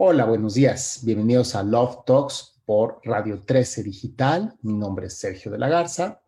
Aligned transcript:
Hola, 0.00 0.26
buenos 0.26 0.54
días. 0.54 1.00
Bienvenidos 1.02 1.56
a 1.56 1.64
Love 1.64 2.04
Talks 2.06 2.60
por 2.64 3.00
Radio 3.02 3.42
13 3.44 3.82
Digital. 3.82 4.56
Mi 4.62 4.74
nombre 4.74 5.08
es 5.08 5.18
Sergio 5.18 5.50
de 5.50 5.58
la 5.58 5.68
Garza. 5.68 6.22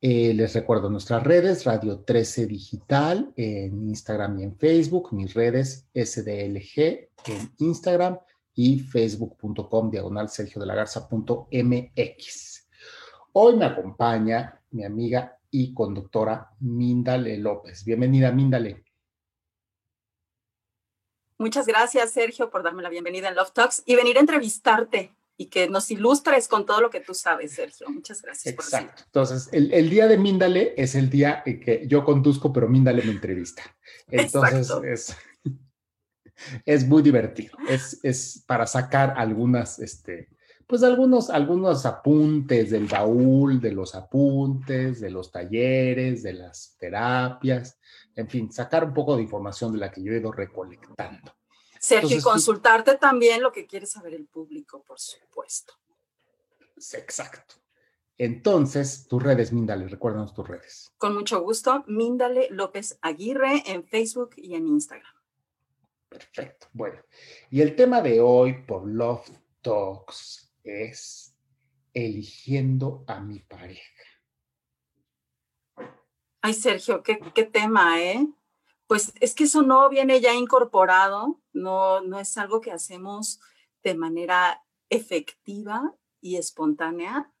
Eh, 0.00 0.32
les 0.32 0.54
recuerdo 0.54 0.88
nuestras 0.88 1.22
redes, 1.22 1.64
Radio 1.66 2.00
13 2.00 2.46
Digital 2.46 3.30
en 3.36 3.86
Instagram 3.86 4.40
y 4.40 4.44
en 4.44 4.56
Facebook. 4.56 5.12
Mis 5.12 5.34
redes 5.34 5.90
SDLG 5.92 7.10
en 7.26 7.52
Instagram 7.58 8.18
y 8.54 8.80
facebook.com 8.80 9.90
diagonal 9.90 10.30
Sergio 10.30 10.62
de 10.62 10.68
la 10.68 10.74
Garza.mx. 10.74 12.68
Hoy 13.32 13.56
me 13.56 13.66
acompaña 13.66 14.58
mi 14.70 14.84
amiga 14.84 15.38
y 15.50 15.74
conductora 15.74 16.50
Mindale 16.60 17.36
López. 17.36 17.84
Bienvenida, 17.84 18.32
Mindale. 18.32 18.84
Muchas 21.42 21.66
gracias, 21.66 22.12
Sergio, 22.12 22.50
por 22.50 22.62
darme 22.62 22.84
la 22.84 22.88
bienvenida 22.88 23.28
en 23.28 23.34
Love 23.34 23.50
Talks 23.52 23.82
y 23.84 23.96
venir 23.96 24.16
a 24.16 24.20
entrevistarte 24.20 25.12
y 25.36 25.46
que 25.46 25.68
nos 25.68 25.90
ilustres 25.90 26.46
con 26.46 26.64
todo 26.64 26.80
lo 26.80 26.88
que 26.88 27.00
tú 27.00 27.14
sabes, 27.14 27.54
Sergio. 27.54 27.88
Muchas 27.90 28.22
gracias. 28.22 28.54
Exacto. 28.54 29.02
Entonces, 29.06 29.48
el, 29.50 29.90
día 29.90 30.06
de 30.06 30.18
Míndale 30.18 30.72
es 30.76 30.94
el 30.94 31.10
día 31.10 31.42
en 31.44 31.58
que 31.58 31.84
yo 31.88 32.04
conduzco, 32.04 32.52
pero 32.52 32.68
Míndale 32.68 33.02
me 33.02 33.10
entrevista. 33.10 33.64
Entonces, 34.08 34.70
es, 34.84 35.16
es, 36.64 36.86
muy 36.86 37.02
divertido. 37.02 37.58
Es, 37.68 37.98
es, 38.04 38.44
para 38.46 38.64
sacar 38.64 39.14
algunas, 39.16 39.80
este, 39.80 40.28
pues 40.68 40.84
algunos, 40.84 41.28
algunos 41.28 41.84
apuntes 41.86 42.70
del 42.70 42.86
baúl, 42.86 43.60
de 43.60 43.72
los 43.72 43.96
apuntes, 43.96 45.00
de 45.00 45.10
los 45.10 45.32
talleres, 45.32 46.22
de 46.22 46.34
las 46.34 46.76
terapias 46.78 47.80
en 48.16 48.28
fin, 48.28 48.52
sacar 48.52 48.84
un 48.84 48.94
poco 48.94 49.16
de 49.16 49.22
información 49.22 49.72
de 49.72 49.78
la 49.78 49.90
que 49.90 50.02
yo 50.02 50.12
he 50.12 50.18
ido 50.18 50.32
recolectando. 50.32 51.34
Sergio, 51.78 52.16
y 52.16 52.22
consultarte 52.22 52.96
también 52.96 53.42
lo 53.42 53.50
que 53.50 53.66
quiere 53.66 53.86
saber 53.86 54.14
el 54.14 54.26
público, 54.26 54.82
por 54.84 55.00
supuesto. 55.00 55.74
Exacto. 56.94 57.56
Entonces, 58.18 59.08
tus 59.08 59.22
redes, 59.22 59.52
Míndale, 59.52 59.88
recuérdanos 59.88 60.32
tus 60.32 60.46
redes. 60.46 60.92
Con 60.96 61.14
mucho 61.14 61.40
gusto, 61.42 61.82
Míndale 61.88 62.48
López 62.50 62.98
Aguirre 63.02 63.64
en 63.66 63.84
Facebook 63.84 64.30
y 64.36 64.54
en 64.54 64.68
Instagram. 64.68 65.12
Perfecto. 66.08 66.68
Bueno, 66.72 67.00
y 67.50 67.62
el 67.62 67.74
tema 67.74 68.00
de 68.00 68.20
hoy 68.20 68.62
por 68.64 68.86
Love 68.86 69.30
Talks 69.62 70.52
es 70.62 71.34
eligiendo 71.94 73.04
a 73.06 73.20
mi 73.20 73.40
pareja. 73.40 74.04
Ay, 76.44 76.54
Sergio, 76.54 77.04
qué, 77.04 77.44
tema, 77.44 78.02
¿eh? 78.02 78.26
Pues 78.88 79.12
es 79.20 79.32
que 79.32 79.44
eso 79.44 79.62
no 79.62 79.88
viene 79.88 80.20
ya 80.20 80.34
incorporado, 80.34 81.40
no, 81.52 82.00
no 82.00 82.18
es 82.18 82.36
algo 82.36 82.60
que 82.60 82.72
hacemos 82.72 83.40
de 83.84 83.94
manera 83.94 84.60
efectiva 84.90 85.94
y 86.20 86.36
espontánea. 86.36 87.32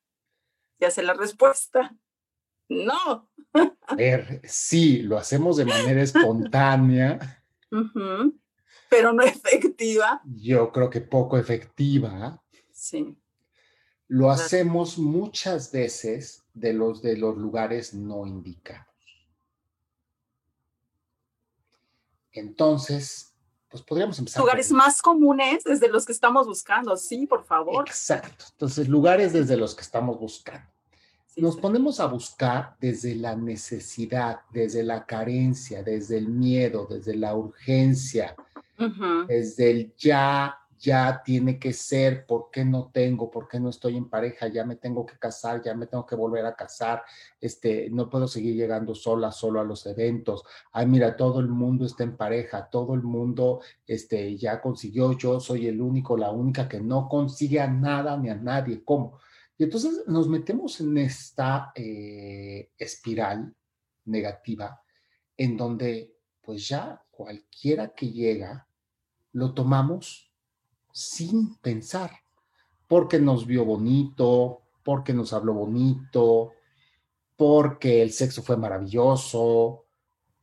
Ya 0.78 0.92
sé 0.92 1.02
la 1.02 1.14
respuesta. 1.14 1.96
No. 2.68 3.28
A 3.88 3.94
ver, 3.96 4.40
sí, 4.44 5.02
lo 5.02 5.18
hacemos 5.18 5.56
de 5.56 5.64
manera 5.64 6.00
espontánea. 6.00 7.44
Pero 8.88 9.12
no 9.12 9.24
efectiva. 9.24 10.22
Yo 10.24 10.70
creo 10.70 10.88
que 10.88 11.00
poco 11.00 11.36
efectiva. 11.38 12.40
Sí. 12.70 13.16
Lo 14.06 14.30
hacemos 14.30 14.96
muchas 14.96 15.72
veces 15.72 16.44
de 16.54 16.72
los 16.72 17.02
de 17.02 17.16
los 17.16 17.36
lugares 17.36 17.94
no 17.94 18.26
indicados. 18.26 18.91
Entonces, 22.32 23.34
pues 23.68 23.82
podríamos 23.82 24.18
empezar. 24.18 24.40
Lugares 24.40 24.70
más 24.70 25.00
comunes 25.00 25.64
desde 25.64 25.88
los 25.88 26.04
que 26.04 26.12
estamos 26.12 26.46
buscando, 26.46 26.96
sí, 26.96 27.26
por 27.26 27.44
favor. 27.44 27.88
Exacto. 27.88 28.44
Entonces, 28.52 28.88
lugares 28.88 29.32
desde 29.32 29.56
los 29.56 29.74
que 29.74 29.82
estamos 29.82 30.18
buscando. 30.18 30.70
Nos 31.36 31.56
ponemos 31.56 31.98
a 31.98 32.06
buscar 32.06 32.76
desde 32.78 33.14
la 33.14 33.34
necesidad, 33.34 34.40
desde 34.50 34.82
la 34.82 35.06
carencia, 35.06 35.82
desde 35.82 36.18
el 36.18 36.28
miedo, 36.28 36.86
desde 36.90 37.16
la 37.16 37.34
urgencia, 37.34 38.36
desde 39.26 39.70
el 39.70 39.94
ya 39.96 40.61
ya 40.82 41.22
tiene 41.24 41.60
que 41.60 41.72
ser, 41.72 42.26
¿por 42.26 42.50
qué 42.50 42.64
no 42.64 42.90
tengo? 42.92 43.30
¿Por 43.30 43.46
qué 43.46 43.60
no 43.60 43.68
estoy 43.68 43.96
en 43.96 44.10
pareja? 44.10 44.48
Ya 44.48 44.64
me 44.64 44.74
tengo 44.74 45.06
que 45.06 45.16
casar, 45.16 45.62
ya 45.62 45.74
me 45.76 45.86
tengo 45.86 46.04
que 46.04 46.16
volver 46.16 46.44
a 46.44 46.56
casar, 46.56 47.04
este, 47.40 47.88
no 47.90 48.10
puedo 48.10 48.26
seguir 48.26 48.56
llegando 48.56 48.92
sola, 48.92 49.30
solo 49.30 49.60
a 49.60 49.64
los 49.64 49.86
eventos. 49.86 50.42
Ay, 50.72 50.86
mira, 50.86 51.16
todo 51.16 51.38
el 51.38 51.48
mundo 51.48 51.86
está 51.86 52.02
en 52.02 52.16
pareja, 52.16 52.68
todo 52.68 52.94
el 52.94 53.02
mundo 53.02 53.60
este, 53.86 54.36
ya 54.36 54.60
consiguió, 54.60 55.16
yo 55.16 55.38
soy 55.38 55.68
el 55.68 55.80
único, 55.80 56.16
la 56.16 56.32
única 56.32 56.68
que 56.68 56.80
no 56.80 57.08
consigue 57.08 57.60
a 57.60 57.68
nada 57.68 58.16
ni 58.16 58.28
a 58.28 58.34
nadie. 58.34 58.82
¿Cómo? 58.84 59.20
Y 59.56 59.64
entonces 59.64 60.02
nos 60.08 60.28
metemos 60.28 60.80
en 60.80 60.98
esta 60.98 61.70
eh, 61.76 62.72
espiral 62.76 63.54
negativa 64.06 64.82
en 65.36 65.56
donde 65.56 66.16
pues 66.40 66.66
ya 66.66 67.00
cualquiera 67.12 67.94
que 67.94 68.10
llega, 68.10 68.66
lo 69.30 69.54
tomamos 69.54 70.31
sin 70.92 71.56
pensar, 71.56 72.10
porque 72.86 73.18
nos 73.18 73.46
vio 73.46 73.64
bonito, 73.64 74.62
porque 74.84 75.12
nos 75.12 75.32
habló 75.32 75.54
bonito, 75.54 76.52
porque 77.36 78.02
el 78.02 78.12
sexo 78.12 78.42
fue 78.42 78.56
maravilloso, 78.56 79.86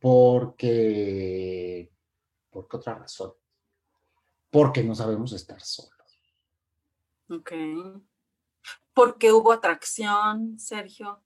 porque... 0.00 1.90
¿Por 2.50 2.66
qué 2.66 2.76
otra 2.76 2.96
razón? 2.96 3.32
Porque 4.50 4.82
no 4.82 4.94
sabemos 4.94 5.32
estar 5.32 5.60
solos. 5.60 5.92
Ok. 7.28 7.52
Porque 8.92 9.32
hubo 9.32 9.52
atracción, 9.52 10.58
Sergio. 10.58 11.22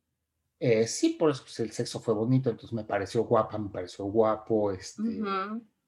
Eh, 0.60 0.86
sí, 0.86 1.10
por 1.10 1.30
eso 1.30 1.42
pues, 1.42 1.60
el 1.60 1.72
sexo 1.72 1.98
fue 2.00 2.14
bonito, 2.14 2.50
entonces 2.50 2.72
me 2.72 2.84
pareció 2.84 3.24
guapa, 3.24 3.58
me 3.58 3.70
pareció 3.70 4.04
guapo, 4.04 4.70
este, 4.72 5.02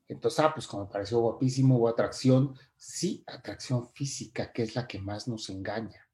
entonces, 0.09 0.41
ah, 0.41 0.55
pues 0.55 0.67
como 0.67 0.85
me 0.85 0.91
pareció 0.91 1.19
guapísimo, 1.19 1.79
hubo 1.79 1.89
atracción, 1.89 2.57
sí, 2.77 3.25
atracción 3.27 3.89
física, 3.93 4.53
que 4.53 4.63
es 4.63 4.77
la 4.77 4.87
que 4.87 5.01
más 5.01 5.27
nos 5.27 5.51
engaña. 5.51 6.09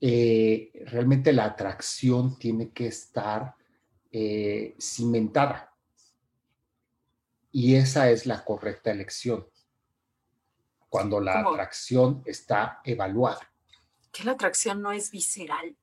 Eh, 0.00 0.72
realmente 0.86 1.32
la 1.32 1.44
atracción 1.44 2.38
tiene 2.38 2.72
que 2.72 2.86
estar 2.86 3.54
eh, 4.10 4.74
cimentada. 4.80 5.74
Y 7.52 7.76
esa 7.76 8.10
es 8.10 8.26
la 8.26 8.44
correcta 8.44 8.90
elección, 8.90 9.46
cuando 10.88 11.20
la 11.20 11.40
atracción 11.40 12.22
está 12.24 12.80
evaluada. 12.84 13.52
Que 14.12 14.24
la 14.24 14.32
atracción 14.32 14.80
no 14.80 14.92
es 14.92 15.10
visceral, 15.10 15.76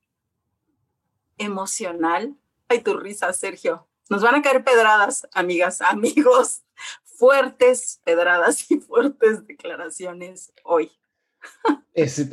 emocional. 1.37 2.35
Ay, 2.67 2.81
tu 2.81 2.97
risa, 2.97 3.31
Sergio. 3.31 3.90
Nos 4.11 4.23
van 4.23 4.35
a 4.35 4.41
caer 4.41 4.61
pedradas, 4.65 5.25
amigas, 5.31 5.81
amigos, 5.81 6.63
fuertes 7.05 8.01
pedradas 8.03 8.69
y 8.69 8.77
fuertes 8.81 9.47
declaraciones 9.47 10.51
hoy. 10.65 10.91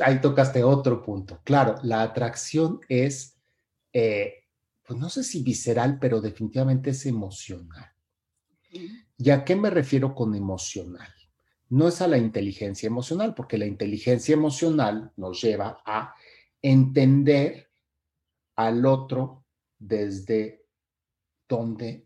ahí 0.01 0.19
tocaste 0.19 0.61
otro 0.61 1.01
punto. 1.01 1.39
Claro, 1.45 1.75
la 1.83 2.01
atracción 2.01 2.81
es, 2.89 3.37
eh, 3.93 4.43
pues 4.85 4.99
no 4.99 5.07
sé 5.09 5.23
si 5.23 5.41
visceral, 5.41 5.99
pero 6.01 6.19
definitivamente 6.19 6.89
es 6.89 7.05
emocional. 7.05 7.89
¿Y 9.17 9.29
a 9.29 9.45
qué 9.45 9.55
me 9.55 9.69
refiero 9.69 10.13
con 10.13 10.35
emocional? 10.35 11.13
No 11.69 11.87
es 11.87 12.01
a 12.01 12.09
la 12.09 12.17
inteligencia 12.17 12.87
emocional, 12.87 13.33
porque 13.33 13.57
la 13.57 13.67
inteligencia 13.67 14.33
emocional 14.33 15.13
nos 15.15 15.41
lleva 15.41 15.81
a 15.85 16.13
entender 16.61 17.69
al 18.57 18.85
otro 18.85 19.45
desde 19.77 20.58
donde 21.49 22.05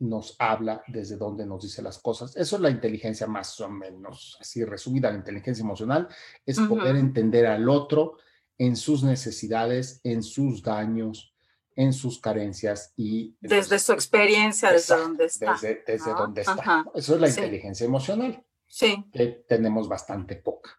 nos 0.00 0.34
habla, 0.38 0.82
desde 0.88 1.16
donde 1.16 1.44
nos 1.46 1.62
dice 1.62 1.82
las 1.82 1.98
cosas. 1.98 2.34
Eso 2.34 2.56
es 2.56 2.62
la 2.62 2.70
inteligencia 2.70 3.26
más 3.26 3.60
o 3.60 3.68
menos, 3.68 4.38
así 4.40 4.64
resumida, 4.64 5.10
la 5.10 5.18
inteligencia 5.18 5.62
emocional 5.62 6.08
es 6.44 6.58
poder 6.58 6.96
entender 6.96 7.46
al 7.46 7.68
otro 7.68 8.16
en 8.58 8.76
sus 8.76 9.04
necesidades, 9.04 10.00
en 10.02 10.22
sus 10.22 10.62
daños, 10.62 11.34
en 11.76 11.92
sus 11.92 12.18
carencias 12.18 12.94
y... 12.96 13.36
Desde 13.40 13.78
su 13.78 13.92
experiencia, 13.92 14.72
desde 14.72 14.96
donde 14.96 15.26
está. 15.26 15.52
Desde, 15.52 15.84
desde 15.86 16.10
donde 16.12 16.40
está. 16.40 16.84
Eso 16.94 17.14
es 17.14 17.20
la 17.20 17.28
inteligencia 17.28 17.84
emocional. 17.84 18.44
Sí. 18.66 19.04
Que 19.12 19.44
tenemos 19.46 19.88
bastante 19.88 20.36
poca. 20.36 20.70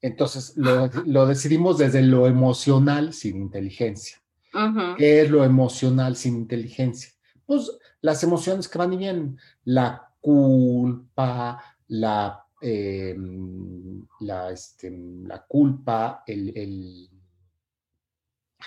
Entonces, 0.00 0.54
lo 0.56 1.26
decidimos 1.26 1.78
desde 1.78 2.02
lo 2.02 2.28
emocional 2.28 3.12
sin 3.12 3.36
inteligencia. 3.36 4.22
¿Qué 4.96 5.22
es 5.22 5.30
lo 5.30 5.44
emocional 5.44 6.16
sin 6.16 6.36
inteligencia? 6.36 7.10
Pues 7.44 7.70
las 8.00 8.22
emociones 8.22 8.68
que 8.68 8.78
van 8.78 8.92
y 8.92 8.96
vienen, 8.96 9.38
la 9.64 10.08
culpa, 10.20 11.62
la, 11.88 12.44
em, 12.60 14.06
la, 14.20 14.50
este, 14.50 14.90
la 14.90 15.44
culpa, 15.46 16.22
el, 16.26 16.56
el, 16.56 17.10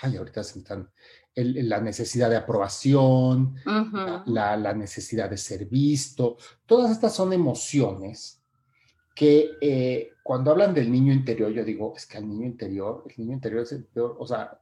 ay, 0.00 0.16
ahorita 0.16 0.42
se 0.42 0.58
están, 0.60 0.90
la 1.34 1.80
necesidad 1.80 2.28
de 2.28 2.36
aprobación, 2.36 3.54
la, 4.26 4.74
necesidad 4.74 5.30
de 5.30 5.36
ser 5.36 5.66
visto. 5.66 6.36
Todas 6.66 6.90
estas 6.90 7.14
son 7.14 7.32
emociones 7.32 8.42
que 9.14 9.52
eh, 9.60 10.10
cuando 10.22 10.50
hablan 10.50 10.74
del 10.74 10.90
niño 10.90 11.12
interior, 11.12 11.50
yo 11.50 11.64
digo, 11.64 11.94
es 11.96 12.06
que 12.06 12.18
el 12.18 12.28
niño 12.28 12.46
interior, 12.46 13.04
el 13.08 13.14
niño 13.24 13.34
interior 13.34 13.62
es 13.62 13.72
el 13.72 13.84
peor, 13.84 14.16
o 14.18 14.26
sea, 14.26 14.61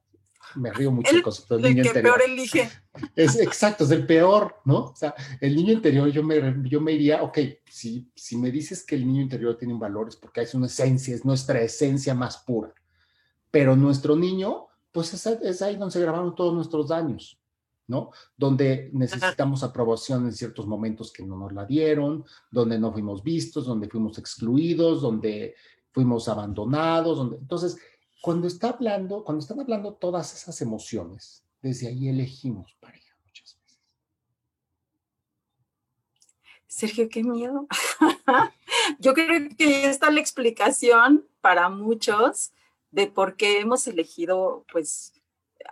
me 0.56 0.72
río 0.72 0.90
mucho 0.90 1.10
el, 1.10 1.22
del 1.22 1.74
niño 1.74 1.84
interior. 1.84 2.16
peor 2.16 2.22
elige. 2.28 2.70
Es 3.14 3.38
exacto, 3.38 3.84
es 3.84 3.90
el 3.92 4.04
peor, 4.04 4.56
¿no? 4.64 4.86
O 4.86 4.96
sea, 4.96 5.14
el 5.40 5.54
niño 5.54 5.72
interior, 5.72 6.10
yo 6.10 6.24
me, 6.24 6.56
yo 6.68 6.80
me 6.80 6.92
iría, 6.92 7.22
ok, 7.22 7.38
si, 7.68 8.10
si 8.16 8.36
me 8.36 8.50
dices 8.50 8.84
que 8.84 8.96
el 8.96 9.06
niño 9.06 9.22
interior 9.22 9.56
tiene 9.56 9.74
un 9.74 9.80
valor, 9.80 10.08
es 10.08 10.16
porque 10.16 10.40
es 10.40 10.54
una 10.54 10.66
esencia, 10.66 11.14
es 11.14 11.24
nuestra 11.24 11.60
esencia 11.60 12.14
más 12.14 12.38
pura. 12.38 12.74
Pero 13.50 13.76
nuestro 13.76 14.16
niño, 14.16 14.66
pues 14.92 15.14
es, 15.14 15.62
ahí 15.62 15.76
donde 15.76 15.92
se 15.92 16.00
grabaron 16.00 16.34
todos 16.34 16.52
nuestros 16.52 16.88
daños, 16.88 17.40
¿no? 17.86 18.10
Donde 18.36 18.90
necesitamos 18.92 19.62
aprobación 19.62 20.26
en 20.26 20.32
ciertos 20.32 20.66
momentos 20.66 21.12
que 21.12 21.24
no 21.24 21.36
nos 21.36 21.52
la 21.52 21.64
dieron, 21.64 22.24
donde 22.50 22.78
no 22.78 22.92
fuimos 22.92 23.22
vistos, 23.22 23.66
donde 23.66 23.88
fuimos 23.88 24.18
excluidos, 24.18 25.00
donde 25.00 25.54
fuimos 25.92 26.28
abandonados, 26.28 27.18
donde... 27.18 27.36
Entonces, 27.36 27.78
cuando 28.20 28.46
está 28.46 28.70
hablando, 28.70 29.24
están 29.38 29.60
hablando 29.60 29.94
todas 29.94 30.34
esas 30.34 30.60
emociones, 30.60 31.44
desde 31.62 31.88
ahí 31.88 32.08
elegimos 32.08 32.76
pareja 32.80 33.16
muchas 33.24 33.58
veces. 33.62 33.80
Sergio, 36.66 37.08
qué 37.08 37.22
miedo. 37.24 37.66
Yo 38.98 39.14
creo 39.14 39.48
que 39.56 39.64
ahí 39.64 39.84
está 39.84 40.10
la 40.10 40.20
explicación 40.20 41.26
para 41.40 41.68
muchos 41.68 42.52
de 42.90 43.06
por 43.06 43.36
qué 43.36 43.60
hemos 43.60 43.86
elegido, 43.86 44.64
pues, 44.70 45.12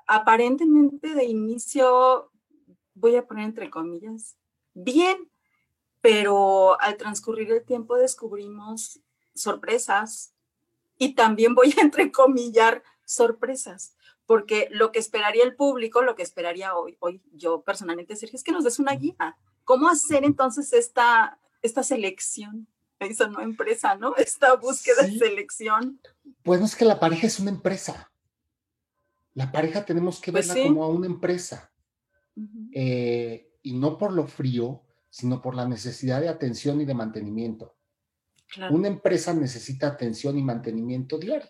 aparentemente 0.06 1.14
de 1.14 1.24
inicio, 1.24 2.30
voy 2.94 3.16
a 3.16 3.26
poner 3.26 3.44
entre 3.44 3.70
comillas, 3.70 4.36
bien, 4.74 5.30
pero 6.00 6.80
al 6.80 6.96
transcurrir 6.96 7.50
el 7.52 7.64
tiempo 7.64 7.96
descubrimos 7.96 9.00
sorpresas 9.34 10.32
y 10.98 11.14
también 11.14 11.54
voy 11.54 11.74
a 11.78 11.80
entrecomillar 11.80 12.82
sorpresas, 13.04 13.94
porque 14.26 14.68
lo 14.70 14.92
que 14.92 14.98
esperaría 14.98 15.44
el 15.44 15.56
público, 15.56 16.02
lo 16.02 16.14
que 16.14 16.22
esperaría 16.22 16.76
hoy, 16.76 16.96
hoy 17.00 17.22
yo 17.32 17.62
personalmente, 17.62 18.16
Sergio, 18.16 18.36
es 18.36 18.44
que 18.44 18.52
nos 18.52 18.64
des 18.64 18.78
una 18.78 18.92
guía. 18.92 19.36
¿Cómo 19.64 19.88
hacer 19.88 20.24
entonces 20.24 20.72
esta, 20.72 21.38
esta 21.62 21.82
selección? 21.82 22.68
Esa 22.98 23.28
no 23.28 23.40
empresa, 23.40 23.94
¿no? 23.94 24.16
Esta 24.16 24.56
búsqueda 24.56 25.02
de 25.02 25.18
selección. 25.18 26.00
Pues 26.42 26.58
no 26.58 26.66
es 26.66 26.74
que 26.74 26.84
la 26.84 26.98
pareja 26.98 27.26
es 27.26 27.38
una 27.38 27.50
empresa. 27.50 28.10
La 29.34 29.52
pareja 29.52 29.84
tenemos 29.84 30.20
que 30.20 30.32
pues 30.32 30.48
verla 30.48 30.64
como 30.64 30.84
a 30.84 30.88
una 30.88 31.06
empresa. 31.06 31.72
Eh, 32.72 33.56
y 33.62 33.74
no 33.74 33.98
por 33.98 34.12
lo 34.12 34.26
frío, 34.26 34.82
sino 35.10 35.40
por 35.40 35.54
la 35.54 35.66
necesidad 35.66 36.20
de 36.20 36.28
atención 36.28 36.80
y 36.80 36.84
de 36.84 36.94
mantenimiento. 36.94 37.77
Una 38.70 38.88
empresa 38.88 39.34
necesita 39.34 39.88
atención 39.88 40.38
y 40.38 40.42
mantenimiento 40.42 41.18
diario. 41.18 41.48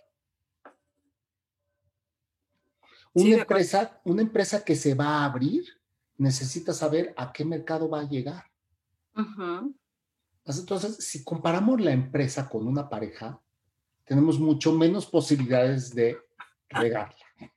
Una, 3.13 3.37
empresa, 3.37 4.01
una 4.05 4.23
empresa 4.23 4.65
que 4.65 4.75
se 4.77 4.95
va 4.95 5.07
a 5.07 5.25
abrir 5.25 5.65
necesita 6.17 6.73
saber 6.73 7.15
a 7.17 7.33
qué 7.33 7.45
mercado 7.45 7.89
va 7.89 8.01
a 8.01 8.09
llegar. 8.09 8.45
Entonces, 10.45 10.97
si 11.05 11.25
comparamos 11.25 11.81
la 11.81 11.93
empresa 11.93 12.49
con 12.49 12.67
una 12.67 12.89
pareja, 12.89 13.41
tenemos 14.05 14.39
mucho 14.39 14.73
menos 14.73 15.07
posibilidades 15.07 15.95
de 15.95 16.19
regarla. 16.69 17.17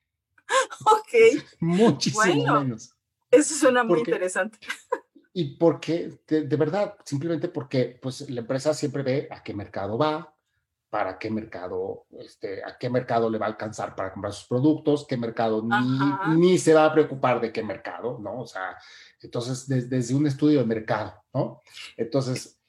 Ok. 0.83 1.13
Muchísimo 1.61 2.59
menos. 2.59 2.93
Eso 3.29 3.55
suena 3.55 3.85
muy 3.85 3.99
interesante. 3.99 4.57
Y 5.33 5.55
porque, 5.55 6.19
de, 6.27 6.55
verdad, 6.57 6.97
simplemente 7.05 7.47
porque 7.47 7.97
pues, 8.01 8.29
la 8.29 8.41
empresa 8.41 8.73
siempre 8.73 9.01
ve 9.01 9.27
a 9.31 9.41
qué 9.41 9.53
mercado 9.53 9.97
va, 9.97 10.35
para 10.89 11.17
qué 11.17 11.31
mercado, 11.31 12.05
este, 12.19 12.61
a 12.65 12.77
qué 12.77 12.89
mercado 12.89 13.29
le 13.29 13.37
va 13.37 13.45
a 13.45 13.49
alcanzar 13.49 13.95
para 13.95 14.11
comprar 14.11 14.33
sus 14.33 14.45
productos, 14.45 15.07
qué 15.07 15.15
mercado 15.15 15.63
ni, 15.63 16.35
ni, 16.35 16.57
se 16.57 16.73
va 16.73 16.83
a 16.83 16.91
preocupar 16.91 17.39
de 17.39 17.53
qué 17.53 17.63
mercado, 17.63 18.19
¿no? 18.19 18.41
O 18.41 18.45
sea, 18.45 18.77
entonces, 19.21 19.67
desde 19.89 20.13
un 20.13 20.27
estudio 20.27 20.59
de 20.59 20.65
mercado, 20.65 21.23
¿no? 21.33 21.61
Entonces... 21.95 22.59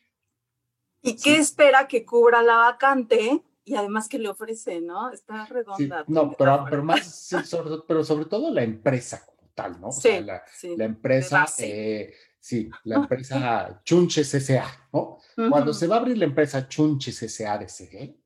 ¿Y 1.00 1.17
qué 1.17 1.38
espera 1.38 1.88
que 1.88 2.06
cubra 2.06 2.43
la 2.43 2.59
vacante? 2.59 3.43
Y 3.64 3.75
además 3.75 4.09
que 4.09 4.20
le 4.20 4.29
ofrece, 4.29 4.81
¿no? 4.81 5.11
Está 5.11 5.47
redonda. 5.47 6.05
no, 6.06 6.31
pero, 6.31 6.64
pero 6.70 6.85
más, 6.85 7.29
sobre, 7.44 7.79
pero 7.88 8.05
sobre 8.05 8.26
todo 8.26 8.53
la 8.53 8.62
empresa 8.62 9.26
como 9.26 9.50
tal, 9.53 9.81
¿no? 9.81 9.88
O 9.88 9.93
sea, 9.93 10.20
la, 10.20 10.44
la 10.76 10.85
empresa... 10.85 11.44
Eh, 11.59 12.14
Sí, 12.43 12.69
la 12.83 12.97
empresa 12.97 13.81
Chunches 13.85 14.35
S.A., 14.35 14.89
¿no? 14.93 15.19
Cuando 15.49 15.73
se 15.73 15.87
va 15.87 15.94
a 15.94 15.99
abrir 16.00 16.19
la 16.19 16.25
empresa 16.25 16.69
Chunches 16.69 17.23
S.A. 17.23 17.56
de 17.56 17.69
CG, 17.69 18.21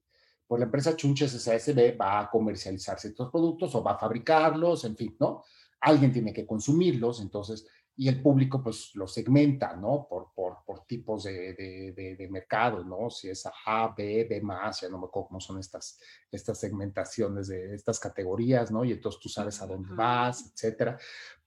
pues 0.47 0.59
la 0.59 0.65
empresa 0.65 0.97
Chunches 0.97 1.35
S.A. 1.35 1.97
va 2.03 2.21
a 2.21 2.31
comercializar 2.31 2.99
ciertos 2.99 3.31
productos 3.31 3.75
o 3.75 3.83
va 3.83 3.93
a 3.93 3.99
fabricarlos, 3.99 4.87
en 4.87 4.97
fin, 4.97 5.15
¿no? 5.21 5.45
Alguien 5.83 6.15
tiene 6.15 6.33
que 6.33 6.47
consumirlos, 6.47 7.21
entonces, 7.21 7.67
y 7.95 8.09
el 8.09 8.23
público 8.23 8.63
pues 8.63 8.93
lo 8.95 9.07
segmenta, 9.07 9.77
¿no? 9.77 10.07
Por, 10.09 10.33
por, 10.35 10.65
por 10.65 10.87
tipos 10.87 11.25
de, 11.25 11.53
de, 11.53 12.17
de, 12.17 12.29
mercado, 12.31 12.83
¿no? 12.85 13.11
Si 13.11 13.29
es 13.29 13.47
A, 13.67 13.95
B, 13.95 14.27
B 14.31 14.41
más, 14.41 14.81
ya 14.81 14.89
no 14.89 14.99
me 14.99 15.09
acuerdo 15.09 15.29
cómo 15.29 15.41
son 15.41 15.59
estas, 15.59 16.01
estas 16.31 16.59
segmentaciones 16.59 17.49
de 17.49 17.75
estas 17.75 18.01
categorías, 18.01 18.71
¿no? 18.71 18.83
Y 18.83 18.93
entonces 18.93 19.21
tú 19.21 19.29
sabes 19.29 19.61
a 19.61 19.67
dónde 19.67 19.95
vas, 19.95 20.53
etcétera 20.55 20.99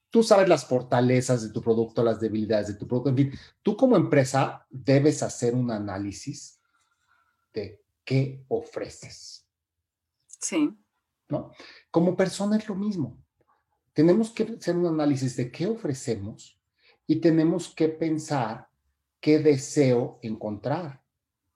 tú 0.10 0.24
sabes 0.24 0.50
las 0.50 0.66
fortalezas 0.66 1.44
de 1.44 1.50
tu 1.50 1.62
producto, 1.62 2.04
las 2.04 2.20
debilidades 2.20 2.68
de 2.68 2.74
tu 2.76 2.88
producto, 2.88 3.10
en 3.10 3.16
fin, 3.18 3.32
tú 3.62 3.78
como 3.78 3.96
empresa 3.96 4.66
debes 4.70 5.22
hacer 5.24 5.54
un 5.54 5.72
análisis 5.72 6.60
de 7.54 7.82
qué 8.04 8.44
ofreces. 8.48 9.48
Sí. 10.28 10.76
¿No? 11.28 11.52
Como 11.92 12.16
persona 12.16 12.58
es 12.58 12.68
lo 12.68 12.76
mismo. 12.76 13.18
Tenemos 13.94 14.32
que 14.32 14.44
hacer 14.44 14.76
un 14.76 14.88
análisis 14.88 15.36
de 15.36 15.52
qué 15.52 15.68
ofrecemos 15.68 16.60
y 17.06 17.18
tenemos 17.18 17.74
que 17.74 17.90
pensar 17.90 18.68
qué 19.20 19.40
deseo 19.40 20.20
encontrar. 20.22 21.04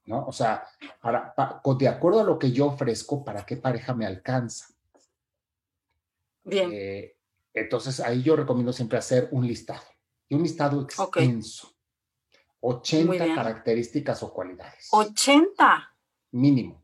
¿No? 0.05 0.25
O 0.25 0.33
sea, 0.33 0.67
para, 1.01 1.33
de 1.79 1.87
acuerdo 1.87 2.19
a 2.19 2.25
lo 2.25 2.37
que 2.37 2.51
yo 2.51 2.67
ofrezco, 2.67 3.23
¿para 3.23 3.45
qué 3.45 3.55
pareja 3.55 3.93
me 3.93 4.05
alcanza? 4.05 4.67
Bien. 6.43 6.69
Eh, 6.73 7.15
entonces 7.53 7.99
ahí 7.99 8.23
yo 8.23 8.35
recomiendo 8.35 8.73
siempre 8.73 8.97
hacer 8.97 9.29
un 9.31 9.47
listado 9.47 9.83
y 10.27 10.35
un 10.35 10.43
listado 10.43 10.81
extenso. 10.81 11.69
80 12.61 13.35
características 13.35 14.23
o 14.23 14.33
cualidades. 14.33 14.87
80. 14.91 15.95
Mínimo. 16.31 16.83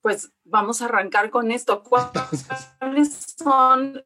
Pues 0.00 0.32
vamos 0.44 0.80
a 0.80 0.84
arrancar 0.84 1.30
con 1.30 1.50
esto. 1.50 1.82
¿Cuáles 2.78 3.34
son? 3.36 4.04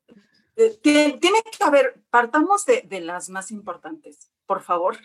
Eh, 0.56 0.78
tiene 0.82 1.18
que 1.20 1.64
haber, 1.64 2.02
partamos 2.10 2.64
de, 2.64 2.82
de, 2.82 3.00
las 3.00 3.28
más 3.28 3.50
importantes, 3.50 4.32
por 4.46 4.62
favor. 4.62 4.96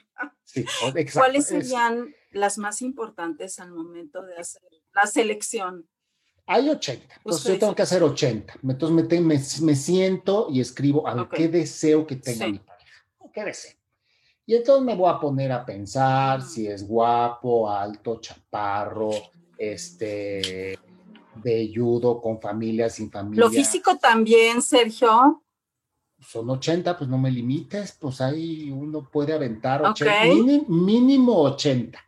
Sí, 0.43 0.61
exacto. 0.95 1.19
¿Cuáles 1.19 1.47
serían 1.47 2.15
las 2.31 2.57
más 2.57 2.81
importantes 2.81 3.59
al 3.59 3.71
momento 3.71 4.23
de 4.23 4.37
hacer 4.37 4.63
la 4.93 5.05
selección? 5.05 5.87
Hay 6.45 6.69
80, 6.69 7.15
entonces 7.17 7.53
yo 7.53 7.59
tengo 7.59 7.75
que 7.75 7.83
hacer 7.83 8.03
80. 8.03 8.55
Entonces 8.63 9.21
me, 9.21 9.39
me, 9.61 9.75
siento 9.75 10.47
y 10.49 10.59
escribo 10.59 11.07
a 11.07 11.13
ver 11.13 11.27
qué 11.29 11.47
deseo 11.47 12.05
que 12.05 12.17
tenga 12.17 12.47
mi 12.47 12.59
pareja. 12.59 13.05
¿Qué 13.33 13.45
deseo? 13.45 13.77
Y 14.45 14.55
entonces 14.55 14.83
me 14.83 14.95
voy 14.95 15.09
a 15.09 15.19
poner 15.19 15.53
a 15.53 15.65
pensar 15.65 16.41
si 16.41 16.67
es 16.67 16.85
guapo, 16.85 17.69
alto, 17.69 18.19
chaparro, 18.19 19.09
este, 19.57 20.77
velludo, 21.35 22.19
con 22.19 22.41
familia, 22.41 22.89
sin 22.89 23.09
familia. 23.09 23.45
Lo 23.45 23.49
físico 23.49 23.97
también, 23.97 24.61
Sergio. 24.61 25.41
Son 26.19 26.49
80, 26.49 26.97
pues 26.97 27.09
no 27.09 27.17
me 27.17 27.31
limites, 27.31 27.93
pues 27.93 28.19
ahí 28.19 28.69
uno 28.69 29.09
puede 29.09 29.33
aventar 29.33 29.81
80, 29.81 30.65
mínimo, 30.67 31.41
80, 31.41 31.99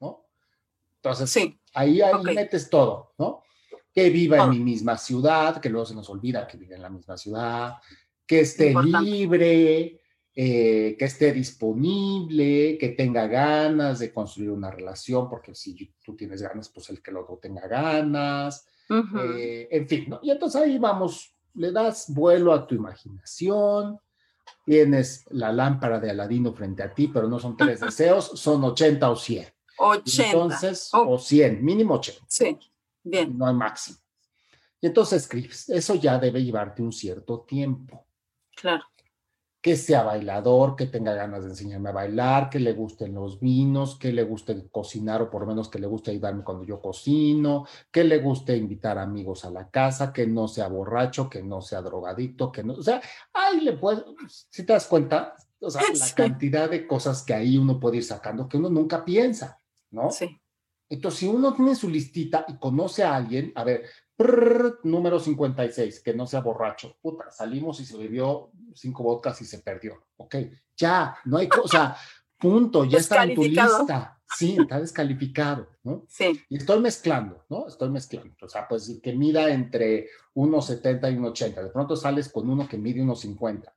¿no? 0.00 0.26
Entonces, 0.96 1.54
ahí, 1.72 2.02
ahí 2.02 2.22
metes 2.22 2.68
todo, 2.68 3.12
¿no? 3.18 3.42
Que 3.98 4.10
viva 4.10 4.44
en 4.44 4.50
mi 4.50 4.60
misma 4.60 4.96
ciudad, 4.96 5.60
que 5.60 5.68
luego 5.68 5.86
se 5.86 5.94
nos 5.94 6.08
olvida 6.08 6.46
que 6.46 6.56
vive 6.56 6.76
en 6.76 6.82
la 6.82 6.88
misma 6.88 7.16
ciudad, 7.16 7.74
que 8.24 8.40
esté 8.40 8.72
libre, 9.02 10.00
eh, 10.32 10.96
que 10.96 11.04
esté 11.04 11.32
disponible, 11.32 12.78
que 12.78 12.90
tenga 12.90 13.26
ganas 13.26 13.98
de 13.98 14.12
construir 14.12 14.52
una 14.52 14.70
relación, 14.70 15.28
porque 15.28 15.52
si 15.52 15.92
tú 16.04 16.14
tienes 16.14 16.40
ganas, 16.40 16.68
pues 16.68 16.90
el 16.90 17.02
que 17.02 17.10
el 17.10 17.16
otro 17.16 17.38
tenga 17.42 17.66
ganas, 17.66 18.68
eh, 18.88 19.68
en 19.68 19.88
fin, 19.88 20.04
¿no? 20.08 20.20
Y 20.22 20.30
entonces 20.30 20.62
ahí 20.62 20.78
vamos, 20.78 21.34
le 21.54 21.72
das 21.72 22.06
vuelo 22.14 22.52
a 22.52 22.68
tu 22.68 22.76
imaginación, 22.76 23.98
tienes 24.64 25.24
la 25.30 25.52
lámpara 25.52 25.98
de 25.98 26.10
Aladino 26.10 26.52
frente 26.52 26.84
a 26.84 26.94
ti, 26.94 27.08
pero 27.08 27.26
no 27.26 27.40
son 27.40 27.56
tres 27.56 27.80
deseos, 27.80 28.30
son 28.34 28.62
80 28.62 29.10
o 29.10 29.16
100. 29.16 29.46
80. 29.76 30.24
Entonces, 30.24 30.88
o 30.92 31.18
100, 31.18 31.64
mínimo 31.64 31.94
80. 31.94 32.24
Sí. 32.28 32.56
Bien. 33.08 33.36
No 33.36 33.46
hay 33.46 33.54
máximo. 33.54 33.98
Y 34.80 34.86
entonces 34.86 35.22
escribes. 35.22 35.68
Eso 35.68 35.94
ya 35.94 36.18
debe 36.18 36.42
llevarte 36.42 36.82
un 36.82 36.92
cierto 36.92 37.40
tiempo. 37.40 38.06
Claro 38.54 38.84
que 39.60 39.76
sea 39.76 40.04
bailador, 40.04 40.76
que 40.76 40.86
tenga 40.86 41.14
ganas 41.14 41.42
de 41.42 41.50
enseñarme 41.50 41.88
a 41.88 41.92
bailar, 41.92 42.48
que 42.48 42.60
le 42.60 42.72
gusten 42.74 43.14
los 43.14 43.40
vinos, 43.40 43.98
que 43.98 44.12
le 44.12 44.22
guste 44.22 44.68
cocinar 44.70 45.20
o 45.20 45.30
por 45.30 45.42
lo 45.42 45.48
menos 45.48 45.68
que 45.68 45.80
le 45.80 45.88
guste 45.88 46.12
ayudarme 46.12 46.44
cuando 46.44 46.64
yo 46.64 46.80
cocino, 46.80 47.66
que 47.90 48.04
le 48.04 48.18
guste 48.18 48.56
invitar 48.56 48.98
amigos 48.98 49.44
a 49.44 49.50
la 49.50 49.68
casa, 49.68 50.12
que 50.12 50.26
no 50.26 50.46
sea 50.46 50.68
borracho, 50.68 51.28
que 51.28 51.42
no 51.42 51.60
sea 51.60 51.82
drogadicto, 51.82 52.52
que 52.52 52.62
no, 52.62 52.74
o 52.74 52.82
sea, 52.82 53.02
ahí 53.32 53.60
le 53.60 53.72
puedes, 53.72 54.04
si 54.48 54.64
te 54.64 54.72
das 54.72 54.86
cuenta, 54.86 55.34
o 55.60 55.70
sea, 55.70 55.82
la 55.92 56.06
cantidad 56.14 56.70
de 56.70 56.86
cosas 56.86 57.24
que 57.24 57.34
ahí 57.34 57.58
uno 57.58 57.80
puede 57.80 57.96
ir 57.96 58.04
sacando 58.04 58.48
que 58.48 58.58
uno 58.58 58.70
nunca 58.70 59.04
piensa, 59.04 59.60
¿no? 59.90 60.10
Sí. 60.12 60.40
Entonces, 60.90 61.20
si 61.20 61.26
uno 61.26 61.54
tiene 61.54 61.74
su 61.74 61.88
listita 61.88 62.44
y 62.48 62.58
conoce 62.58 63.02
a 63.02 63.14
alguien, 63.14 63.52
a 63.54 63.64
ver, 63.64 63.84
número 64.84 65.20
56, 65.20 66.00
que 66.00 66.14
no 66.14 66.26
sea 66.26 66.40
borracho. 66.40 66.96
Puta, 67.00 67.30
salimos 67.30 67.80
y 67.80 67.84
se 67.84 67.96
bebió 67.96 68.50
cinco 68.74 69.02
vodkas 69.02 69.40
y 69.42 69.44
se 69.44 69.58
perdió. 69.58 70.06
Ok, 70.16 70.36
ya, 70.76 71.16
no 71.24 71.38
hay 71.38 71.48
cosa, 71.48 71.96
punto, 72.38 72.84
ya 72.84 72.98
está 72.98 73.24
en 73.24 73.34
tu 73.34 73.44
lista. 73.44 74.14
Sí, 74.36 74.58
está 74.60 74.78
descalificado, 74.78 75.68
¿no? 75.82 76.04
Sí. 76.06 76.42
Y 76.50 76.58
estoy 76.58 76.80
mezclando, 76.80 77.46
¿no? 77.48 77.66
Estoy 77.66 77.88
mezclando. 77.88 78.34
O 78.42 78.48
sea, 78.48 78.68
pues 78.68 79.00
que 79.02 79.14
mida 79.14 79.50
entre 79.50 80.08
1,70 80.34 81.12
y 81.12 81.16
1,80. 81.16 81.62
De 81.62 81.70
pronto 81.70 81.96
sales 81.96 82.28
con 82.30 82.48
uno 82.48 82.68
que 82.68 82.76
mide 82.76 83.02
1,50. 83.02 83.72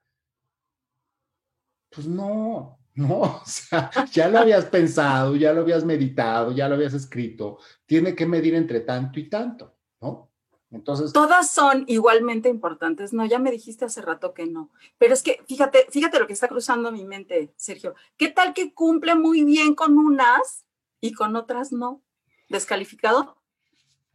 Pues 1.89 2.05
no, 2.05 2.80
no, 2.95 3.21
o 3.21 3.43
sea, 3.45 3.91
ya 4.11 4.27
lo 4.27 4.39
habías 4.39 4.65
pensado, 4.65 5.35
ya 5.35 5.53
lo 5.53 5.61
habías 5.61 5.85
meditado, 5.85 6.51
ya 6.51 6.67
lo 6.67 6.75
habías 6.75 6.93
escrito. 6.93 7.59
Tiene 7.85 8.15
que 8.15 8.25
medir 8.25 8.55
entre 8.55 8.81
tanto 8.81 9.19
y 9.19 9.29
tanto, 9.29 9.75
¿no? 10.01 10.29
Entonces. 10.71 11.11
Todas 11.11 11.51
son 11.51 11.83
igualmente 11.87 12.47
importantes. 12.47 13.11
No, 13.11 13.25
ya 13.25 13.39
me 13.39 13.51
dijiste 13.51 13.85
hace 13.85 14.01
rato 14.01 14.33
que 14.33 14.45
no. 14.45 14.71
Pero 14.97 15.13
es 15.13 15.21
que 15.21 15.43
fíjate, 15.47 15.87
fíjate 15.89 16.17
lo 16.17 16.27
que 16.27 16.33
está 16.33 16.47
cruzando 16.47 16.91
mi 16.91 17.03
mente, 17.03 17.53
Sergio. 17.57 17.93
¿Qué 18.17 18.29
tal 18.29 18.53
que 18.53 18.73
cumple 18.73 19.15
muy 19.15 19.43
bien 19.43 19.75
con 19.75 19.97
unas 19.97 20.65
y 21.01 21.11
con 21.11 21.35
otras 21.35 21.73
no? 21.73 22.01
¿Descalificado? 22.47 23.37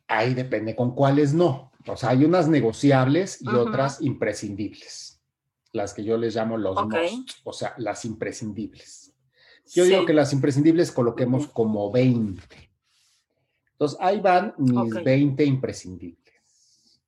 Ahí 0.09 0.35
depende 0.35 0.75
con 0.75 0.95
cuáles 0.95 1.35
no. 1.35 1.73
O 1.87 1.97
sea, 1.97 2.11
hay 2.11 2.25
unas 2.25 2.49
negociables 2.49 3.41
y 3.43 3.49
otras 3.49 4.01
imprescindibles. 4.01 5.16
Las 5.77 5.95
que 5.95 6.05
yo 6.05 6.17
les 6.17 6.35
llamo 6.35 6.57
los 6.57 6.77
o 7.45 7.53
sea, 7.53 7.75
las 7.79 8.05
imprescindibles. 8.05 9.13
Yo 9.75 9.85
digo 9.85 10.07
que 10.07 10.15
las 10.15 10.33
imprescindibles 10.33 10.93
coloquemos 10.93 11.49
como 11.49 11.91
20. 11.91 12.71
Entonces, 13.73 13.99
ahí 14.01 14.21
van 14.21 14.55
mis 14.59 15.05
20 15.05 15.45
imprescindibles 15.45 16.27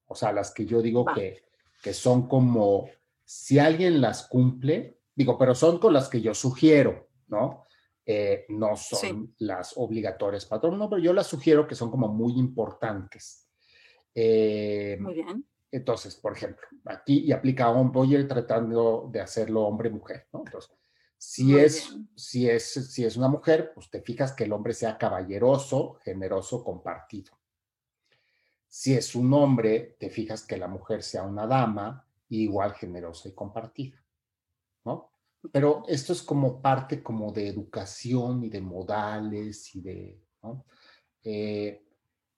o 0.09 0.15
sea, 0.15 0.33
las 0.33 0.53
que 0.53 0.67
yo 0.67 0.83
digo 0.83 1.05
que, 1.05 1.45
que 1.83 1.93
son 1.93 2.27
como, 2.27 2.89
si 3.25 3.59
alguien 3.59 4.01
las 4.01 4.27
cumple, 4.27 5.01
digo, 5.15 5.39
pero 5.39 5.55
son 5.55 5.79
con 5.79 5.93
las 5.93 6.09
que 6.09 6.21
yo 6.21 6.35
sugiero, 6.35 7.09
¿no? 7.29 7.67
Eh, 8.05 8.47
no 8.49 8.75
son 8.75 9.35
las 9.39 9.75
obligatorias 9.77 10.47
patrón, 10.47 10.79
no, 10.79 10.89
pero 10.89 11.03
yo 11.03 11.13
las 11.13 11.27
sugiero 11.27 11.69
que 11.69 11.75
son 11.75 11.91
como 11.91 12.09
muy 12.09 12.39
importantes. 12.39 13.47
Eh, 14.15 14.97
muy 14.99 15.15
bien. 15.15 15.47
Entonces, 15.71 16.17
por 16.17 16.37
ejemplo, 16.37 16.67
aquí 16.87 17.25
y 17.27 17.33
aplica 17.33 17.67
a 17.67 17.71
un, 17.71 17.93
voy 17.93 18.15
a 18.15 18.21
ir 18.21 18.29
tratando 18.29 19.09
de 19.13 19.21
hacerlo 19.21 19.63
hombre-mujer, 19.63 20.27
¿no? 20.33 20.43
Entonces, 20.47 20.71
si 21.19 21.59
es, 21.59 21.97
si, 22.15 22.49
es, 22.49 22.73
si 22.73 23.05
es 23.05 23.17
una 23.17 23.29
mujer, 23.29 23.73
pues 23.75 23.91
te 23.91 24.01
fijas 24.01 24.33
que 24.33 24.45
el 24.45 24.53
hombre 24.53 24.73
sea 24.73 24.97
caballeroso, 24.97 25.95
generoso, 26.05 26.63
compartido. 26.63 27.37
Si 28.69 28.95
es 28.95 29.15
un 29.15 29.33
hombre, 29.35 29.97
te 29.99 30.11
fijas 30.11 30.47
que 30.47 30.57
la 30.57 30.69
mujer 30.69 31.03
sea 31.03 31.25
una 31.25 31.47
dama, 31.47 32.07
igual 32.29 32.75
generosa 32.75 33.29
y 33.29 33.33
compartida, 33.33 34.03
¿no? 34.85 35.11
Pero 35.53 35.83
esto 35.89 36.13
es 36.13 36.23
como 36.23 36.63
parte 36.63 37.03
como 37.03 37.33
de 37.33 37.49
educación 37.49 38.45
y 38.45 38.49
de 38.49 38.61
modales 38.61 39.75
y 39.75 39.81
de, 39.81 40.23
¿no? 40.43 40.65
Eh, 41.23 41.88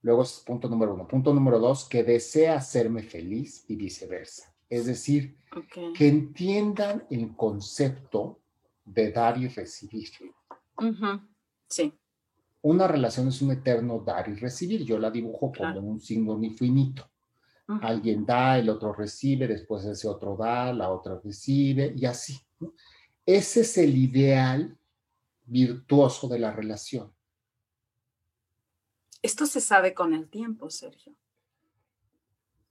luego 0.02 0.22
es 0.22 0.42
punto 0.46 0.68
número 0.68 0.94
uno. 0.94 1.06
Punto 1.06 1.32
número 1.32 1.58
dos, 1.58 1.88
que 1.88 2.04
desea 2.04 2.56
hacerme 2.56 3.02
feliz 3.02 3.64
y 3.68 3.76
viceversa. 3.76 4.54
Es 4.68 4.86
decir, 4.86 5.36
que 5.94 6.08
entiendan 6.08 7.06
el 7.10 7.34
concepto 7.36 8.40
de 8.84 9.10
dar 9.12 9.38
y 9.38 9.48
recibir. 9.48 10.10
Sí 11.68 11.92
una 12.62 12.86
relación 12.86 13.28
es 13.28 13.40
un 13.42 13.52
eterno 13.52 14.02
dar 14.04 14.28
y 14.28 14.34
recibir. 14.34 14.84
Yo 14.84 14.98
la 14.98 15.10
dibujo 15.10 15.52
como 15.52 15.80
un 15.80 16.00
signo 16.00 16.42
infinito. 16.42 17.08
Alguien 17.82 18.26
da, 18.26 18.58
el 18.58 18.68
otro 18.68 18.92
recibe, 18.92 19.46
después 19.46 19.84
ese 19.84 20.08
otro 20.08 20.36
da, 20.36 20.72
la 20.72 20.90
otra 20.90 21.20
recibe 21.22 21.94
y 21.96 22.04
así. 22.04 22.36
Ese 23.24 23.60
es 23.60 23.78
el 23.78 23.96
ideal 23.96 24.76
virtuoso 25.46 26.26
de 26.26 26.40
la 26.40 26.52
relación. 26.52 27.12
Esto 29.22 29.46
se 29.46 29.60
sabe 29.60 29.94
con 29.94 30.14
el 30.14 30.28
tiempo, 30.28 30.70
Sergio. 30.70 31.14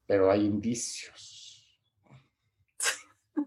Pero 0.05 0.31
hay 0.31 0.45
indicios. 0.45 1.79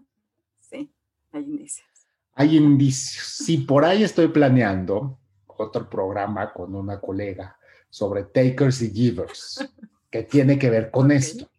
sí, 0.59 0.93
hay 1.31 1.43
indicios. 1.43 1.87
Hay 2.35 2.57
indicios. 2.57 3.25
Sí, 3.25 3.57
por 3.57 3.83
ahí 3.83 4.03
estoy 4.03 4.29
planeando 4.29 5.19
otro 5.47 5.89
programa 5.89 6.53
con 6.53 6.73
una 6.75 6.99
colega 6.99 7.57
sobre 7.89 8.23
takers 8.23 8.81
y 8.81 8.91
givers, 8.91 9.69
que 10.09 10.23
tiene 10.23 10.57
que 10.57 10.69
ver 10.69 10.89
con 10.89 11.11
esto. 11.11 11.49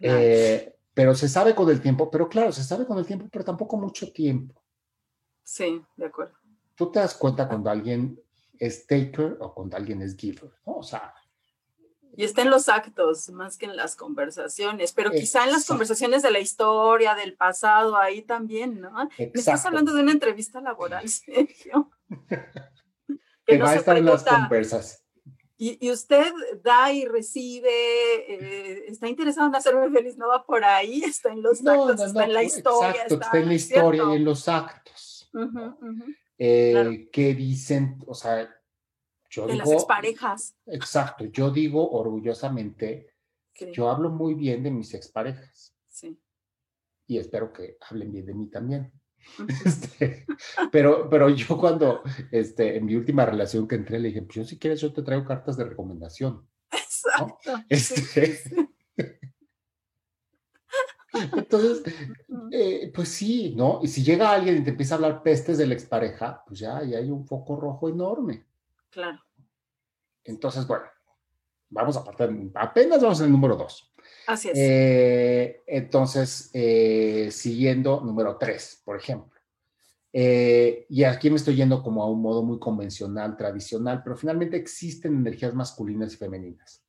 Eh, 0.00 0.74
pero 0.94 1.14
se 1.14 1.28
sabe 1.28 1.54
con 1.54 1.70
el 1.70 1.80
tiempo, 1.80 2.10
pero 2.10 2.28
claro, 2.28 2.50
se 2.50 2.64
sabe 2.64 2.86
con 2.86 2.98
el 2.98 3.06
tiempo, 3.06 3.28
pero 3.30 3.44
tampoco 3.44 3.76
mucho 3.76 4.12
tiempo. 4.12 4.60
Sí, 5.44 5.82
de 5.96 6.06
acuerdo. 6.06 6.34
Tú 6.74 6.90
te 6.90 6.98
das 6.98 7.14
cuenta 7.14 7.46
cuando 7.46 7.70
alguien 7.70 8.18
es 8.58 8.86
taker 8.86 9.38
o 9.40 9.54
cuando 9.54 9.76
alguien 9.76 10.02
es 10.02 10.16
giver, 10.16 10.52
¿no? 10.66 10.76
O 10.76 10.82
sea... 10.82 11.14
Y 12.14 12.24
está 12.24 12.42
en 12.42 12.50
los 12.50 12.68
actos 12.68 13.30
más 13.30 13.56
que 13.56 13.64
en 13.64 13.74
las 13.74 13.96
conversaciones, 13.96 14.92
pero 14.92 15.10
quizá 15.10 15.44
en 15.44 15.52
las 15.52 15.64
conversaciones 15.64 16.22
de 16.22 16.30
la 16.30 16.40
historia, 16.40 17.14
del 17.14 17.34
pasado, 17.34 17.96
ahí 17.96 18.20
también, 18.20 18.82
¿no? 18.82 18.92
Me 19.18 19.30
estás 19.32 19.64
hablando 19.64 19.94
de 19.94 20.02
una 20.02 20.12
entrevista 20.12 20.60
laboral, 20.60 21.08
Sergio. 21.08 21.90
que, 23.46 23.58
va 23.58 23.70
a 23.70 23.74
estar 23.76 23.96
en 23.96 24.04
las 24.04 24.24
conversas. 24.24 25.02
Y, 25.56 25.90
usted 25.92 26.32
da 26.60 26.92
y 26.92 27.04
recibe, 27.04 27.70
eh, 27.70 28.84
está 28.88 29.08
interesado 29.08 29.46
en 29.46 29.54
hacerme 29.54 29.88
feliz, 29.90 30.16
no 30.16 30.26
va 30.26 30.44
por 30.44 30.64
ahí, 30.64 31.04
está 31.04 31.30
en 31.30 31.40
los 31.40 31.64
actos, 31.64 32.00
está 32.00 32.24
en 32.24 32.34
la 32.34 32.42
historia. 32.42 32.90
Exacto, 32.90 33.14
está, 33.14 33.38
en 33.38 33.46
la 33.46 33.54
historia 33.54 34.02
y 34.10 34.16
en 34.16 34.24
los 34.24 34.48
actos. 34.48 35.30
Eh, 36.44 37.08
¿Qué 37.12 37.34
dicen? 37.34 38.02
O 38.04 38.14
sea, 38.14 38.52
yo 39.30 39.46
de 39.46 39.52
digo. 39.52 39.64
las 39.64 39.74
exparejas. 39.74 40.56
Exacto, 40.66 41.24
yo 41.26 41.52
digo 41.52 41.88
orgullosamente 41.92 43.14
que 43.54 43.72
yo 43.72 43.88
hablo 43.88 44.10
muy 44.10 44.34
bien 44.34 44.64
de 44.64 44.72
mis 44.72 44.92
exparejas. 44.92 45.72
Sí. 45.86 46.20
Y 47.06 47.18
espero 47.18 47.52
que 47.52 47.76
hablen 47.88 48.10
bien 48.10 48.26
de 48.26 48.34
mí 48.34 48.48
también. 48.48 48.92
Este, 49.64 50.26
pero, 50.72 51.08
pero 51.08 51.28
yo 51.28 51.56
cuando, 51.56 52.02
este, 52.32 52.76
en 52.76 52.86
mi 52.86 52.96
última 52.96 53.24
relación 53.24 53.68
que 53.68 53.76
entré, 53.76 54.00
le 54.00 54.08
dije, 54.08 54.22
pues 54.22 54.34
yo 54.34 54.44
si 54.44 54.58
quieres 54.58 54.80
yo 54.80 54.92
te 54.92 55.02
traigo 55.02 55.24
cartas 55.24 55.56
de 55.56 55.64
recomendación. 55.64 56.48
Exacto. 56.72 57.52
Este, 57.68 58.40
entonces, 61.36 61.82
eh, 62.50 62.90
pues 62.94 63.08
sí, 63.08 63.54
¿no? 63.56 63.80
Y 63.82 63.88
si 63.88 64.02
llega 64.02 64.30
alguien 64.30 64.58
y 64.58 64.64
te 64.64 64.70
empieza 64.70 64.94
a 64.94 64.96
hablar 64.96 65.22
pestes 65.22 65.58
de 65.58 65.66
la 65.66 65.74
expareja, 65.74 66.42
pues 66.46 66.60
ya, 66.60 66.82
ya 66.84 66.98
hay 66.98 67.10
un 67.10 67.26
foco 67.26 67.56
rojo 67.56 67.88
enorme. 67.88 68.46
Claro. 68.90 69.20
Entonces, 70.24 70.66
bueno, 70.66 70.84
vamos 71.68 71.96
a 71.96 72.04
partir, 72.04 72.50
apenas 72.54 73.02
vamos 73.02 73.20
en 73.20 73.26
el 73.26 73.32
número 73.32 73.56
dos. 73.56 73.92
Así 74.26 74.48
es. 74.48 74.54
Eh, 74.56 75.62
entonces, 75.66 76.50
eh, 76.52 77.28
siguiendo 77.30 78.00
número 78.00 78.36
tres, 78.38 78.80
por 78.84 78.96
ejemplo. 78.96 79.32
Eh, 80.12 80.84
y 80.90 81.04
aquí 81.04 81.30
me 81.30 81.36
estoy 81.36 81.56
yendo 81.56 81.82
como 81.82 82.02
a 82.02 82.10
un 82.10 82.20
modo 82.20 82.42
muy 82.42 82.58
convencional, 82.58 83.36
tradicional, 83.36 84.02
pero 84.02 84.16
finalmente 84.16 84.56
existen 84.56 85.14
energías 85.14 85.54
masculinas 85.54 86.12
y 86.12 86.16
femeninas. 86.16 86.84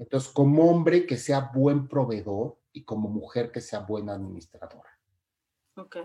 Entonces, 0.00 0.30
como 0.30 0.70
hombre 0.70 1.04
que 1.04 1.18
sea 1.18 1.50
buen 1.54 1.86
proveedor 1.86 2.58
y 2.76 2.84
como 2.84 3.08
mujer 3.08 3.50
que 3.50 3.62
sea 3.62 3.80
buena 3.80 4.12
administradora. 4.12 4.90
Ok. 5.76 5.96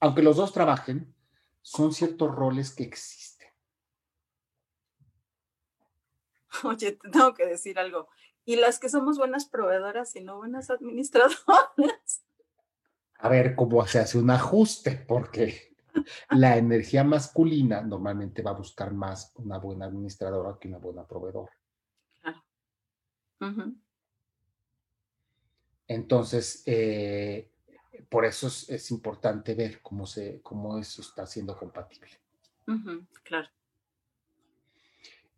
Aunque 0.00 0.22
los 0.22 0.36
dos 0.36 0.52
trabajen, 0.52 1.14
son 1.60 1.92
ciertos 1.92 2.34
roles 2.34 2.74
que 2.74 2.82
existen. 2.82 3.48
Oye, 6.64 6.92
te 6.92 7.08
tengo 7.08 7.34
que 7.34 7.46
decir 7.46 7.78
algo 7.78 8.08
y 8.44 8.56
las 8.56 8.80
que 8.80 8.88
somos 8.88 9.16
buenas 9.16 9.46
proveedoras 9.46 10.16
y 10.16 10.22
no 10.22 10.38
buenas 10.38 10.70
administradoras. 10.70 11.36
A 13.18 13.28
ver 13.28 13.54
cómo 13.54 13.86
se 13.86 14.00
hace 14.00 14.18
un 14.18 14.30
ajuste, 14.30 15.04
porque 15.06 15.76
la 16.30 16.56
energía 16.56 17.04
masculina 17.04 17.80
normalmente 17.80 18.42
va 18.42 18.50
a 18.50 18.54
buscar 18.54 18.92
más 18.92 19.32
una 19.36 19.58
buena 19.58 19.86
administradora 19.86 20.58
que 20.58 20.66
una 20.66 20.78
buena 20.78 21.06
proveedora. 21.06 21.52
Claro. 22.20 22.42
Entonces, 25.92 26.62
eh, 26.64 27.50
por 28.08 28.24
eso 28.24 28.46
es, 28.46 28.90
importante 28.90 29.54
ver 29.54 29.82
cómo, 29.82 30.06
se, 30.06 30.40
cómo 30.40 30.78
eso 30.78 31.02
está 31.02 31.26
siendo 31.26 31.56
compatible. 31.56 32.08
claro. 33.22 33.48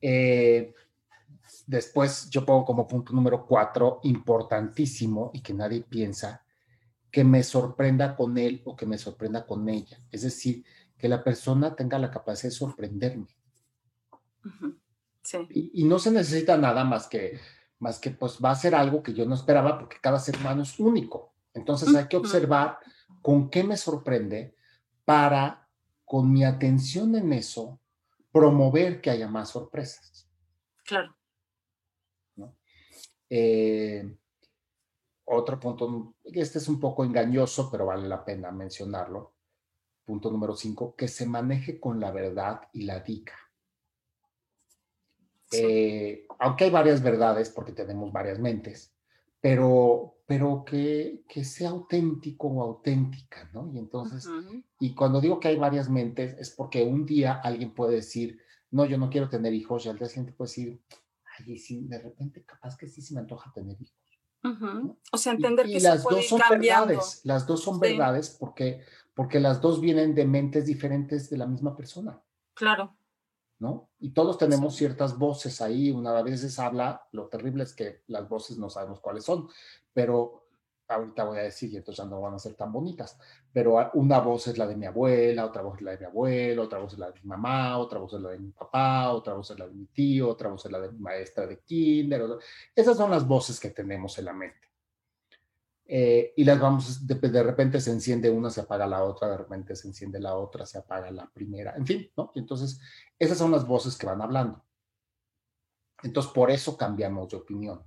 Eh, 0.01 0.75
después 1.67 2.29
yo 2.31 2.45
pongo 2.45 2.65
como 2.65 2.87
punto 2.87 3.13
número 3.13 3.47
cuatro, 3.47 4.01
importantísimo 4.05 5.31
y 5.35 5.41
que 5.41 5.55
nadie 5.55 5.83
piensa, 5.83 6.45
que 7.11 7.25
me 7.25 7.43
sorprenda 7.43 8.15
con 8.15 8.39
él 8.39 8.63
o 8.65 8.77
que 8.77 8.87
me 8.87 8.99
sorprenda 8.99 9.47
con 9.47 9.69
ella. 9.69 9.99
Es 10.13 10.23
decir, 10.23 10.65
que 10.97 11.09
la 11.09 11.25
persona 11.25 11.75
tenga 11.75 11.99
la 11.99 12.11
capacidad 12.11 12.51
de 12.51 12.57
sorprenderme. 12.57 13.37
sí. 15.23 15.39
y, 15.51 15.85
no 15.85 15.99
se 15.99 16.13
necesita 16.13 16.57
nada 16.57 16.85
más 16.85 17.09
que, 17.09 17.41
más 17.85 17.99
que 17.99 18.11
pues 18.11 18.39
va 18.43 18.51
a 18.51 18.57
ser 18.57 18.75
algo 18.75 19.03
que 19.03 19.13
yo 19.13 19.27
no 19.27 19.35
esperaba 19.35 19.79
porque 19.79 19.99
cada 20.01 20.19
ser 20.19 20.37
humano 20.39 20.63
es 20.63 20.81
único. 20.81 21.35
Entonces 21.53 21.95
hay 21.95 22.09
que 22.09 22.17
observar 22.17 22.79
con 23.21 23.51
qué 23.51 23.63
me 23.63 23.77
sorprende 23.77 24.57
para, 25.05 25.69
con 26.05 26.33
mi 26.33 26.45
atención 26.45 27.15
en 27.15 27.33
eso, 27.35 27.79
promover 28.33 29.03
que 29.03 29.11
haya 29.11 29.29
más 29.29 29.51
sorpresas. 29.51 30.29
Claro. 30.85 31.15
Eh, 33.29 34.17
otro 35.25 35.61
punto, 35.61 36.15
este 36.25 36.59
es 36.59 36.69
un 36.69 36.81
poco 36.81 37.05
engañoso, 37.05 37.71
pero 37.71 37.87
vale 37.87 38.09
la 38.09 38.25
pena 38.25 38.51
mencionarlo. 38.51 39.35
Punto 40.05 40.31
número 40.31 40.55
cinco, 40.55 40.95
que 40.97 41.09
se 41.09 41.27
maneje 41.27 41.79
con 41.79 42.01
la 42.01 42.11
verdad 42.11 42.63
y 42.73 42.83
la 42.83 43.01
diga. 43.01 43.35
Eh, 45.53 46.27
aunque 46.39 46.65
hay 46.65 46.71
varias 46.71 47.03
verdades, 47.03 47.51
porque 47.51 47.73
tenemos 47.73 48.13
varias 48.13 48.39
mentes, 48.39 48.93
pero, 49.41 50.17
pero 50.27 50.65
que, 50.65 51.25
que 51.29 51.45
sea 51.45 51.71
auténtico 51.71 52.49
o 52.49 52.63
auténtica, 52.63 53.49
¿no? 53.53 53.71
Y 53.73 53.79
entonces, 53.79 54.29
y 54.81 54.95
cuando 54.95 55.21
digo 55.21 55.39
que 55.39 55.49
hay 55.49 55.57
varias 55.57 55.89
mentes, 55.89 56.37
es 56.39 56.51
porque 56.51 56.83
un 56.83 57.07
día 57.07 57.35
alguien 57.35 57.73
puede 57.75 57.97
decir, 57.97 58.41
no, 58.71 58.85
yo 58.85 58.99
no 58.99 59.11
quiero 59.11 59.29
tener 59.29 59.53
hijos, 59.53 59.87
y 59.87 59.89
al 59.89 59.99
día 59.99 60.09
siguiente 60.09 60.33
puede 60.33 60.49
decir, 60.49 60.81
ay, 61.39 61.59
sí, 61.59 61.87
de 61.87 61.99
repente 61.99 62.43
capaz 62.45 62.77
que 62.77 62.89
sí 62.89 63.03
se 63.03 63.15
me 63.15 63.21
antoja 63.21 63.53
tener 63.53 63.77
hijos. 63.81 64.05
O 65.11 65.17
sea, 65.17 65.33
entender 65.33 65.67
que 65.67 65.81
las 65.81 66.03
dos 66.03 66.29
son 66.29 66.41
verdades, 66.51 67.21
las 67.25 67.47
dos 67.47 67.63
son 67.63 67.81
verdades 67.81 68.37
porque, 68.39 68.83
porque 69.15 69.41
las 69.41 69.61
dos 69.63 69.81
vienen 69.81 70.15
de 70.15 70.27
mentes 70.27 70.67
diferentes 70.67 71.31
de 71.31 71.39
la 71.39 71.47
misma 71.47 71.75
persona. 71.75 72.21
Claro. 72.53 72.95
¿No? 73.59 73.91
Y 74.01 74.11
todos 74.11 74.39
tenemos 74.39 74.75
ciertas 74.75 75.19
voces 75.19 75.61
ahí, 75.61 75.91
una 75.91 76.13
vez 76.23 76.35
veces 76.35 76.59
habla, 76.59 77.07
lo 77.13 77.29
terrible 77.29 77.65
es 77.65 77.75
que 77.75 78.03
las 78.09 78.29
voces 78.29 78.59
no 78.59 78.69
sabemos 78.69 79.01
cuáles 79.01 79.25
son, 79.25 79.49
pero 79.93 80.45
ahorita 80.89 81.25
voy 81.25 81.39
a 81.39 81.43
decir, 81.43 81.73
y 81.73 81.77
entonces 81.77 82.05
ya 82.05 82.11
no 82.11 82.21
van 82.21 82.35
a 82.35 82.39
ser 82.39 82.55
tan 82.55 82.73
bonitas, 82.73 83.19
pero 83.53 83.91
una 83.95 84.21
voz 84.21 84.49
es 84.49 84.59
la 84.59 84.67
de 84.67 84.77
mi 84.77 84.87
abuela, 84.87 85.47
otra 85.47 85.63
voz 85.63 85.77
es 85.77 85.83
la 85.83 85.93
de 85.93 85.99
mi 85.99 86.05
abuelo, 86.05 86.65
otra 86.65 86.79
voz 86.79 86.93
es 86.93 86.99
la 86.99 87.11
de 87.11 87.21
mi 87.21 87.29
mamá, 87.29 87.79
otra 87.79 87.99
voz 87.99 88.15
es 88.15 88.21
la 88.21 88.31
de 88.31 88.39
mi 88.39 88.51
papá, 88.51 89.11
otra 89.13 89.35
voz 89.35 89.51
es 89.51 89.59
la 89.59 89.67
de 89.67 89.75
mi 89.75 89.87
tío, 89.87 90.29
otra 90.29 90.51
voz 90.51 90.67
es 90.67 90.73
la 90.73 90.81
de 90.81 90.93
mi 90.93 90.99
maestra 90.99 91.47
de 91.47 91.61
kinder. 91.61 92.23
Esas 92.75 92.97
son 92.97 93.11
las 93.11 93.27
voces 93.27 93.59
que 93.59 93.71
tenemos 93.71 94.19
en 94.19 94.25
la 94.27 94.33
mente. 94.33 94.74
Eh, 95.87 96.33
y 96.37 96.45
las 96.45 96.59
vamos, 96.59 97.07
de, 97.07 97.15
de, 97.17 97.43
repente 97.43 97.79
se 97.81 97.91
enciende 97.91 98.31
una, 98.31 98.49
se 98.49 98.63
apaga 98.63 98.87
la 98.87 99.05
otra, 99.05 99.29
de 99.29 99.37
repente 99.37 99.77
se 99.77 99.87
enciende 99.87 100.19
la 100.19 100.35
otra, 100.35 100.65
se 100.65 100.79
apaga 100.79 101.11
la 101.11 101.31
primera, 101.31 101.75
en 101.77 101.87
fin, 101.87 102.11
¿no? 102.17 102.33
entonces, 102.35 102.81
esas 103.19 103.37
son 103.37 103.51
las 103.51 103.67
voces 103.67 103.97
que 103.97 104.07
van 104.07 104.23
hablando. 104.23 104.65
Entonces, 106.03 106.33
por 106.33 106.51
eso 106.51 106.77
cambiamos 106.77 107.29
de 107.29 107.37
opinión, 107.37 107.83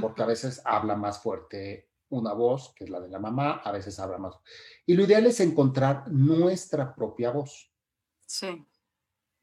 porque 0.00 0.22
a 0.22 0.26
veces 0.26 0.60
habla 0.64 0.96
más 0.96 1.20
fuerte 1.20 1.90
una 2.08 2.32
voz, 2.32 2.74
que 2.74 2.84
es 2.84 2.90
la 2.90 3.00
de 3.00 3.08
la 3.08 3.18
mamá, 3.18 3.62
a 3.64 3.72
veces 3.72 3.98
habla 3.98 4.18
más. 4.18 4.34
Y 4.84 4.94
lo 4.94 5.04
ideal 5.04 5.26
es 5.26 5.40
encontrar 5.40 6.10
nuestra 6.10 6.94
propia 6.94 7.30
voz. 7.30 7.72
Sí. 8.26 8.66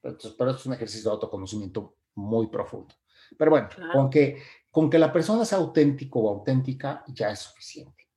Entonces, 0.03 0.35
pero 0.37 0.51
es 0.51 0.65
un 0.65 0.73
ejercicio 0.73 1.09
de 1.09 1.15
autoconocimiento 1.15 1.97
muy 2.15 2.47
profundo. 2.47 2.95
Pero 3.37 3.51
bueno, 3.51 3.69
con, 3.93 4.09
que, 4.09 4.41
con 4.71 4.89
que 4.89 4.99
la 4.99 5.11
persona 5.11 5.45
sea 5.45 5.57
auténtico 5.57 6.19
o 6.19 6.29
auténtica 6.29 7.03
ya 7.07 7.31
es 7.31 7.39
suficiente. 7.39 8.07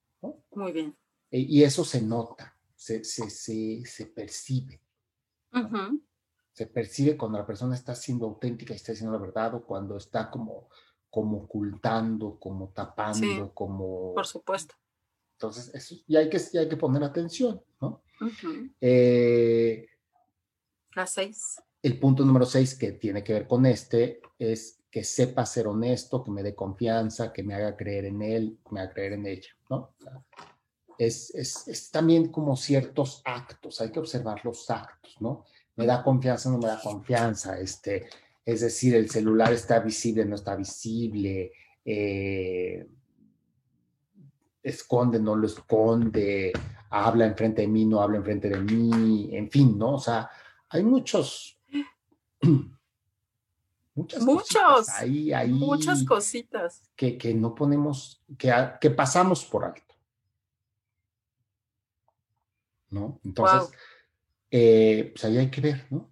Muy 0.51 0.73
bien. 0.73 0.97
E, 1.31 1.41
y 1.41 1.63
eso 1.63 1.85
se 1.85 2.03
nota, 2.03 2.57
se, 2.75 3.05
se, 3.05 3.31
se, 3.85 4.07
percibe. 4.07 4.81
Se 6.53 6.67
percibe 6.67 7.17
cuando 7.17 7.39
la 7.39 7.47
persona 7.47 7.75
está 7.75 7.95
siendo 7.95 8.27
auténtica 8.27 8.73
y 8.73 8.77
está 8.77 8.93
diciendo 8.93 9.17
la 9.17 9.25
verdad 9.25 9.55
o 9.55 9.65
cuando 9.65 9.97
está 9.97 10.31
como, 10.31 10.69
como 11.09 11.39
ocultando, 11.39 12.39
como 12.39 12.69
tapando, 12.69 13.53
como... 13.55 14.15
Por 14.15 14.27
supuesto. 14.27 14.75
Entonces, 15.33 15.75
eso, 15.75 15.97
y 16.07 16.17
hay 16.17 16.29
que, 16.29 16.41
y 16.53 16.59
hay 16.59 16.69
que 16.69 16.77
poner 16.77 17.03
atención, 17.03 17.61
¿no? 17.81 18.03
Eh, 18.81 19.89
la 20.95 21.07
seis. 21.07 21.61
El 21.83 21.99
punto 21.99 22.25
número 22.25 22.47
seis 22.47 22.77
que 22.77 22.93
tiene 22.93 23.25
que 23.25 23.33
ver 23.33 23.47
con 23.49 23.67
este 23.67 24.21
es 24.39 24.82
que 24.93 25.03
sepa 25.05 25.47
ser 25.47 25.67
honesto, 25.69 26.23
que 26.23 26.31
me 26.31 26.43
dé 26.43 26.55
confianza, 26.55 27.33
que 27.33 27.43
me 27.43 27.55
haga 27.55 27.75
creer 27.75 28.05
en 28.05 28.21
él, 28.21 28.59
que 28.63 28.75
me 28.75 28.83
haga 28.83 28.93
creer 28.93 29.15
en 29.15 29.27
ella, 29.27 29.49
¿no? 29.71 29.95
Es, 30.99 31.35
es, 31.35 31.67
es, 31.67 31.91
también 31.91 32.29
como 32.29 32.55
ciertos 32.57 33.23
actos, 33.25 33.81
hay 33.81 33.91
que 33.91 34.01
observar 34.01 34.45
los 34.45 34.69
actos, 34.69 35.17
¿no? 35.19 35.47
Me 35.77 35.87
da 35.87 36.03
confianza, 36.03 36.51
no 36.51 36.59
me 36.59 36.67
da 36.67 36.79
confianza, 36.79 37.59
este, 37.59 38.07
es 38.45 38.61
decir, 38.61 38.95
el 38.95 39.09
celular 39.09 39.51
está 39.55 39.81
visible, 39.81 40.27
no 40.27 40.35
está 40.35 40.55
visible, 40.57 41.53
eh, 41.87 42.87
esconde, 44.63 45.19
no 45.19 45.35
lo 45.35 45.47
esconde, 45.47 46.53
habla 46.91 47.25
enfrente 47.25 47.63
de 47.63 47.69
mí, 47.69 47.87
no 47.87 48.03
habla 48.03 48.19
enfrente 48.19 48.51
de 48.51 48.61
mí, 48.61 49.31
en 49.33 49.51
fin, 49.51 49.79
¿no? 49.79 49.95
O 49.95 49.99
sea, 49.99 50.29
hay 50.69 50.83
muchos 50.83 51.59
muchas 53.95 54.23
Muchos, 54.23 54.89
ahí, 54.91 55.33
ahí 55.33 55.51
muchas 55.51 56.05
cositas 56.05 56.83
que, 56.97 57.19
que 57.19 57.35
no 57.35 57.55
ponemos, 57.55 58.23
que, 58.39 58.53
que, 58.81 58.91
pasamos 58.91 59.45
por 59.45 59.65
alto. 59.65 59.95
¿No? 62.91 63.21
Entonces, 63.25 63.71
eh, 64.51 65.11
pues 65.13 65.25
ahí 65.25 65.39
hay 65.39 65.51
que 65.51 65.61
ver, 65.61 65.87
¿no? 65.91 66.11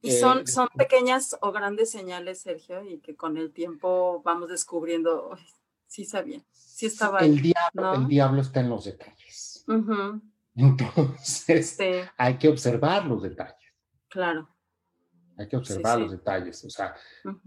Y 0.00 0.12
son, 0.12 0.40
eh, 0.40 0.46
son 0.46 0.68
pequeñas 0.76 1.36
o 1.40 1.50
grandes 1.52 1.90
señales, 1.90 2.40
Sergio, 2.42 2.84
y 2.84 2.98
que 2.98 3.16
con 3.16 3.38
el 3.38 3.52
tiempo 3.52 4.22
vamos 4.22 4.50
descubriendo, 4.50 5.36
sí 5.86 6.04
sabía, 6.04 6.44
sí 6.52 6.86
estaba 6.86 7.20
el 7.20 7.40
Diablo, 7.40 7.94
El 7.94 8.08
diablo 8.08 8.42
está 8.42 8.60
en 8.60 8.68
los 8.68 8.84
detalles. 8.84 9.64
Entonces, 10.56 11.78
hay 12.16 12.38
que 12.38 12.48
observar 12.48 13.06
los 13.06 13.22
detalles. 13.22 13.74
Claro. 14.08 14.53
Hay 15.36 15.48
que 15.48 15.56
observar 15.56 15.98
los 15.98 16.12
detalles. 16.12 16.64
O 16.64 16.70
sea, 16.70 16.94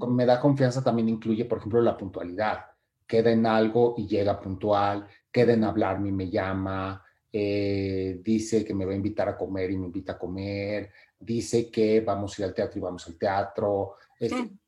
me 0.07 0.25
da 0.25 0.39
confianza 0.39 0.83
también 0.83 1.09
incluye, 1.09 1.45
por 1.45 1.59
ejemplo, 1.59 1.81
la 1.81 1.97
puntualidad. 1.97 2.65
Queda 3.05 3.31
en 3.31 3.45
algo 3.45 3.95
y 3.97 4.07
llega 4.07 4.39
puntual, 4.39 5.07
queda 5.31 5.53
en 5.53 5.63
hablarme 5.63 6.09
y 6.09 6.11
me 6.11 6.29
llama, 6.29 7.01
eh, 7.31 8.19
dice 8.23 8.65
que 8.65 8.73
me 8.73 8.85
va 8.85 8.93
a 8.93 8.95
invitar 8.95 9.29
a 9.29 9.37
comer 9.37 9.71
y 9.71 9.77
me 9.77 9.85
invita 9.85 10.13
a 10.13 10.17
comer, 10.17 10.91
dice 11.19 11.69
que 11.69 12.01
vamos 12.01 12.37
a 12.37 12.41
ir 12.41 12.47
al 12.47 12.53
teatro 12.53 12.79
y 12.79 12.81
vamos 12.81 13.07
al 13.07 13.17
teatro. 13.17 13.95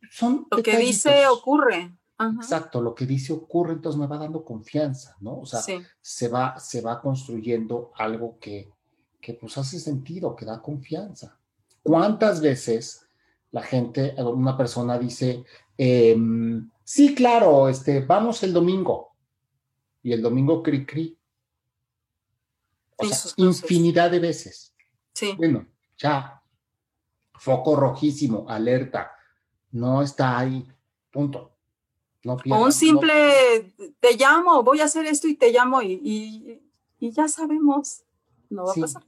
son 0.09 0.47
lo 0.49 0.63
que 0.63 0.77
dice 0.77 1.27
ocurre. 1.27 1.95
Exacto, 2.35 2.81
lo 2.81 2.93
que 2.93 3.05
dice 3.05 3.31
ocurre, 3.31 3.73
entonces 3.73 3.99
me 3.99 4.07
va 4.07 4.17
dando 4.17 4.43
confianza, 4.43 5.15
¿no? 5.21 5.39
O 5.39 5.45
sea, 5.45 5.61
se, 6.01 6.27
va, 6.27 6.59
se 6.59 6.81
va 6.81 7.01
construyendo 7.01 7.91
algo 7.95 8.37
que, 8.39 8.69
que 9.21 9.35
pues 9.35 9.57
hace 9.57 9.79
sentido, 9.79 10.35
que 10.35 10.45
da 10.45 10.61
confianza. 10.61 11.39
¿Cuántas 11.81 12.41
veces 12.41 13.08
la 13.51 13.63
gente, 13.63 14.15
una 14.17 14.55
persona 14.57 14.97
dice, 14.97 15.43
em, 15.77 16.69
sí, 16.83 17.15
claro, 17.15 17.69
este, 17.69 18.01
vamos 18.01 18.43
el 18.43 18.53
domingo. 18.53 19.15
Y 20.01 20.13
el 20.13 20.21
domingo 20.21 20.63
cri 20.63 20.85
cri. 20.85 21.17
O 22.97 23.05
sea, 23.05 23.31
infinidad 23.37 24.11
de 24.11 24.19
veces. 24.19 24.73
Sí. 25.13 25.33
Bueno, 25.37 25.65
ya. 25.97 26.41
Foco 27.33 27.75
rojísimo, 27.75 28.45
alerta. 28.49 29.11
No 29.71 30.01
está 30.01 30.37
ahí. 30.37 30.67
Punto. 31.11 31.59
No 32.23 32.37
o 32.51 32.65
un 32.65 32.73
simple, 32.73 33.73
te 33.99 34.17
llamo, 34.17 34.61
voy 34.61 34.81
a 34.81 34.85
hacer 34.85 35.05
esto 35.05 35.27
y 35.27 35.35
te 35.35 35.51
llamo 35.51 35.81
y, 35.81 36.61
ya 36.99 37.29
sabemos, 37.29 38.03
no 38.49 38.65
va 38.65 38.73
a 38.73 38.75
pasar. 38.75 39.03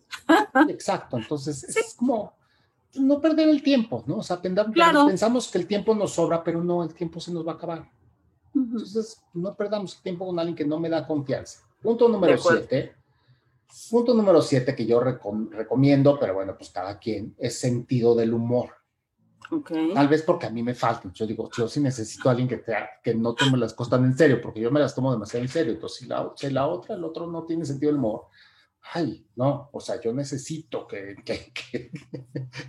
Exacto, 0.70 1.18
entonces 1.18 1.64
es 1.76 1.94
como, 1.96 2.34
no 2.96 3.22
perder 3.22 3.50
el 3.50 3.64
tiempo, 3.64 4.04
¿no? 4.06 4.18
O 4.18 4.24
sea, 4.24 4.42
pensamos 4.42 5.50
que 5.50 5.58
el 5.58 5.68
tiempo 5.68 5.96
nos 5.96 6.14
sobra, 6.14 6.44
pero 6.44 6.64
no, 6.64 6.84
el 6.84 6.94
tiempo 6.94 7.20
se 7.20 7.32
nos 7.32 7.48
va 7.48 7.54
a 7.54 7.56
acabar. 7.56 7.90
Entonces, 8.54 9.22
no 9.34 9.56
perdamos 9.56 9.96
el 9.96 10.02
tiempo 10.02 10.26
con 10.26 10.38
alguien 10.38 10.56
que 10.56 10.66
no 10.66 10.80
me 10.80 10.90
da 10.90 11.08
confianza. 11.08 11.62
Punto 11.82 12.08
número 12.10 12.38
siete. 12.38 12.96
Punto 13.90 14.14
número 14.14 14.42
siete 14.42 14.76
que 14.76 14.86
yo 14.86 15.00
recomiendo, 15.00 16.20
pero 16.20 16.34
bueno, 16.34 16.56
pues 16.58 16.70
cada 16.70 17.00
quien, 17.00 17.34
es 17.38 17.58
sentido 17.58 18.14
del 18.16 18.34
humor. 18.34 18.72
Tal 19.94 20.08
vez 20.08 20.22
porque 20.22 20.46
a 20.46 20.50
mí 20.50 20.64
me 20.64 20.74
faltan. 20.74 21.12
Yo 21.14 21.26
digo, 21.26 21.50
yo 21.56 21.68
sí 21.68 21.82
necesito 21.82 22.30
a 22.30 22.32
alguien 22.32 22.48
que, 22.48 22.58
te, 22.58 22.74
que 23.04 23.14
no 23.14 23.34
tome 23.34 23.58
las 23.58 23.74
cosas 23.74 23.92
tan 23.92 24.06
en 24.06 24.18
serio, 24.18 24.42
porque 24.42 24.62
yo 24.62 24.72
me 24.72 24.80
las 24.80 24.96
tomo 24.96 25.12
demasiado 25.12 25.44
en 25.44 25.50
serio. 25.50 25.74
Entonces, 25.74 26.00
si 26.00 26.06
la, 26.06 26.32
si 26.36 26.50
la 26.50 26.68
otra, 26.68 26.96
el 26.96 27.04
otro 27.04 27.28
no 27.28 27.44
tiene 27.44 27.66
sentido 27.66 27.92
del 27.92 28.00
humor, 28.00 28.28
ay, 28.94 29.26
no, 29.36 29.70
o 29.72 29.80
sea, 29.80 30.00
yo 30.02 30.14
necesito 30.14 30.88
que, 30.88 31.16
que, 31.24 31.52
que, 31.54 31.92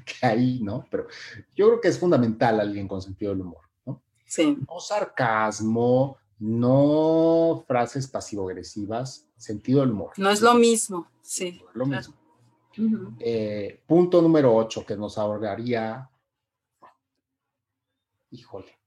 que, 0.04 0.26
ahí, 0.26 0.60
¿no? 0.62 0.84
Pero 0.90 1.06
yo 1.54 1.68
creo 1.68 1.80
que 1.80 1.88
es 1.88 1.98
fundamental 1.98 2.60
alguien 2.60 2.86
con 2.88 3.02
sentido 3.02 3.32
del 3.32 3.42
humor, 3.42 3.62
¿no? 3.86 4.02
Sí. 4.24 4.58
No 4.68 4.80
sarcasmo, 4.80 6.18
no 6.38 7.64
frases 7.66 8.08
pasivo-agresivas, 8.08 9.26
sentido 9.36 9.80
del 9.80 9.90
humor. 9.90 10.12
No 10.16 10.30
es 10.30 10.40
lo 10.40 10.54
mismo, 10.54 11.08
sí. 11.22 11.60
No 11.62 11.70
es 11.70 11.76
lo 11.76 11.86
mismo. 11.86 12.14
Uh 12.78 12.82
-huh. 12.82 13.16
eh, 13.20 13.82
punto 13.86 14.22
número 14.22 14.54
8 14.54 14.86
que 14.86 14.96
nos 14.96 15.18
ahorraría, 15.18 16.10
híjole, 18.30 18.81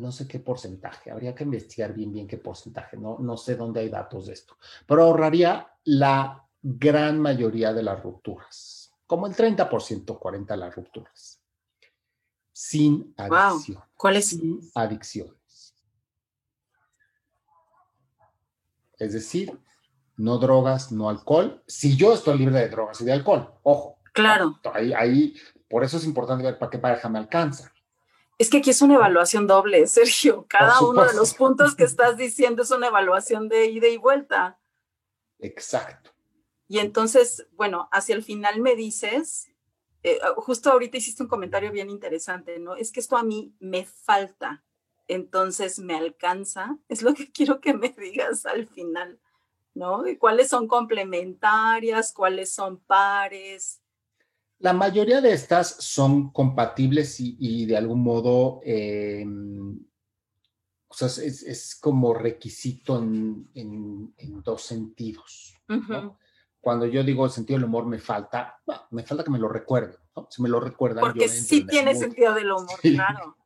no 0.00 0.12
sé 0.12 0.26
qué 0.26 0.40
porcentaje, 0.40 1.10
habría 1.10 1.34
que 1.34 1.44
investigar 1.44 1.92
bien 1.92 2.12
bien 2.12 2.26
qué 2.26 2.38
porcentaje, 2.38 2.96
no, 2.96 3.18
no 3.18 3.36
sé 3.36 3.56
dónde 3.56 3.80
hay 3.80 3.88
datos 3.88 4.26
de 4.26 4.32
esto, 4.32 4.56
pero 4.86 5.02
ahorraría 5.04 5.72
la 5.84 6.46
gran 6.62 7.20
mayoría 7.20 7.72
de 7.72 7.82
las 7.82 8.02
rupturas, 8.02 8.92
como 9.06 9.26
el 9.26 9.34
30%, 9.34 9.66
40% 10.04 10.46
de 10.46 10.56
las 10.56 10.74
rupturas, 10.74 11.40
sin 12.52 13.14
adicción. 13.16 13.76
Wow. 13.76 13.84
¿Cuáles? 13.96 14.28
Sin 14.28 14.60
adicciones. 14.74 15.74
Es 18.98 19.14
decir, 19.14 19.58
no 20.16 20.36
drogas, 20.36 20.92
no 20.92 21.08
alcohol. 21.08 21.62
Si 21.66 21.96
yo 21.96 22.12
estoy 22.12 22.38
libre 22.38 22.60
de 22.60 22.68
drogas 22.68 23.00
y 23.00 23.04
de 23.04 23.12
alcohol, 23.12 23.54
ojo. 23.62 23.98
Claro. 24.12 24.60
Ahí, 24.74 24.92
ahí, 24.92 25.34
por 25.68 25.82
eso 25.82 25.96
es 25.96 26.04
importante 26.04 26.44
ver 26.44 26.58
para 26.58 26.70
qué 26.70 26.78
pareja 26.78 27.08
me 27.08 27.18
alcanza. 27.18 27.72
Es 28.40 28.48
que 28.48 28.56
aquí 28.56 28.70
es 28.70 28.80
una 28.80 28.94
evaluación 28.94 29.46
doble, 29.46 29.86
Sergio. 29.86 30.46
Cada 30.48 30.80
uno 30.80 31.04
de 31.04 31.12
los 31.12 31.34
puntos 31.34 31.74
que 31.74 31.84
estás 31.92 32.16
diciendo 32.16 32.62
es 32.62 32.70
una 32.70 32.86
evaluación 32.86 33.50
de 33.50 33.66
ida 33.66 33.86
y 33.86 33.98
vuelta. 33.98 34.58
Exacto. 35.38 36.12
Y 36.66 36.78
entonces, 36.78 37.46
bueno, 37.52 37.90
hacia 37.92 38.14
el 38.14 38.22
final 38.22 38.62
me 38.62 38.76
dices, 38.76 39.50
eh, 40.02 40.18
justo 40.36 40.72
ahorita 40.72 40.96
hiciste 40.96 41.22
un 41.22 41.28
comentario 41.28 41.70
bien 41.70 41.90
interesante, 41.90 42.58
¿no? 42.58 42.76
Es 42.76 42.92
que 42.92 43.00
esto 43.00 43.18
a 43.18 43.22
mí 43.22 43.54
me 43.60 43.84
falta, 43.84 44.64
entonces 45.06 45.78
me 45.78 45.94
alcanza. 45.94 46.78
Es 46.88 47.02
lo 47.02 47.12
que 47.12 47.30
quiero 47.32 47.60
que 47.60 47.74
me 47.74 47.90
digas 47.90 48.46
al 48.46 48.66
final, 48.66 49.20
¿no? 49.74 50.06
¿Y 50.06 50.16
¿Cuáles 50.16 50.48
son 50.48 50.66
complementarias? 50.66 52.14
¿Cuáles 52.14 52.54
son 52.54 52.78
pares? 52.78 53.82
La 54.60 54.72
mayoría 54.74 55.20
de 55.20 55.32
estas 55.32 55.68
son 55.68 56.30
compatibles 56.32 57.18
y, 57.18 57.36
y 57.38 57.66
de 57.66 57.76
algún 57.76 58.02
modo, 58.02 58.60
eh, 58.64 59.24
o 60.86 60.94
sea, 60.94 61.08
es, 61.08 61.18
es, 61.42 61.74
como 61.80 62.12
requisito 62.14 62.98
en, 62.98 63.48
en, 63.54 64.14
en 64.18 64.42
dos 64.42 64.62
sentidos. 64.62 65.54
Uh 65.68 65.74
-huh. 65.74 65.88
¿no? 65.88 66.18
Cuando 66.60 66.84
yo 66.84 67.02
digo 67.02 67.24
el 67.24 67.30
sentido 67.30 67.58
del 67.58 67.64
humor 67.64 67.86
me 67.86 67.98
falta, 67.98 68.60
bueno, 68.66 68.82
me 68.90 69.02
falta 69.02 69.24
que 69.24 69.30
me 69.30 69.38
lo 69.38 69.48
recuerden. 69.48 69.96
¿no? 70.14 70.28
Si 70.30 70.42
me 70.42 70.48
lo 70.50 70.60
recuerdan. 70.60 71.00
Porque 71.04 71.28
sí 71.28 71.66
tiene 71.66 71.94
sentido 71.94 72.34
del 72.34 72.52
humor, 72.52 72.78
sí. 72.82 72.94
claro. 72.94 73.36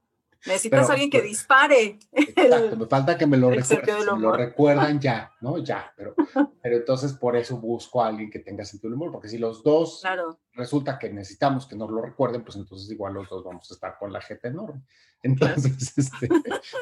Necesitas 0.47 0.81
pero, 0.83 0.93
alguien 0.93 1.11
que 1.11 1.19
pero, 1.19 1.29
dispare. 1.29 1.99
Exacto, 2.13 2.77
me 2.77 2.87
falta 2.87 3.17
que 3.17 3.27
me 3.27 3.37
lo 3.37 3.51
recuerden. 3.51 3.97
Si 3.99 4.11
me 4.13 4.21
lo 4.21 4.33
recuerdan 4.33 5.01
ya, 5.01 5.33
¿no? 5.41 5.59
Ya, 5.59 5.93
pero, 5.97 6.15
pero 6.63 6.77
entonces 6.77 7.15
por 7.15 7.37
eso 7.37 7.57
busco 7.59 8.03
a 8.03 8.09
alguien 8.09 8.31
que 8.31 8.41
tenga 8.41 8.65
sentido 8.65 8.91
del 8.91 8.97
humor, 8.97 9.13
porque 9.13 9.29
si 9.29 9.39
los 9.39 9.63
dos 9.63 10.01
claro. 10.03 10.39
resulta 10.53 10.99
que 10.99 11.11
necesitamos 11.11 11.67
que 11.67 11.77
nos 11.77 11.91
lo 11.91 12.03
recuerden, 12.03 12.45
pues 12.45 12.57
entonces 12.57 12.91
igual 12.91 13.15
los 13.15 13.29
dos 13.29 13.43
vamos 13.43 13.71
a 13.71 13.75
estar 13.75 13.97
con 13.99 14.13
la 14.13 14.21
gente 14.21 14.49
enorme. 14.49 14.83
Entonces, 15.25 15.97
este, 15.97 16.29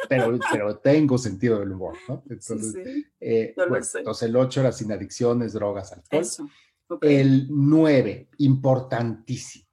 pero, 0.09 0.37
pero 0.51 0.77
tengo 0.79 1.17
sentido 1.17 1.61
del 1.61 1.71
humor, 1.71 1.95
¿no? 2.09 2.25
Entonces, 2.29 2.73
sí, 2.73 2.83
sí. 2.85 3.07
Eh, 3.21 3.55
bueno, 3.57 3.77
entonces 3.77 4.29
el 4.29 4.35
8 4.35 4.61
era 4.63 4.73
sin 4.73 4.91
adicciones, 4.91 5.53
drogas, 5.53 5.93
alcohol. 5.93 6.21
Eso. 6.21 6.49
Okay. 6.89 7.21
El 7.21 7.47
9, 7.49 8.31
importantísimo 8.39 9.72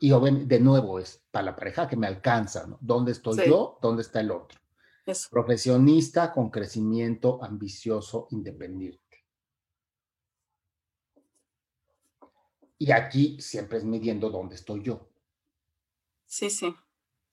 y 0.00 0.10
de 0.10 0.60
nuevo 0.60 0.98
es 0.98 1.24
para 1.30 1.46
la 1.46 1.56
pareja 1.56 1.88
que 1.88 1.96
me 1.96 2.06
alcanza, 2.06 2.66
¿no? 2.66 2.78
¿Dónde 2.80 3.12
estoy 3.12 3.34
sí. 3.34 3.42
yo? 3.48 3.78
¿Dónde 3.80 4.02
está 4.02 4.20
el 4.20 4.30
otro? 4.30 4.58
Eso. 5.06 5.28
Profesionista 5.30 6.32
con 6.32 6.50
crecimiento 6.50 7.42
ambicioso, 7.42 8.28
independiente. 8.30 9.24
Y 12.78 12.92
aquí 12.92 13.40
siempre 13.40 13.78
es 13.78 13.84
midiendo 13.84 14.30
dónde 14.30 14.54
estoy 14.54 14.82
yo. 14.82 15.08
Sí, 16.26 16.50
sí. 16.50 16.74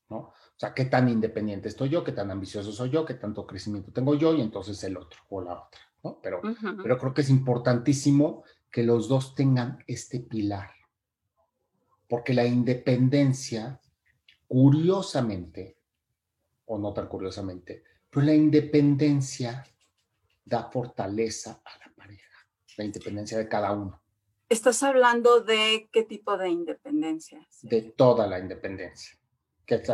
¿No? 0.09 0.17
O 0.17 0.57
sea, 0.57 0.73
qué 0.73 0.85
tan 0.85 1.09
independiente 1.09 1.67
estoy 1.67 1.89
yo, 1.89 2.03
qué 2.03 2.13
tan 2.13 2.31
ambicioso 2.31 2.71
soy 2.71 2.89
yo, 2.89 3.05
qué 3.05 3.15
tanto 3.15 3.45
crecimiento 3.45 3.91
tengo 3.91 4.15
yo 4.15 4.33
y 4.33 4.41
entonces 4.41 4.81
el 4.83 4.97
otro 4.97 5.19
o 5.29 5.41
la 5.41 5.53
otra, 5.53 5.81
¿no? 6.03 6.19
Pero, 6.21 6.39
uh 6.39 6.47
-huh. 6.47 6.81
pero 6.81 6.97
creo 6.97 7.13
que 7.13 7.21
es 7.21 7.29
importantísimo 7.29 8.43
que 8.71 8.83
los 8.83 9.09
dos 9.09 9.35
tengan 9.35 9.83
este 9.87 10.19
pilar 10.19 10.74
porque 12.07 12.33
la 12.33 12.45
independencia, 12.45 13.79
curiosamente, 14.47 15.77
o 16.65 16.77
no 16.77 16.93
tan 16.93 17.07
curiosamente, 17.07 17.83
pero 18.09 18.25
la 18.25 18.33
independencia 18.33 19.65
da 20.43 20.69
fortaleza 20.69 21.61
a 21.63 21.77
la 21.79 21.93
pareja, 21.95 22.47
la 22.77 22.85
independencia 22.85 23.37
de 23.37 23.47
cada 23.47 23.71
uno. 23.71 24.01
¿Estás 24.47 24.83
hablando 24.83 25.41
de 25.41 25.89
qué 25.91 26.03
tipo 26.03 26.37
de 26.37 26.49
independencia? 26.49 27.47
De 27.63 27.81
toda 27.81 28.27
la 28.27 28.39
independencia, 28.39 29.17
que 29.65 29.75
es, 29.75 29.89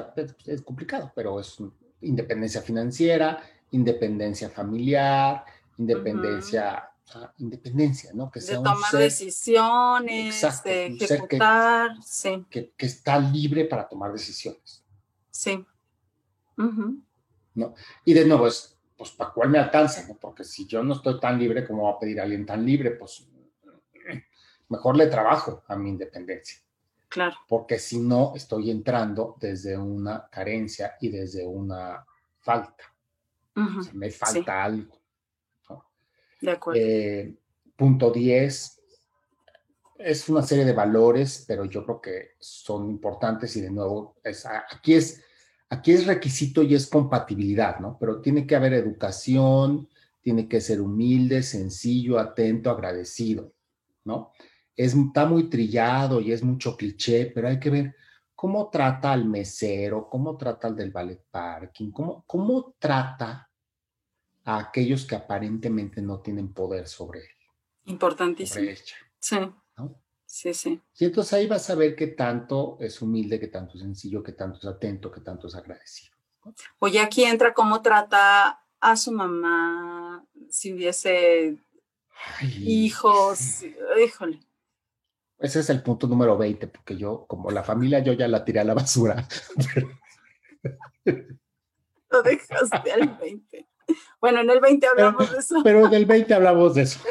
es 0.45 0.61
complicado, 0.61 1.11
pero 1.15 1.39
es 1.39 1.57
independencia 2.01 2.61
financiera, 2.61 3.41
independencia 3.71 4.49
familiar, 4.49 5.45
independencia... 5.77 6.90
Independencia, 7.37 8.11
¿no? 8.13 8.31
Que 8.31 8.41
sea 8.41 8.57
de 8.57 8.63
tomar 8.63 8.77
un 8.77 8.83
ser, 8.83 8.99
decisiones, 8.99 10.35
exacto, 10.35 10.69
de 10.69 10.85
ejecutar, 10.87 11.95
que, 11.95 12.01
sí. 12.03 12.45
Que, 12.49 12.71
que, 12.77 12.85
está 12.85 13.19
libre 13.19 13.65
para 13.65 13.87
tomar 13.87 14.11
decisiones. 14.11 14.83
Sí. 15.29 15.65
Uh 16.57 16.63
-huh. 16.63 17.03
¿No? 17.55 17.73
Y 18.05 18.13
de 18.13 18.25
nuevo, 18.25 18.47
es, 18.47 18.77
pues, 18.97 19.11
¿para 19.11 19.31
cuál 19.31 19.49
me 19.49 19.59
alcanza? 19.59 20.07
¿no? 20.07 20.15
Porque 20.15 20.43
si 20.43 20.67
yo 20.67 20.83
no 20.83 20.93
estoy 20.93 21.19
tan 21.19 21.39
libre, 21.39 21.65
¿cómo 21.65 21.83
va 21.83 21.91
a 21.91 21.99
pedir 21.99 22.19
a 22.19 22.23
alguien 22.23 22.45
tan 22.45 22.65
libre? 22.65 22.91
Pues 22.91 23.27
mejor 24.69 24.95
le 24.95 25.07
trabajo 25.07 25.63
a 25.67 25.75
mi 25.75 25.89
independencia. 25.89 26.59
Claro. 27.09 27.35
Porque 27.47 27.77
si 27.77 27.99
no, 27.99 28.33
estoy 28.35 28.71
entrando 28.71 29.35
desde 29.39 29.77
una 29.77 30.29
carencia 30.29 30.95
y 31.01 31.09
desde 31.09 31.45
una 31.45 32.05
falta. 32.39 32.85
Uh 33.55 33.61
-huh. 33.61 33.79
o 33.79 33.83
sea, 33.83 33.93
me 33.93 34.11
falta 34.11 34.43
sí. 34.43 34.49
algo. 34.49 35.00
Acuerdo. 36.47 36.81
Eh, 36.81 37.35
punto 37.75 38.11
10 38.11 38.81
es 40.03 40.29
una 40.29 40.41
serie 40.41 40.65
de 40.65 40.73
valores, 40.73 41.45
pero 41.47 41.65
yo 41.65 41.83
creo 41.85 42.01
que 42.01 42.29
son 42.39 42.89
importantes 42.89 43.55
y 43.55 43.61
de 43.61 43.71
nuevo, 43.71 44.17
aquí, 44.71 44.93
es, 44.93 45.21
aquí 45.69 45.91
es 45.91 46.05
requisito 46.05 46.63
y 46.63 46.75
es 46.75 46.87
compatibilidad, 46.87 47.79
¿no? 47.79 47.97
Pero 47.99 48.21
tiene 48.21 48.47
que 48.47 48.55
haber 48.55 48.73
educación, 48.73 49.87
tiene 50.21 50.47
que 50.47 50.61
ser 50.61 50.81
humilde, 50.81 51.43
sencillo, 51.43 52.19
atento, 52.19 52.69
agradecido, 52.69 53.53
¿no? 54.05 54.31
Es, 54.75 54.95
está 54.95 55.25
muy 55.25 55.49
trillado 55.49 56.21
y 56.21 56.31
es 56.31 56.43
mucho 56.43 56.75
cliché, 56.75 57.31
pero 57.33 57.47
hay 57.47 57.59
que 57.59 57.69
ver 57.69 57.95
cómo 58.35 58.69
trata 58.69 59.11
al 59.11 59.25
mesero, 59.25 60.07
cómo 60.09 60.37
trata 60.37 60.67
al 60.67 60.75
del 60.75 60.91
ballet 60.91 61.23
parking, 61.29 61.91
cómo, 61.91 62.23
cómo 62.25 62.75
trata 62.79 63.50
a 64.43 64.59
aquellos 64.59 65.05
que 65.05 65.15
aparentemente 65.15 66.01
no 66.01 66.19
tienen 66.19 66.53
poder 66.53 66.87
sobre 66.87 67.19
él. 67.19 67.35
Importantísimo. 67.85 68.55
Sobre 68.55 68.71
ella, 68.71 68.95
sí. 69.19 69.37
¿no? 69.77 70.01
Sí, 70.25 70.53
sí. 70.53 70.81
Y 70.97 71.05
entonces 71.05 71.33
ahí 71.33 71.47
vas 71.47 71.69
a 71.69 71.75
ver 71.75 71.95
qué 71.95 72.07
tanto 72.07 72.77
es 72.79 73.01
humilde, 73.01 73.39
qué 73.39 73.47
tanto 73.47 73.75
es 73.75 73.81
sencillo, 73.81 74.23
qué 74.23 74.31
tanto 74.31 74.59
es 74.59 74.65
atento, 74.65 75.11
qué 75.11 75.21
tanto 75.21 75.47
es 75.47 75.55
agradecido. 75.55 76.15
Oye, 76.79 76.99
aquí 76.99 77.23
entra 77.23 77.53
cómo 77.53 77.81
trata 77.81 78.63
a 78.79 78.95
su 78.95 79.11
mamá, 79.11 80.25
si 80.49 80.73
hubiese 80.73 81.57
Ay, 82.39 82.85
hijos, 82.85 83.63
híjole. 84.03 84.39
Ese 85.37 85.59
es 85.59 85.69
el 85.69 85.81
punto 85.81 86.07
número 86.07 86.37
20, 86.37 86.67
porque 86.67 86.95
yo, 86.95 87.25
como 87.27 87.51
la 87.51 87.63
familia, 87.63 87.99
yo 87.99 88.13
ya 88.13 88.27
la 88.27 88.45
tiré 88.45 88.59
a 88.59 88.63
la 88.63 88.73
basura 88.73 89.27
dejaste 92.23 92.91
al 92.91 93.17
20. 93.17 93.67
Bueno, 94.21 94.39
en 94.41 94.49
el 94.51 94.59
20 94.59 94.87
hablamos 94.87 95.23
pero, 95.23 95.33
de 95.33 95.39
eso. 95.39 95.55
Pero 95.63 95.87
en 95.87 95.93
el 95.93 96.05
20 96.05 96.33
hablamos 96.33 96.75
de 96.75 96.83
eso. 96.83 96.99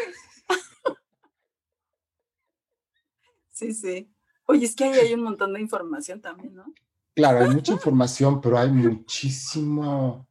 Sí, 3.53 3.75
sí. 3.75 4.11
Oye, 4.47 4.65
es 4.65 4.75
que 4.75 4.85
ahí 4.85 4.99
hay 4.99 5.13
un 5.13 5.23
montón 5.23 5.53
de 5.53 5.61
información 5.61 6.23
también, 6.23 6.55
¿no? 6.55 6.73
Claro, 7.15 7.41
hay 7.41 7.51
mucha 7.51 7.73
información, 7.73 8.41
pero 8.41 8.57
hay 8.57 8.71
muchísimo. 8.71 10.27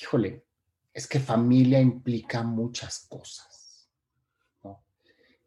Híjole, 0.00 0.46
es 0.94 1.06
que 1.06 1.20
familia 1.20 1.78
implica 1.78 2.42
muchas 2.42 3.06
cosas. 3.06 3.49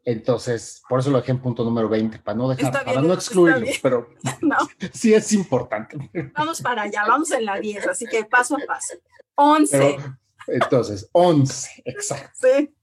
Entonces, 0.04 0.82
por 0.88 1.00
eso 1.00 1.10
lo 1.10 1.18
dejé 1.18 1.32
en 1.32 1.40
punto 1.40 1.64
número 1.64 1.88
20, 1.88 2.18
para 2.18 2.36
no 2.36 2.48
dejar, 2.48 2.84
para 2.84 3.00
no 3.00 3.14
excluirlo, 3.14 3.66
pero 3.82 4.08
sí 4.92 5.14
es 5.14 5.32
importante. 5.32 5.96
Vamos 6.34 6.60
para 6.60 6.82
allá, 6.82 7.04
vamos 7.08 7.30
en 7.30 7.46
la 7.46 7.58
10, 7.58 7.88
así 7.88 8.06
que 8.06 8.24
paso 8.24 8.56
a 8.56 8.66
paso. 8.66 8.94
11. 9.36 9.96
entonces, 10.48 11.08
11, 11.12 11.82
exacto. 11.86 12.38
Sí. 12.42 12.74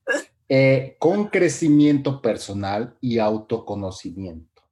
Eh, 0.49 0.97
con 0.99 1.27
crecimiento 1.27 2.21
personal 2.21 2.97
y 2.99 3.19
autoconocimiento. 3.19 4.63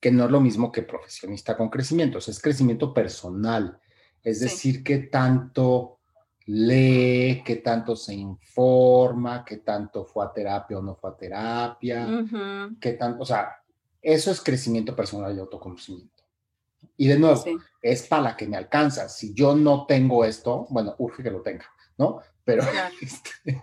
Que 0.00 0.12
no 0.12 0.26
es 0.26 0.30
lo 0.30 0.40
mismo 0.40 0.70
que 0.70 0.82
profesionista 0.82 1.56
con 1.56 1.68
crecimiento, 1.68 2.18
es 2.18 2.40
crecimiento 2.40 2.94
personal. 2.94 3.80
Es 4.22 4.40
decir, 4.40 4.84
que 4.84 4.98
tanto 4.98 5.97
lee, 6.50 7.42
qué 7.44 7.56
tanto 7.56 7.94
se 7.94 8.14
informa, 8.14 9.44
qué 9.44 9.58
tanto 9.58 10.06
fue 10.06 10.24
a 10.24 10.32
terapia 10.32 10.78
o 10.78 10.82
no 10.82 10.94
fue 10.94 11.10
a 11.10 11.16
terapia, 11.16 12.08
qué 12.80 12.92
tanto, 12.92 13.22
o 13.22 13.26
sea, 13.26 13.62
eso 14.00 14.30
es 14.30 14.40
crecimiento 14.40 14.96
personal 14.96 15.36
y 15.36 15.40
autoconocimiento. 15.40 16.24
Y 16.96 17.06
de 17.06 17.18
nuevo, 17.18 17.44
es 17.82 18.06
para 18.06 18.22
la 18.22 18.36
que 18.36 18.46
me 18.46 18.56
alcanza. 18.56 19.10
Si 19.10 19.34
yo 19.34 19.54
no 19.54 19.84
tengo 19.84 20.24
esto, 20.24 20.66
bueno, 20.70 20.94
urge 20.98 21.22
que 21.22 21.30
lo 21.30 21.42
tenga, 21.42 21.66
¿no? 21.98 22.20
Pero, 22.44 22.62
este, 23.02 23.62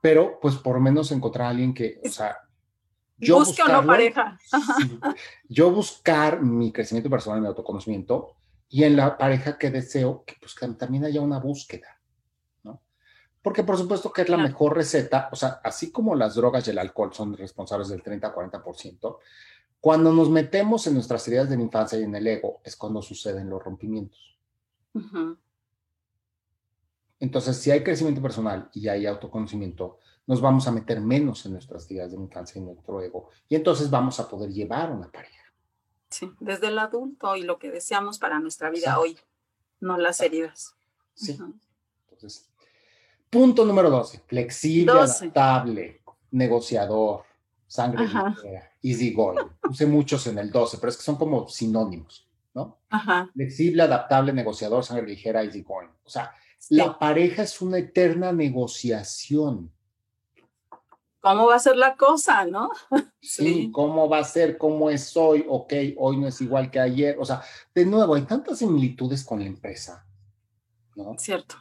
pero 0.00 0.40
pues 0.40 0.56
por 0.56 0.74
lo 0.74 0.80
menos 0.80 1.12
encontrar 1.12 1.46
a 1.46 1.50
alguien 1.50 1.72
que, 1.72 2.00
o 2.04 2.08
sea, 2.08 2.36
yo 3.16 3.38
Busque 3.38 3.62
o 3.62 3.68
no 3.68 3.86
pareja. 3.86 4.38
yo 5.48 5.70
buscar 5.70 6.42
mi 6.42 6.72
crecimiento 6.72 7.10
personal 7.10 7.38
y 7.38 7.42
mi 7.42 7.48
autoconocimiento 7.48 8.39
y 8.70 8.84
en 8.84 8.96
la 8.96 9.18
pareja 9.18 9.58
que 9.58 9.70
deseo 9.70 10.24
que 10.24 10.36
pues 10.40 10.54
también 10.78 11.04
haya 11.04 11.20
una 11.20 11.40
búsqueda, 11.40 12.00
¿no? 12.62 12.80
Porque 13.42 13.64
por 13.64 13.76
supuesto 13.76 14.12
que 14.12 14.22
es 14.22 14.28
la 14.28 14.36
mejor 14.36 14.76
receta, 14.76 15.28
o 15.32 15.36
sea, 15.36 15.60
así 15.64 15.90
como 15.90 16.14
las 16.14 16.36
drogas 16.36 16.66
y 16.66 16.70
el 16.70 16.78
alcohol 16.78 17.12
son 17.12 17.36
responsables 17.36 17.88
del 17.88 18.02
30-40%, 18.02 19.18
cuando 19.80 20.12
nos 20.12 20.30
metemos 20.30 20.86
en 20.86 20.94
nuestras 20.94 21.26
heridas 21.26 21.50
de 21.50 21.56
la 21.56 21.62
infancia 21.62 21.98
y 21.98 22.04
en 22.04 22.14
el 22.14 22.26
ego 22.26 22.60
es 22.62 22.76
cuando 22.76 23.02
suceden 23.02 23.50
los 23.50 23.62
rompimientos. 23.62 24.38
Entonces, 27.18 27.56
si 27.56 27.70
hay 27.70 27.82
crecimiento 27.82 28.22
personal 28.22 28.70
y 28.72 28.88
hay 28.88 29.06
autoconocimiento, 29.06 29.98
nos 30.26 30.40
vamos 30.40 30.68
a 30.68 30.72
meter 30.72 31.00
menos 31.00 31.44
en 31.44 31.52
nuestras 31.52 31.86
heridas 31.86 32.12
de 32.12 32.18
la 32.18 32.24
infancia 32.24 32.60
y 32.60 32.64
nuestro 32.64 33.02
ego. 33.02 33.30
Y 33.48 33.56
entonces 33.56 33.90
vamos 33.90 34.20
a 34.20 34.28
poder 34.28 34.50
llevar 34.50 34.92
una 34.92 35.10
pareja. 35.10 35.39
Sí, 36.10 36.32
desde 36.40 36.68
el 36.68 36.78
adulto 36.78 37.36
y 37.36 37.42
lo 37.42 37.58
que 37.58 37.70
deseamos 37.70 38.18
para 38.18 38.40
nuestra 38.40 38.68
vida 38.70 38.98
hoy, 38.98 39.16
no 39.80 39.96
las 39.96 40.20
heridas. 40.20 40.74
Sí. 41.14 41.38
Entonces, 42.10 42.50
punto 43.30 43.64
número 43.64 43.90
12, 43.90 44.22
flexible, 44.26 44.92
adaptable, 44.92 46.02
negociador, 46.32 47.24
sangre 47.66 48.06
ligera, 48.06 48.72
easy 48.82 49.12
going. 49.12 49.46
Puse 49.60 49.86
muchos 49.86 50.26
en 50.26 50.38
el 50.38 50.50
12, 50.50 50.78
pero 50.78 50.90
es 50.90 50.96
que 50.96 51.04
son 51.04 51.16
como 51.16 51.48
sinónimos, 51.48 52.28
¿no? 52.54 52.78
Ajá. 52.90 53.30
Flexible, 53.32 53.84
adaptable, 53.84 54.32
negociador, 54.32 54.84
sangre 54.84 55.06
ligera, 55.06 55.44
easy 55.44 55.62
going. 55.62 55.88
O 56.04 56.10
sea, 56.10 56.34
la 56.70 56.98
pareja 56.98 57.44
es 57.44 57.60
una 57.60 57.78
eterna 57.78 58.32
negociación. 58.32 59.72
¿Cómo 61.20 61.46
va 61.46 61.56
a 61.56 61.58
ser 61.58 61.76
la 61.76 61.96
cosa, 61.96 62.46
no? 62.46 62.70
Sí, 63.20 63.70
¿cómo 63.72 64.08
va 64.08 64.18
a 64.18 64.24
ser? 64.24 64.56
¿Cómo 64.56 64.88
es 64.88 65.14
hoy? 65.16 65.44
Ok, 65.46 65.72
hoy 65.98 66.16
no 66.16 66.26
es 66.26 66.40
igual 66.40 66.70
que 66.70 66.80
ayer. 66.80 67.16
O 67.18 67.24
sea, 67.24 67.42
de 67.74 67.84
nuevo, 67.84 68.14
hay 68.14 68.22
tantas 68.22 68.58
similitudes 68.58 69.22
con 69.22 69.40
la 69.40 69.46
empresa, 69.46 70.06
¿no? 70.96 71.14
Cierto. 71.18 71.56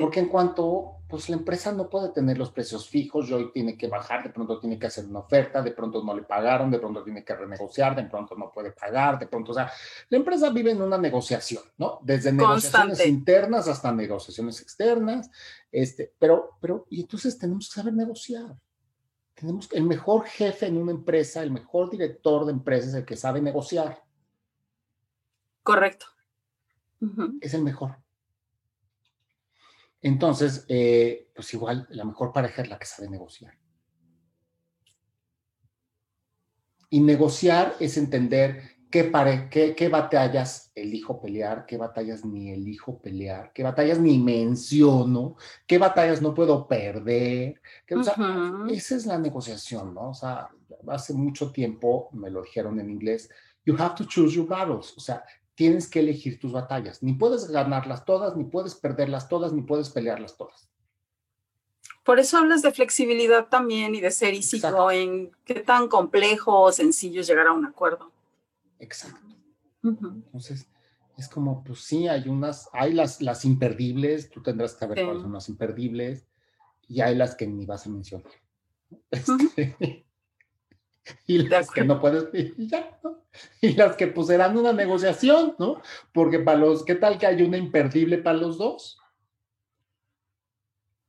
Porque 0.00 0.20
en 0.20 0.28
cuanto, 0.28 0.98
pues 1.08 1.28
la 1.28 1.36
empresa 1.36 1.72
no 1.72 1.90
puede 1.90 2.10
tener 2.10 2.38
los 2.38 2.50
precios 2.50 2.88
fijos, 2.88 3.28
y 3.28 3.34
hoy 3.34 3.52
tiene 3.52 3.76
que 3.76 3.88
bajar, 3.88 4.22
de 4.22 4.30
pronto 4.30 4.58
tiene 4.58 4.78
que 4.78 4.86
hacer 4.86 5.04
una 5.04 5.18
oferta, 5.18 5.60
de 5.60 5.72
pronto 5.72 6.02
no 6.02 6.14
le 6.14 6.22
pagaron, 6.22 6.70
de 6.70 6.78
pronto 6.78 7.02
tiene 7.02 7.24
que 7.24 7.34
renegociar, 7.34 7.94
de 7.94 8.04
pronto 8.04 8.34
no 8.34 8.50
puede 8.50 8.72
pagar, 8.72 9.18
de 9.18 9.26
pronto, 9.26 9.50
o 9.50 9.54
sea, 9.54 9.70
la 10.08 10.16
empresa 10.16 10.48
vive 10.50 10.70
en 10.70 10.80
una 10.80 10.96
negociación, 10.96 11.62
¿no? 11.76 11.98
Desde 12.02 12.32
negociaciones 12.32 13.06
internas 13.06 13.68
hasta 13.68 13.92
negociaciones 13.92 14.62
externas, 14.62 15.30
este, 15.70 16.14
pero, 16.18 16.56
pero, 16.60 16.86
y 16.88 17.02
entonces 17.02 17.38
tenemos 17.38 17.68
que 17.68 17.74
saber 17.74 17.92
negociar 17.92 18.56
tenemos 19.34 19.68
el 19.72 19.84
mejor 19.84 20.26
jefe 20.26 20.66
en 20.66 20.76
una 20.76 20.92
empresa, 20.92 21.42
el 21.42 21.50
mejor 21.50 21.90
director 21.90 22.44
de 22.44 22.52
empresa 22.52 22.88
es 22.88 22.94
el 22.94 23.04
que 23.04 23.16
sabe 23.16 23.40
negociar. 23.40 24.02
Correcto. 25.62 26.06
Es 27.40 27.54
el 27.54 27.62
mejor. 27.62 27.96
Entonces, 30.00 30.64
eh, 30.68 31.30
pues 31.34 31.52
igual 31.54 31.86
la 31.90 32.04
mejor 32.04 32.32
pareja 32.32 32.62
es 32.62 32.68
la 32.68 32.78
que 32.78 32.86
sabe 32.86 33.08
negociar. 33.08 33.56
Y 36.90 37.00
negociar 37.00 37.76
es 37.80 37.96
entender 37.96 38.81
qué, 38.92 39.04
pare, 39.04 39.48
qué, 39.50 39.74
qué 39.74 39.88
batallas 39.88 40.70
elijo 40.74 41.20
pelear, 41.20 41.64
qué 41.66 41.78
batallas 41.78 42.24
ni 42.24 42.52
elijo 42.52 43.00
pelear, 43.00 43.50
qué 43.54 43.62
batallas 43.62 43.98
ni 43.98 44.18
menciono, 44.18 45.36
qué 45.66 45.78
batallas 45.78 46.20
no 46.20 46.34
puedo 46.34 46.68
perder. 46.68 47.60
esa 47.88 48.94
es 48.94 49.06
la 49.06 49.18
negociación, 49.18 49.94
¿no? 49.94 50.10
O 50.10 50.14
sea, 50.14 50.50
hace 50.88 51.14
mucho 51.14 51.50
tiempo 51.50 52.10
me 52.12 52.30
lo 52.30 52.42
dijeron 52.42 52.78
en 52.78 52.90
inglés, 52.90 53.30
you 53.64 53.74
have 53.78 53.94
to 53.96 54.04
choose 54.04 54.36
your 54.36 54.46
battles, 54.46 54.94
o 54.96 55.00
sea, 55.00 55.24
tienes 55.54 55.88
que 55.88 56.00
elegir 56.00 56.38
tus 56.38 56.52
batallas. 56.52 57.02
Ni 57.02 57.14
puedes 57.14 57.48
ganarlas 57.48 58.04
todas, 58.04 58.36
ni 58.36 58.44
puedes 58.44 58.74
perderlas 58.74 59.26
todas, 59.26 59.54
ni 59.54 59.62
puedes 59.62 59.88
pelearlas 59.88 60.36
todas. 60.36 60.68
Por 62.04 62.18
eso 62.18 62.36
hablas 62.36 62.60
de 62.60 62.72
flexibilidad 62.72 63.46
también 63.48 63.94
y 63.94 64.00
de 64.00 64.10
ser 64.10 64.34
easy 64.34 64.60
en 64.92 65.30
qué 65.46 65.60
tan 65.60 65.88
complejo 65.88 66.60
o 66.60 66.72
sencillo 66.72 67.22
es 67.22 67.26
llegar 67.26 67.46
a 67.46 67.52
un 67.52 67.64
acuerdo. 67.64 68.12
Exacto. 68.82 69.36
Entonces, 69.84 70.68
es 71.16 71.28
como, 71.28 71.62
pues 71.62 71.80
sí, 71.80 72.08
hay 72.08 72.28
unas, 72.28 72.68
hay 72.72 72.92
las, 72.92 73.22
las 73.22 73.44
imperdibles, 73.44 74.28
tú 74.28 74.42
tendrás 74.42 74.74
que 74.74 74.80
saber 74.80 75.04
cuáles 75.04 75.22
son 75.22 75.32
las 75.32 75.48
imperdibles, 75.48 76.26
y 76.88 77.00
hay 77.00 77.14
las 77.14 77.36
que 77.36 77.46
ni 77.46 77.64
vas 77.64 77.86
a 77.86 77.90
mencionar. 77.90 78.32
Este, 79.10 80.04
y 81.26 81.38
las 81.48 81.70
que 81.70 81.84
no 81.84 82.00
puedes, 82.00 82.28
y, 82.34 82.66
ya, 82.66 82.98
¿no? 83.02 83.24
y 83.60 83.72
las 83.72 83.96
que 83.96 84.08
pues 84.08 84.26
serán 84.26 84.56
una 84.58 84.72
negociación, 84.72 85.54
¿no? 85.58 85.80
Porque 86.12 86.40
para 86.40 86.58
los, 86.58 86.84
¿qué 86.84 86.96
tal 86.96 87.18
que 87.18 87.26
hay 87.26 87.40
una 87.42 87.56
imperdible 87.56 88.18
para 88.18 88.36
los 88.36 88.58
dos? 88.58 88.98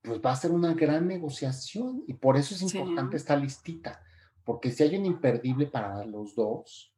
Pues 0.02 0.22
va 0.22 0.32
a 0.32 0.36
ser 0.36 0.52
una 0.52 0.74
gran 0.74 1.08
negociación 1.08 2.04
y 2.08 2.14
por 2.14 2.38
eso 2.38 2.56
es 2.56 2.62
importante 2.62 3.18
esta 3.18 3.36
listita, 3.36 4.02
porque 4.46 4.72
si 4.72 4.84
hay 4.84 4.96
un 4.96 5.06
imperdible 5.06 5.66
para 5.66 6.06
los 6.06 6.36
dos, 6.36 6.93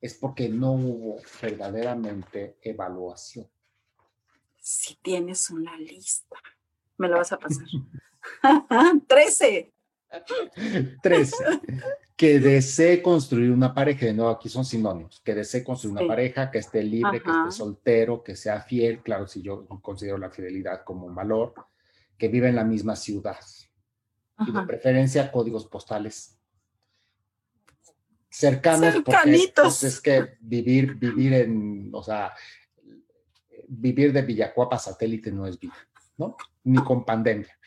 es 0.00 0.14
porque 0.14 0.48
no 0.48 0.72
hubo 0.72 1.20
verdaderamente 1.42 2.56
evaluación. 2.62 3.46
Si 4.60 4.96
tienes 4.96 5.50
una 5.50 5.76
lista, 5.76 6.36
me 6.96 7.08
la 7.08 7.16
vas 7.16 7.32
a 7.32 7.38
pasar. 7.38 7.66
13. 9.06 9.72
13. 11.02 11.36
Que 12.16 12.38
desee 12.38 13.02
construir 13.02 13.50
una 13.50 13.72
pareja, 13.72 14.06
de 14.06 14.12
nuevo 14.12 14.30
aquí 14.30 14.48
son 14.48 14.64
sinónimos, 14.64 15.20
que 15.20 15.34
desee 15.34 15.64
construir 15.64 15.96
una 15.96 16.06
pareja, 16.06 16.50
que 16.50 16.58
esté 16.58 16.82
libre, 16.82 17.22
que 17.22 17.30
esté 17.30 17.50
soltero, 17.50 18.22
que 18.22 18.36
sea 18.36 18.60
fiel, 18.60 19.02
claro, 19.02 19.26
si 19.26 19.40
yo 19.40 19.66
considero 19.80 20.18
la 20.18 20.30
fidelidad 20.30 20.84
como 20.84 21.06
un 21.06 21.14
valor, 21.14 21.54
que 22.18 22.28
vive 22.28 22.48
en 22.48 22.56
la 22.56 22.64
misma 22.64 22.96
ciudad. 22.96 23.38
Y 24.38 24.52
de 24.52 24.62
preferencia 24.62 25.30
códigos 25.30 25.66
postales 25.66 26.39
cercanos, 28.30 28.94
porque 29.04 29.52
pues, 29.54 29.82
es 29.82 30.00
que 30.00 30.36
vivir, 30.40 30.94
vivir 30.94 31.34
en, 31.34 31.90
o 31.92 32.02
sea, 32.02 32.32
vivir 33.66 34.12
de 34.12 34.22
Villacuapa 34.22 34.78
satélite 34.78 35.32
no 35.32 35.46
es 35.46 35.58
vida, 35.58 35.76
¿no? 36.16 36.36
Ni 36.64 36.82
con 36.82 37.04
pandemia. 37.04 37.58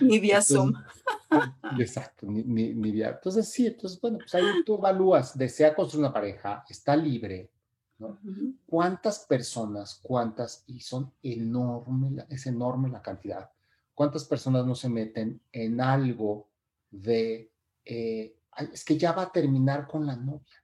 Ni 0.00 0.18
vía 0.18 0.42
Zoom. 0.42 0.72
Exacto, 1.78 2.26
ni, 2.26 2.42
ni, 2.42 2.90
vía. 2.90 3.10
Entonces, 3.10 3.50
sí, 3.50 3.66
entonces, 3.66 4.00
bueno, 4.00 4.18
pues 4.18 4.34
ahí 4.34 4.44
tú 4.64 4.76
evalúas, 4.76 5.36
desea 5.36 5.74
construir 5.74 6.04
una 6.04 6.12
pareja, 6.12 6.64
está 6.68 6.94
libre, 6.96 7.50
¿no? 7.98 8.18
¿Cuántas 8.66 9.20
personas, 9.20 10.00
cuántas, 10.02 10.64
y 10.66 10.80
son 10.80 11.12
enorme, 11.22 12.24
es 12.28 12.46
enorme 12.46 12.90
la 12.90 13.00
cantidad, 13.00 13.50
cuántas 13.94 14.24
personas 14.24 14.66
no 14.66 14.74
se 14.74 14.88
meten 14.88 15.40
en 15.52 15.80
algo 15.80 16.48
de, 17.02 17.50
eh, 17.84 18.36
es 18.72 18.84
que 18.84 18.96
ya 18.96 19.12
va 19.12 19.22
a 19.22 19.32
terminar 19.32 19.86
con 19.86 20.06
la 20.06 20.16
novia, 20.16 20.62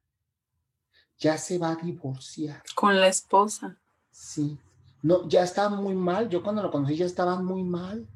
ya 1.18 1.38
se 1.38 1.58
va 1.58 1.72
a 1.72 1.76
divorciar. 1.76 2.62
Con 2.74 3.00
la 3.00 3.08
esposa. 3.08 3.78
Sí, 4.10 4.58
no, 5.02 5.28
ya 5.28 5.42
estaba 5.42 5.76
muy 5.76 5.94
mal, 5.94 6.28
yo 6.28 6.42
cuando 6.42 6.62
lo 6.62 6.70
conocí 6.70 6.96
ya 6.96 7.06
estaban 7.06 7.44
muy 7.44 7.64
mal. 7.64 8.06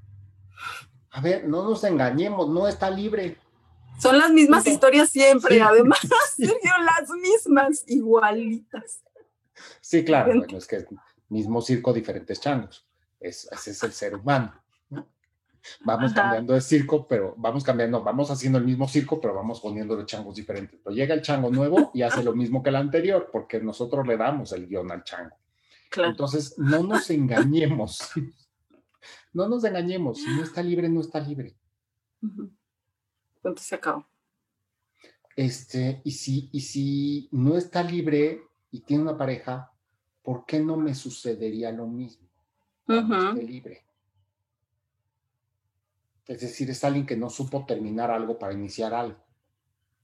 A 1.10 1.20
ver, 1.20 1.48
no 1.48 1.64
nos 1.64 1.82
engañemos, 1.84 2.48
no 2.48 2.68
está 2.68 2.90
libre. 2.90 3.38
Son 3.98 4.18
las 4.18 4.30
mismas 4.30 4.66
historias 4.66 5.10
siempre, 5.10 5.60
además, 5.60 6.00
las 6.38 7.10
mismas, 7.10 7.84
igualitas. 7.86 9.00
Sí, 9.80 10.04
claro, 10.04 10.34
bueno, 10.36 10.58
es 10.58 10.66
que 10.66 10.86
mismo 11.28 11.60
circo, 11.62 11.92
diferentes 11.92 12.40
changos. 12.40 12.86
Es, 13.18 13.48
ese 13.50 13.70
es 13.70 13.82
el 13.82 13.92
ser 13.92 14.14
humano. 14.14 14.52
Vamos 15.84 16.12
cambiando 16.12 16.54
de 16.54 16.60
circo, 16.60 17.06
pero 17.06 17.34
vamos 17.36 17.64
cambiando, 17.64 18.02
vamos 18.02 18.30
haciendo 18.30 18.58
el 18.58 18.64
mismo 18.64 18.88
circo, 18.88 19.20
pero 19.20 19.34
vamos 19.34 19.60
poniendo 19.60 19.96
los 19.96 20.06
changos 20.06 20.36
diferentes. 20.36 20.80
Pero 20.82 20.94
llega 20.94 21.14
el 21.14 21.22
chango 21.22 21.50
nuevo 21.50 21.90
y 21.94 22.02
hace 22.02 22.22
lo 22.22 22.34
mismo 22.34 22.62
que 22.62 22.70
el 22.70 22.76
anterior, 22.76 23.28
porque 23.32 23.60
nosotros 23.60 24.06
le 24.06 24.16
damos 24.16 24.52
el 24.52 24.66
guion 24.66 24.90
al 24.90 25.04
chango. 25.04 25.36
Entonces, 25.96 26.58
no 26.58 26.82
nos 26.82 27.10
engañemos. 27.10 28.10
no 29.32 29.48
nos 29.48 29.64
engañemos. 29.64 30.18
Si 30.18 30.28
no 30.34 30.42
está 30.42 30.62
libre, 30.62 30.88
no 30.88 31.00
está 31.00 31.20
libre. 31.20 31.56
¿Cuánto 33.40 33.62
se 33.62 33.74
acabó? 33.74 34.06
Este, 35.36 36.00
y 36.04 36.12
si, 36.12 36.48
y 36.52 36.60
si 36.60 37.28
no 37.30 37.56
está 37.56 37.82
libre 37.82 38.42
y 38.70 38.80
tiene 38.80 39.02
una 39.02 39.18
pareja, 39.18 39.70
¿por 40.22 40.46
qué 40.46 40.58
no 40.58 40.76
me 40.76 40.94
sucedería 40.94 41.70
lo 41.70 41.86
mismo? 41.86 42.26
esté 42.88 43.42
libre. 43.42 43.85
Es 46.26 46.40
decir, 46.40 46.70
es 46.70 46.82
alguien 46.82 47.06
que 47.06 47.16
no 47.16 47.30
supo 47.30 47.64
terminar 47.64 48.10
algo 48.10 48.38
para 48.38 48.52
iniciar 48.52 48.92
algo. 48.92 49.18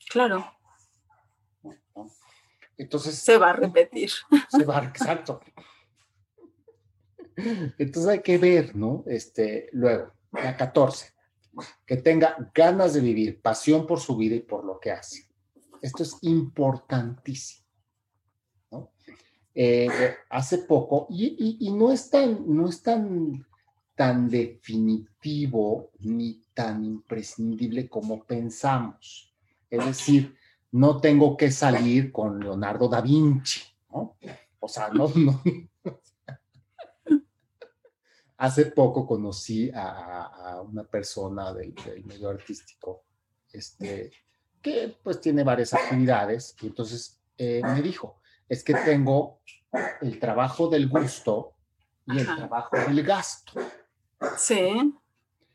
Claro. 0.08 0.44
Entonces. 2.76 3.16
Se 3.16 3.38
va 3.38 3.50
a 3.50 3.54
repetir. 3.54 4.10
Se 4.48 4.64
va, 4.64 4.84
exacto. 4.84 5.40
Entonces 7.36 8.06
hay 8.06 8.20
que 8.20 8.38
ver, 8.38 8.76
¿no? 8.76 9.04
Este, 9.06 9.68
luego, 9.72 10.12
la 10.32 10.56
14, 10.56 11.12
que 11.86 11.96
tenga 11.96 12.50
ganas 12.54 12.94
de 12.94 13.00
vivir, 13.00 13.40
pasión 13.40 13.86
por 13.86 14.00
su 14.00 14.16
vida 14.16 14.36
y 14.36 14.40
por 14.40 14.64
lo 14.64 14.78
que 14.78 14.90
hace. 14.92 15.28
Esto 15.80 16.02
es 16.02 16.18
importantísimo. 16.22 17.66
¿no? 18.70 18.92
Eh, 19.54 20.16
hace 20.30 20.58
poco, 20.58 21.06
y, 21.10 21.56
y, 21.60 21.72
no 21.72 21.90
es 21.90 22.10
tan, 22.10 22.44
no 22.54 22.68
es 22.68 22.82
tan 22.82 23.46
tan 23.94 24.28
definitivo 24.28 25.90
ni 26.00 26.42
tan 26.54 26.84
imprescindible 26.84 27.88
como 27.88 28.24
pensamos. 28.24 29.34
Es 29.68 29.84
decir, 29.84 30.36
no 30.72 31.00
tengo 31.00 31.36
que 31.36 31.50
salir 31.50 32.10
con 32.10 32.40
Leonardo 32.40 32.88
da 32.88 33.00
Vinci, 33.00 33.60
¿no? 33.90 34.16
O 34.60 34.68
sea, 34.68 34.88
no, 34.88 35.08
no. 35.14 35.42
Hace 38.38 38.66
poco 38.66 39.06
conocí 39.06 39.70
a, 39.72 40.62
una 40.66 40.84
persona 40.84 41.52
del, 41.52 41.74
medio 42.04 42.30
artístico, 42.30 43.04
este, 43.52 44.10
que 44.60 44.96
pues 45.02 45.20
tiene 45.20 45.44
varias 45.44 45.74
actividades, 45.74 46.56
y 46.60 46.66
entonces 46.66 47.20
eh, 47.38 47.60
me 47.62 47.82
dijo, 47.82 48.20
es 48.48 48.64
que 48.64 48.74
tengo 48.74 49.40
el 50.00 50.18
trabajo 50.18 50.68
del 50.68 50.88
gusto 50.88 51.54
y 52.06 52.18
el 52.18 52.26
trabajo 52.26 52.76
del 52.76 53.02
gasto. 53.02 53.60
Sí, 54.36 54.94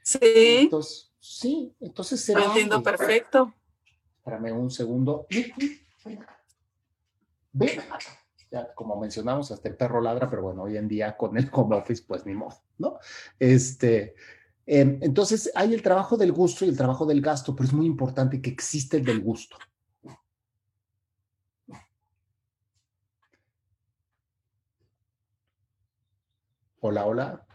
sí. 0.01 0.19
Entonces, 0.21 1.11
sí, 1.19 1.75
entonces 1.79 2.23
se 2.23 2.33
Lo 2.33 2.45
entiendo 2.45 2.81
perfecto. 2.83 3.53
Espérame 4.17 4.51
un 4.51 4.69
segundo. 4.69 5.27
Ve, 7.53 7.79
ya 8.51 8.73
como 8.73 8.99
mencionamos, 8.99 9.51
hasta 9.51 9.69
el 9.69 9.75
perro 9.75 10.01
ladra, 10.01 10.29
pero 10.29 10.43
bueno, 10.43 10.63
hoy 10.63 10.77
en 10.77 10.87
día 10.87 11.17
con 11.17 11.37
el 11.37 11.49
home 11.51 11.75
office, 11.75 12.03
pues 12.07 12.25
ni 12.25 12.33
modo, 12.33 12.55
¿no? 12.77 12.99
Este, 13.39 14.15
em, 14.65 14.99
entonces 15.01 15.51
hay 15.55 15.73
el 15.73 15.81
trabajo 15.81 16.17
del 16.17 16.31
gusto 16.31 16.65
y 16.65 16.69
el 16.69 16.77
trabajo 16.77 17.05
del 17.05 17.21
gasto, 17.21 17.55
pero 17.55 17.67
es 17.67 17.73
muy 17.73 17.85
importante 17.85 18.41
que 18.41 18.49
existe 18.49 18.97
el 18.97 19.05
del 19.05 19.21
gusto. 19.21 19.57
Hola, 26.79 27.05
hola. 27.05 27.46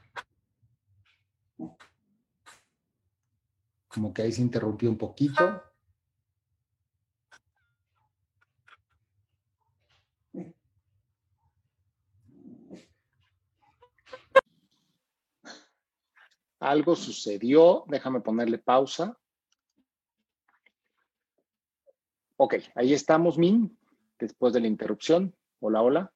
Como 3.93 4.15
que 4.15 4.23
ahí 4.23 4.33
se 4.33 4.41
interrumpió 4.41 4.89
un 4.89 4.97
poquito. 4.97 5.63
Algo 16.59 16.97
sucedió, 16.97 17.85
déjame 17.89 18.21
ponerle 18.21 18.57
pausa. 18.57 19.19
Ok, 22.37 22.55
ahí 22.75 22.95
estamos, 22.95 23.37
Min, 23.37 23.77
después 24.19 24.53
de 24.53 24.61
la 24.61 24.69
interrupción. 24.69 25.37
Hola, 25.61 25.83
hola. 25.83 26.13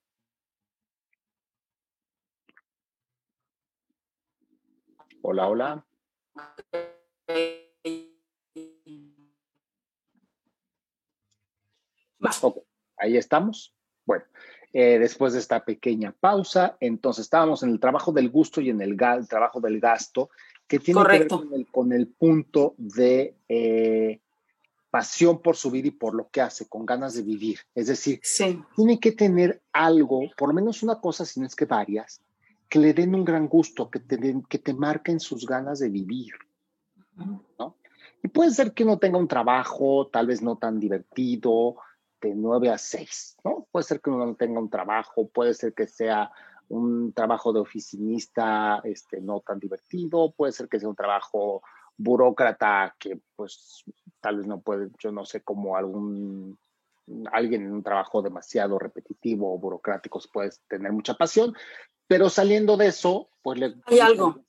Hola, 5.22 5.48
hola. 5.48 5.86
Ahí 12.96 13.16
estamos. 13.16 13.74
Bueno, 14.04 14.24
eh, 14.72 14.98
después 14.98 15.32
de 15.32 15.38
esta 15.38 15.64
pequeña 15.64 16.12
pausa, 16.12 16.76
entonces 16.80 17.24
estábamos 17.24 17.62
en 17.62 17.70
el 17.70 17.80
trabajo 17.80 18.12
del 18.12 18.30
gusto 18.30 18.60
y 18.60 18.70
en 18.70 18.80
el, 18.80 18.96
trabajo 18.96 19.60
del 19.60 19.80
gasto, 19.80 20.30
que 20.66 20.78
tiene 20.78 21.02
que 21.02 21.18
ver 21.18 21.28
con 21.72 21.92
el, 21.92 22.08
punto 22.08 22.74
de 22.76 23.36
eh, 23.48 24.20
pasión 24.90 25.40
por 25.40 25.56
su 25.56 25.70
vida 25.70 25.88
y 25.88 25.92
por 25.92 26.14
lo 26.14 26.28
que 26.28 26.40
hace, 26.40 26.68
con 26.68 26.84
ganas 26.84 27.14
de 27.14 27.22
vivir. 27.22 27.60
Es 27.74 27.86
decir, 27.86 28.20
tiene 28.74 29.00
que 29.00 29.12
tener 29.12 29.62
algo, 29.72 30.22
por 30.36 30.48
lo 30.48 30.54
menos 30.54 30.82
una 30.82 31.00
cosa, 31.00 31.24
si 31.24 31.40
no 31.40 31.46
es 31.46 31.54
que 31.54 31.64
varias, 31.64 32.20
que 32.68 32.78
le 32.78 32.92
den 32.92 33.14
un 33.14 33.24
gran 33.24 33.48
gusto, 33.48 33.90
que 33.90 34.00
te, 34.00 34.18
que 34.48 34.58
te 34.58 34.74
marquen 34.74 35.20
sus 35.20 35.46
ganas 35.46 35.78
de 35.78 35.88
vivir. 35.88 36.32
¿no? 37.14 37.76
Y 38.22 38.28
puede 38.28 38.50
ser 38.50 38.72
que 38.72 38.84
no 38.84 38.98
tenga 38.98 39.18
un 39.18 39.28
trabajo, 39.28 40.08
tal 40.08 40.26
vez 40.26 40.42
no 40.42 40.56
tan 40.56 40.80
divertido, 40.80 41.76
de 42.28 42.34
9 42.34 42.70
a 42.70 42.78
6, 42.78 43.38
¿no? 43.44 43.66
Puede 43.70 43.84
ser 43.84 44.00
que 44.00 44.10
uno 44.10 44.26
no 44.26 44.34
tenga 44.34 44.60
un 44.60 44.70
trabajo, 44.70 45.28
puede 45.28 45.54
ser 45.54 45.74
que 45.74 45.86
sea 45.86 46.30
un 46.68 47.12
trabajo 47.12 47.52
de 47.52 47.60
oficinista 47.60 48.80
este, 48.84 49.20
no 49.20 49.40
tan 49.40 49.58
divertido, 49.58 50.32
puede 50.32 50.52
ser 50.52 50.68
que 50.68 50.80
sea 50.80 50.88
un 50.88 50.96
trabajo 50.96 51.62
burócrata 51.96 52.94
que 52.98 53.20
pues 53.36 53.84
tal 54.20 54.38
vez 54.38 54.46
no 54.46 54.60
puede, 54.60 54.90
yo 54.98 55.12
no 55.12 55.24
sé, 55.24 55.42
como 55.42 55.76
algún 55.76 56.58
alguien 57.32 57.62
en 57.62 57.72
un 57.72 57.84
trabajo 57.84 58.20
demasiado 58.20 58.80
repetitivo 58.80 59.54
o 59.54 59.58
burocrático 59.58 60.20
puede 60.32 60.50
tener 60.68 60.92
mucha 60.92 61.14
pasión, 61.14 61.54
pero 62.08 62.28
saliendo 62.28 62.76
de 62.76 62.88
eso, 62.88 63.28
pues 63.42 63.60
le 63.60 63.74
hay 63.86 64.00
algo. 64.00 64.44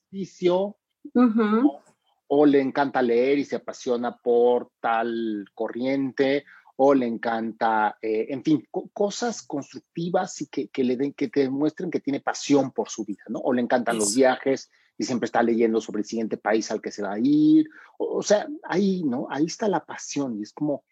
o 2.27 2.45
le 2.45 2.59
encanta 2.59 3.01
leer 3.01 3.37
y 3.37 3.45
se 3.45 3.57
apasiona 3.57 4.17
por 4.17 4.69
tal 4.79 5.45
corriente, 5.53 6.45
o 6.79 6.93
le 6.93 7.07
encanta, 7.07 7.97
eh, 8.01 8.27
en 8.29 8.43
fin, 8.43 8.67
cosas 8.93 9.41
constructivas 9.41 10.41
y 10.41 10.47
que, 10.47 10.83
le 10.83 10.95
den, 10.95 11.13
que 11.13 11.27
te 11.27 11.41
demuestren 11.41 11.89
que 11.89 11.99
tiene 11.99 12.19
pasión 12.19 12.71
por 12.71 12.89
su 12.89 13.03
vida, 13.03 13.23
¿no? 13.29 13.39
O 13.39 13.51
le 13.51 13.63
encantan 13.63 13.97
los 13.97 14.15
viajes 14.15 14.69
y 14.95 15.03
siempre 15.03 15.25
está 15.25 15.41
leyendo 15.41 15.81
sobre 15.81 16.01
el 16.01 16.05
siguiente 16.05 16.37
país 16.37 16.69
al 16.69 16.79
que 16.79 16.91
se 16.91 17.01
va 17.01 17.13
a 17.13 17.19
ir. 17.19 17.67
O, 17.97 18.21
sea, 18.21 18.47
ahí, 18.63 19.03
¿no? 19.03 19.27
Ahí 19.31 19.45
está 19.45 19.67
la 19.67 19.85
pasión 19.85 20.37
y 20.37 20.43
es 20.43 20.53
como, 20.53 20.83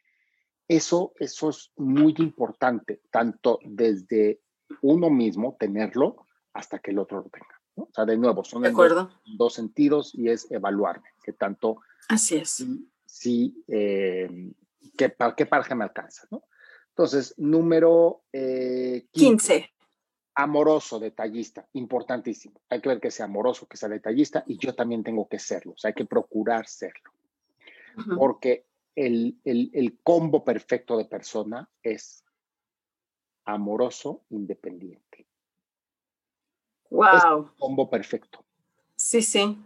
eso, 0.68 1.14
eso 1.20 1.50
es 1.52 1.72
muy 1.78 2.16
importante, 2.18 3.02
tanto 3.12 3.60
desde 3.64 4.42
uno 4.82 5.12
mismo 5.12 5.56
tenerlo 5.60 6.26
hasta 6.54 6.80
que 6.80 6.92
el 6.92 6.98
otro 6.98 7.20
lo 7.20 7.30
tenga. 7.30 7.62
O 7.76 7.90
sea, 7.94 8.06
de 8.06 8.18
nuevo, 8.18 8.44
son 8.44 8.64
dos, 9.38 9.54
sentidos 9.54 10.16
y 10.16 10.30
es 10.30 10.50
evaluarme, 10.50 11.10
que 11.24 11.34
tanto... 11.34 11.78
Así 12.10 12.38
es. 12.38 12.66
Sí, 13.06 13.64
eh, 13.68 14.52
¿qué, 14.96 15.16
qué 15.36 15.46
pareja 15.46 15.76
me 15.76 15.84
alcanza? 15.84 16.28
¿no? 16.32 16.44
Entonces, 16.90 17.34
número 17.38 18.24
15. 18.32 19.56
Eh, 19.56 19.72
amoroso, 20.36 21.00
detallista, 21.00 21.68
importantísimo. 21.74 22.62
Hay 22.70 22.82
que 22.82 22.90
ver 22.90 23.00
que 23.00 23.12
sea 23.12 23.26
amoroso, 23.26 23.68
que 23.68 23.78
sea 23.78 23.90
detallista 23.90 24.44
y 24.48 24.58
yo 24.58 24.76
también 24.76 25.04
tengo 25.04 25.28
que 25.28 25.40
serlo. 25.40 25.74
O 25.74 25.78
sea, 25.78 25.90
hay 25.90 25.96
que 25.96 26.06
procurar 26.06 26.68
serlo. 26.68 27.12
Porque 28.18 28.68
el, 28.96 29.40
el, 29.46 29.72
el 29.74 30.00
combo 30.04 30.44
perfecto 30.44 30.98
de 30.98 31.06
persona 31.06 31.70
es 31.82 32.26
amoroso, 33.46 34.26
independiente. 34.30 35.28
Wow. 36.90 37.52
combo 37.58 37.90
perfecto. 37.90 38.44
Sí, 38.96 39.22
sí. 39.22 39.58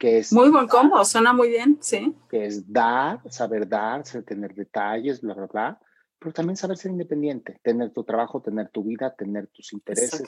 Que 0.00 0.16
es 0.16 0.32
muy 0.32 0.48
buen 0.48 0.66
combo, 0.66 1.04
suena 1.04 1.34
muy 1.34 1.50
bien, 1.50 1.76
sí. 1.82 2.16
Que 2.30 2.46
es 2.46 2.72
dar, 2.72 3.20
saber 3.30 3.68
dar, 3.68 4.02
tener 4.02 4.54
detalles, 4.54 5.20
bla, 5.20 5.34
bla, 5.34 5.46
bla, 5.46 5.80
pero 6.18 6.32
también 6.32 6.56
saber 6.56 6.78
ser 6.78 6.90
independiente, 6.90 7.60
tener 7.62 7.92
tu 7.92 8.02
trabajo, 8.02 8.40
tener 8.40 8.70
tu 8.70 8.82
vida, 8.82 9.14
tener 9.14 9.48
tus 9.48 9.74
intereses. 9.74 10.22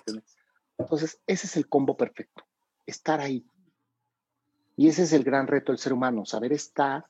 Entonces, 0.77 1.23
ese 1.27 1.47
es 1.47 1.57
el 1.57 1.71
combo 1.71 1.97
perfecto, 1.97 2.45
estar 2.85 3.21
ahí. 3.21 3.47
Y 4.77 4.89
ese 4.89 5.05
es 5.05 5.15
el 5.15 5.25
gran 5.25 5.47
reto 5.47 5.73
del 5.73 5.79
ser 5.79 5.95
humano, 5.95 6.27
saber 6.27 6.53
estar 6.53 7.07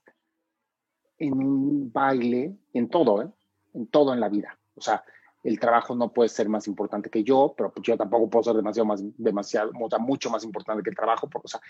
en 1.18 1.32
un 1.32 1.92
baile, 1.92 2.56
en 2.74 2.88
todo, 2.88 3.22
¿eh? 3.22 3.30
en 3.74 3.88
todo 3.88 4.14
en 4.14 4.20
la 4.20 4.28
vida. 4.28 4.56
O 4.76 4.80
sea, 4.80 5.02
el 5.42 5.58
trabajo 5.58 5.94
no 5.94 6.12
puede 6.12 6.28
ser 6.28 6.48
más 6.48 6.68
importante 6.68 7.10
que 7.10 7.24
yo, 7.24 7.54
pero 7.56 7.72
yo 7.82 7.96
tampoco 7.96 8.30
puedo 8.30 8.44
ser 8.44 8.54
demasiado 8.54 8.86
más, 8.86 9.02
demasiado, 9.16 9.72
mucho 10.00 10.30
más 10.30 10.44
importante 10.44 10.82
que 10.82 10.90
el 10.90 10.96
trabajo, 10.96 11.28
porque, 11.28 11.46
o 11.46 11.48
sea, 11.48 11.60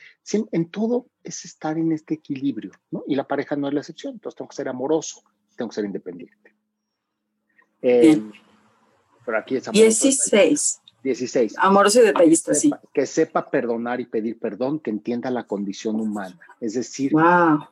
en 0.52 0.68
todo 0.70 1.06
es 1.24 1.44
estar 1.44 1.78
en 1.78 1.92
este 1.92 2.14
equilibrio, 2.14 2.72
¿no? 2.90 3.04
Y 3.06 3.14
la 3.14 3.26
pareja 3.26 3.56
no 3.56 3.68
es 3.68 3.74
la 3.74 3.80
excepción, 3.80 4.14
entonces 4.14 4.36
tengo 4.36 4.48
que 4.48 4.56
ser 4.56 4.68
amoroso, 4.68 5.22
tengo 5.56 5.70
que 5.70 5.74
ser 5.74 5.84
independiente. 5.84 6.54
Eh, 7.80 8.22
pero 9.24 9.38
aquí 9.38 9.56
es 9.56 9.68
amoroso. 9.68 9.82
16. 9.82 10.80
16. 11.02 11.54
Amoroso 11.58 12.00
y 12.00 12.06
detallista, 12.06 12.54
sí. 12.54 12.70
Que 12.92 13.06
sepa 13.06 13.50
perdonar 13.50 14.00
y 14.00 14.06
pedir 14.06 14.38
perdón, 14.38 14.78
que 14.78 14.90
entienda 14.90 15.30
la 15.30 15.44
condición 15.44 15.98
humana. 15.98 16.38
Es 16.60 16.74
decir, 16.74 17.12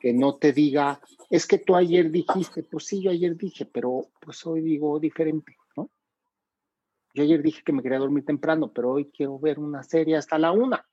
que 0.01 0.13
no 0.13 0.35
te 0.35 0.51
diga, 0.51 0.99
es 1.29 1.47
que 1.47 1.57
tú 1.57 1.75
ayer 1.75 2.11
dijiste, 2.11 2.63
pues 2.63 2.85
sí, 2.85 3.01
yo 3.01 3.11
ayer 3.11 3.37
dije, 3.37 3.65
pero 3.65 4.07
pues 4.19 4.45
hoy 4.45 4.61
digo 4.61 4.99
diferente. 4.99 5.55
Yo 7.13 7.23
ayer 7.23 7.41
dije 7.41 7.63
que 7.63 7.73
me 7.73 7.81
quería 7.81 7.99
dormir 7.99 8.25
temprano, 8.25 8.71
pero 8.71 8.91
hoy 8.91 9.05
quiero 9.05 9.37
ver 9.39 9.59
una 9.59 9.83
serie 9.83 10.15
hasta 10.15 10.37
la 10.37 10.51
una. 10.51 10.85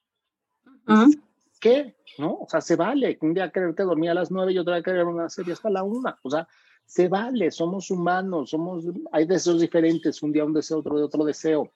¿Qué? 1.61 1.97
¿No? 2.19 2.35
O 2.35 2.47
sea, 2.49 2.61
se 2.61 2.77
vale. 2.77 3.19
Un 3.21 3.35
día 3.35 3.51
quererte 3.51 3.83
dormir 3.83 4.11
a 4.11 4.15
las 4.15 4.31
nueve 4.31 4.53
y 4.53 4.59
otro 4.59 4.75
día 4.75 4.83
querer 4.83 5.05
una 5.05 5.29
serie 5.29 5.53
hasta 5.53 5.71
la 5.71 5.83
una. 5.83 6.19
O 6.23 6.31
sea, 6.31 6.49
se 6.87 7.09
vale. 7.09 7.51
Somos 7.51 7.91
humanos, 7.91 8.51
somos, 8.51 8.85
hay 9.13 9.27
deseos 9.27 9.61
diferentes. 9.61 10.23
Un 10.23 10.33
día 10.33 10.45
un 10.45 10.53
deseo, 10.53 10.79
otro 10.79 10.97
de 10.97 11.05
otro 11.05 11.25
deseo. 11.25 11.71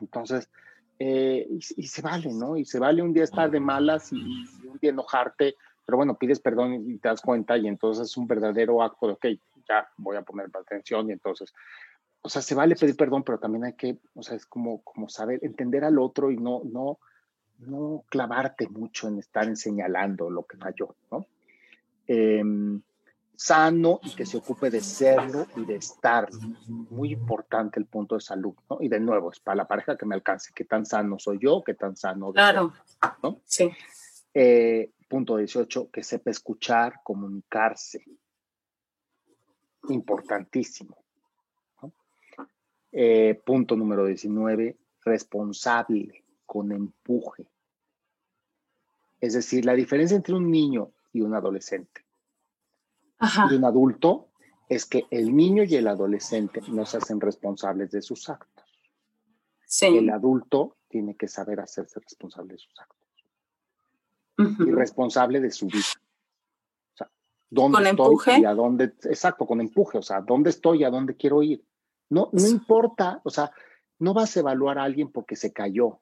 Entonces, 0.00 0.48
eh, 0.98 1.46
y, 1.48 1.86
se 1.86 2.02
vale, 2.02 2.32
¿no? 2.32 2.56
Y 2.56 2.64
se 2.64 2.78
vale 2.80 3.02
un 3.02 3.12
día 3.12 3.24
estar 3.24 3.50
de 3.50 3.60
malas 3.60 4.12
y, 4.12 4.16
un 4.16 4.78
día 4.80 4.90
enojarte, 4.90 5.54
pero 5.86 5.96
bueno, 5.96 6.18
pides 6.18 6.40
perdón 6.40 6.90
y, 6.90 6.98
te 6.98 7.08
das 7.08 7.20
cuenta 7.20 7.56
y 7.56 7.68
entonces 7.68 8.10
es 8.10 8.16
un 8.16 8.26
verdadero 8.26 8.82
acto 8.82 9.06
de, 9.06 9.12
ok, 9.12 9.26
ya 9.68 9.88
voy 9.96 10.16
a 10.16 10.22
poner 10.22 10.50
atención 10.52 11.08
y 11.08 11.12
entonces 11.12 11.54
o 12.22 12.28
sea, 12.28 12.42
se 12.42 12.54
vale 12.54 12.76
pedir 12.76 12.96
perdón, 12.96 13.22
pero 13.22 13.38
también 13.38 13.64
hay 13.64 13.74
que, 13.74 13.98
o 14.14 14.22
sea, 14.22 14.36
es 14.36 14.46
como, 14.46 14.82
como 14.82 15.08
saber 15.08 15.40
entender 15.42 15.84
al 15.84 15.98
otro 15.98 16.30
y 16.30 16.36
no, 16.36 16.62
no, 16.64 16.98
no 17.58 18.04
clavarte 18.08 18.68
mucho 18.68 19.08
en 19.08 19.18
estar 19.18 19.54
señalando 19.56 20.30
lo 20.30 20.44
que 20.44 20.56
falló, 20.56 20.94
¿no? 21.10 21.26
Em, 22.06 22.80
sano 23.36 24.00
y 24.02 24.16
que 24.16 24.26
se 24.26 24.36
ocupe 24.36 24.68
de 24.68 24.80
serlo 24.80 25.46
y 25.56 25.64
de 25.64 25.76
estar. 25.76 26.28
Muy 26.66 27.12
importante 27.12 27.78
el 27.78 27.86
punto 27.86 28.16
de 28.16 28.20
salud, 28.20 28.54
¿no? 28.68 28.78
Y 28.80 28.88
de 28.88 28.98
nuevo, 28.98 29.30
es 29.30 29.38
para 29.38 29.56
la 29.56 29.68
pareja 29.68 29.96
que 29.96 30.06
me 30.06 30.16
alcance, 30.16 30.52
qué 30.54 30.64
tan 30.64 30.84
sano 30.84 31.18
soy 31.18 31.38
yo, 31.40 31.62
qué 31.64 31.74
tan 31.74 31.96
sano. 31.96 32.32
Claro. 32.32 32.72
¿no? 33.22 33.40
Sí. 33.44 33.70
Eh, 34.34 34.92
punto 35.08 35.36
18, 35.36 35.90
que 35.90 36.02
sepa 36.02 36.30
escuchar, 36.30 37.00
comunicarse. 37.04 38.04
Importantísimo. 39.88 40.96
Eh, 43.00 43.40
punto 43.46 43.76
número 43.76 44.06
19, 44.06 44.76
responsable, 45.04 46.24
con 46.44 46.72
empuje. 46.72 47.46
Es 49.20 49.34
decir, 49.34 49.64
la 49.64 49.74
diferencia 49.74 50.16
entre 50.16 50.34
un 50.34 50.50
niño 50.50 50.90
y 51.12 51.20
un 51.20 51.32
adolescente 51.32 52.04
y 53.50 53.54
un 53.54 53.64
adulto 53.64 54.30
es 54.68 54.84
que 54.84 55.06
el 55.12 55.36
niño 55.36 55.62
y 55.62 55.76
el 55.76 55.86
adolescente 55.86 56.60
no 56.66 56.84
se 56.86 56.96
hacen 56.96 57.20
responsables 57.20 57.92
de 57.92 58.02
sus 58.02 58.28
actos. 58.28 58.66
El 59.80 60.10
adulto 60.10 60.78
tiene 60.88 61.16
que 61.16 61.28
saber 61.28 61.60
hacerse 61.60 62.00
responsable 62.00 62.54
de 62.54 62.58
sus 62.58 62.80
actos. 62.80 63.08
Y 64.58 64.72
responsable 64.72 65.38
de 65.40 65.52
su 65.52 65.66
vida. 65.66 65.84
O 66.94 66.96
sea, 66.96 67.08
¿dónde 67.48 67.90
estoy 67.90 68.06
empuje? 68.06 68.40
y 68.40 68.44
a 68.44 68.54
dónde? 68.54 68.84
Exacto, 69.04 69.46
con 69.46 69.60
empuje. 69.60 69.98
O 69.98 70.02
sea, 70.02 70.20
¿dónde 70.20 70.50
estoy 70.50 70.80
y 70.80 70.84
a 70.84 70.90
dónde 70.90 71.14
quiero 71.14 71.44
ir? 71.44 71.64
No, 72.10 72.30
no 72.32 72.46
importa, 72.46 73.20
o 73.24 73.30
sea, 73.30 73.52
no 73.98 74.14
vas 74.14 74.36
a 74.36 74.40
evaluar 74.40 74.78
a 74.78 74.84
alguien 74.84 75.10
porque 75.10 75.36
se 75.36 75.52
cayó, 75.52 76.00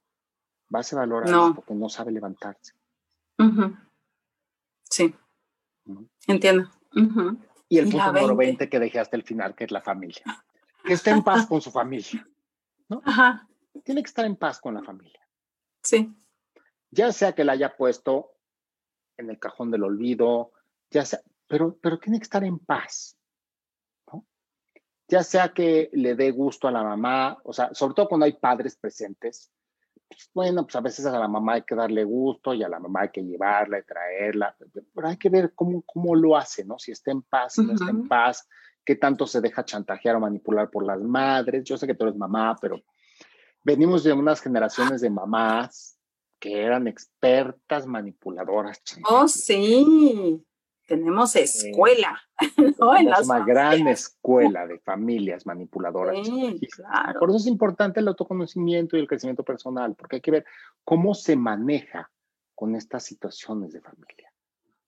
vas 0.68 0.92
a 0.92 0.96
evaluar 0.96 1.24
a 1.24 1.34
alguien 1.34 1.54
porque 1.54 1.74
no 1.74 1.88
sabe 1.88 2.12
levantarse. 2.12 2.74
Sí, 4.88 5.14
entiendo. 6.26 6.70
Y 7.68 7.78
el 7.78 7.90
punto 7.90 8.06
número 8.12 8.36
20 8.36 8.68
que 8.68 8.78
dejé 8.78 9.00
hasta 9.00 9.16
el 9.16 9.24
final, 9.24 9.54
que 9.54 9.64
es 9.64 9.70
la 9.70 9.80
familia. 9.80 10.22
Que 10.84 10.92
esté 10.92 11.10
en 11.10 11.24
paz 11.24 11.46
con 11.46 11.60
su 11.60 11.70
familia. 11.70 12.28
¿no? 12.88 13.02
Ajá. 13.04 13.48
Tiene 13.84 14.02
que 14.02 14.08
estar 14.08 14.24
en 14.24 14.36
paz 14.36 14.60
con 14.60 14.74
la 14.74 14.82
familia. 14.82 15.20
Sí. 15.82 16.14
Ya 16.90 17.12
sea 17.12 17.34
que 17.34 17.44
la 17.44 17.52
haya 17.52 17.76
puesto 17.76 18.32
en 19.16 19.30
el 19.30 19.38
cajón 19.38 19.70
del 19.70 19.82
olvido, 19.82 20.52
ya 20.90 21.04
sea, 21.04 21.20
pero, 21.48 21.76
pero 21.80 21.98
tiene 21.98 22.18
que 22.18 22.24
estar 22.24 22.44
en 22.44 22.58
paz 22.58 23.15
ya 25.08 25.22
sea 25.22 25.50
que 25.50 25.90
le 25.92 26.14
dé 26.14 26.30
gusto 26.30 26.68
a 26.68 26.72
la 26.72 26.82
mamá, 26.82 27.38
o 27.44 27.52
sea, 27.52 27.72
sobre 27.72 27.94
todo 27.94 28.08
cuando 28.08 28.26
hay 28.26 28.32
padres 28.34 28.76
presentes, 28.76 29.50
pues, 30.08 30.30
bueno, 30.34 30.64
pues 30.64 30.76
a 30.76 30.80
veces 30.80 31.06
a 31.06 31.18
la 31.18 31.28
mamá 31.28 31.54
hay 31.54 31.62
que 31.62 31.74
darle 31.74 32.04
gusto 32.04 32.54
y 32.54 32.62
a 32.62 32.68
la 32.68 32.78
mamá 32.78 33.02
hay 33.02 33.10
que 33.10 33.22
llevarla 33.22 33.78
y 33.78 33.82
traerla, 33.82 34.56
pero 34.94 35.08
hay 35.08 35.16
que 35.16 35.28
ver 35.28 35.52
cómo, 35.54 35.82
cómo 35.82 36.14
lo 36.14 36.36
hace, 36.36 36.64
¿no? 36.64 36.78
Si 36.78 36.92
está 36.92 37.10
en 37.10 37.22
paz, 37.22 37.54
si 37.54 37.62
no 37.62 37.72
está 37.72 37.90
en 37.90 38.06
paz, 38.08 38.48
qué 38.84 38.96
tanto 38.96 39.26
se 39.26 39.40
deja 39.40 39.64
chantajear 39.64 40.16
o 40.16 40.20
manipular 40.20 40.70
por 40.70 40.84
las 40.84 41.00
madres. 41.00 41.64
Yo 41.64 41.76
sé 41.76 41.86
que 41.86 41.94
tú 41.94 42.04
eres 42.04 42.16
mamá, 42.16 42.56
pero 42.60 42.82
venimos 43.64 44.04
de 44.04 44.12
unas 44.12 44.40
generaciones 44.40 45.00
de 45.00 45.10
mamás 45.10 45.98
que 46.38 46.62
eran 46.62 46.86
expertas 46.86 47.86
manipuladoras. 47.86 48.80
Oh, 49.08 49.26
sí 49.26 50.44
tenemos 50.86 51.36
escuela. 51.36 52.20
¿no? 52.78 52.90
una 52.90 53.44
gran 53.44 53.88
escuela 53.88 54.66
de 54.66 54.78
familias 54.78 55.46
manipuladoras. 55.46 56.28
Por 57.18 57.28
eso 57.30 57.36
es 57.36 57.46
importante 57.46 58.00
el 58.00 58.08
autoconocimiento 58.08 58.96
y 58.96 59.00
el 59.00 59.08
crecimiento 59.08 59.42
personal, 59.42 59.94
porque 59.94 60.16
hay 60.16 60.22
que 60.22 60.30
ver 60.30 60.44
cómo 60.84 61.14
se 61.14 61.36
maneja 61.36 62.10
con 62.54 62.74
estas 62.74 63.04
situaciones 63.04 63.72
de 63.72 63.80
familia. 63.80 64.32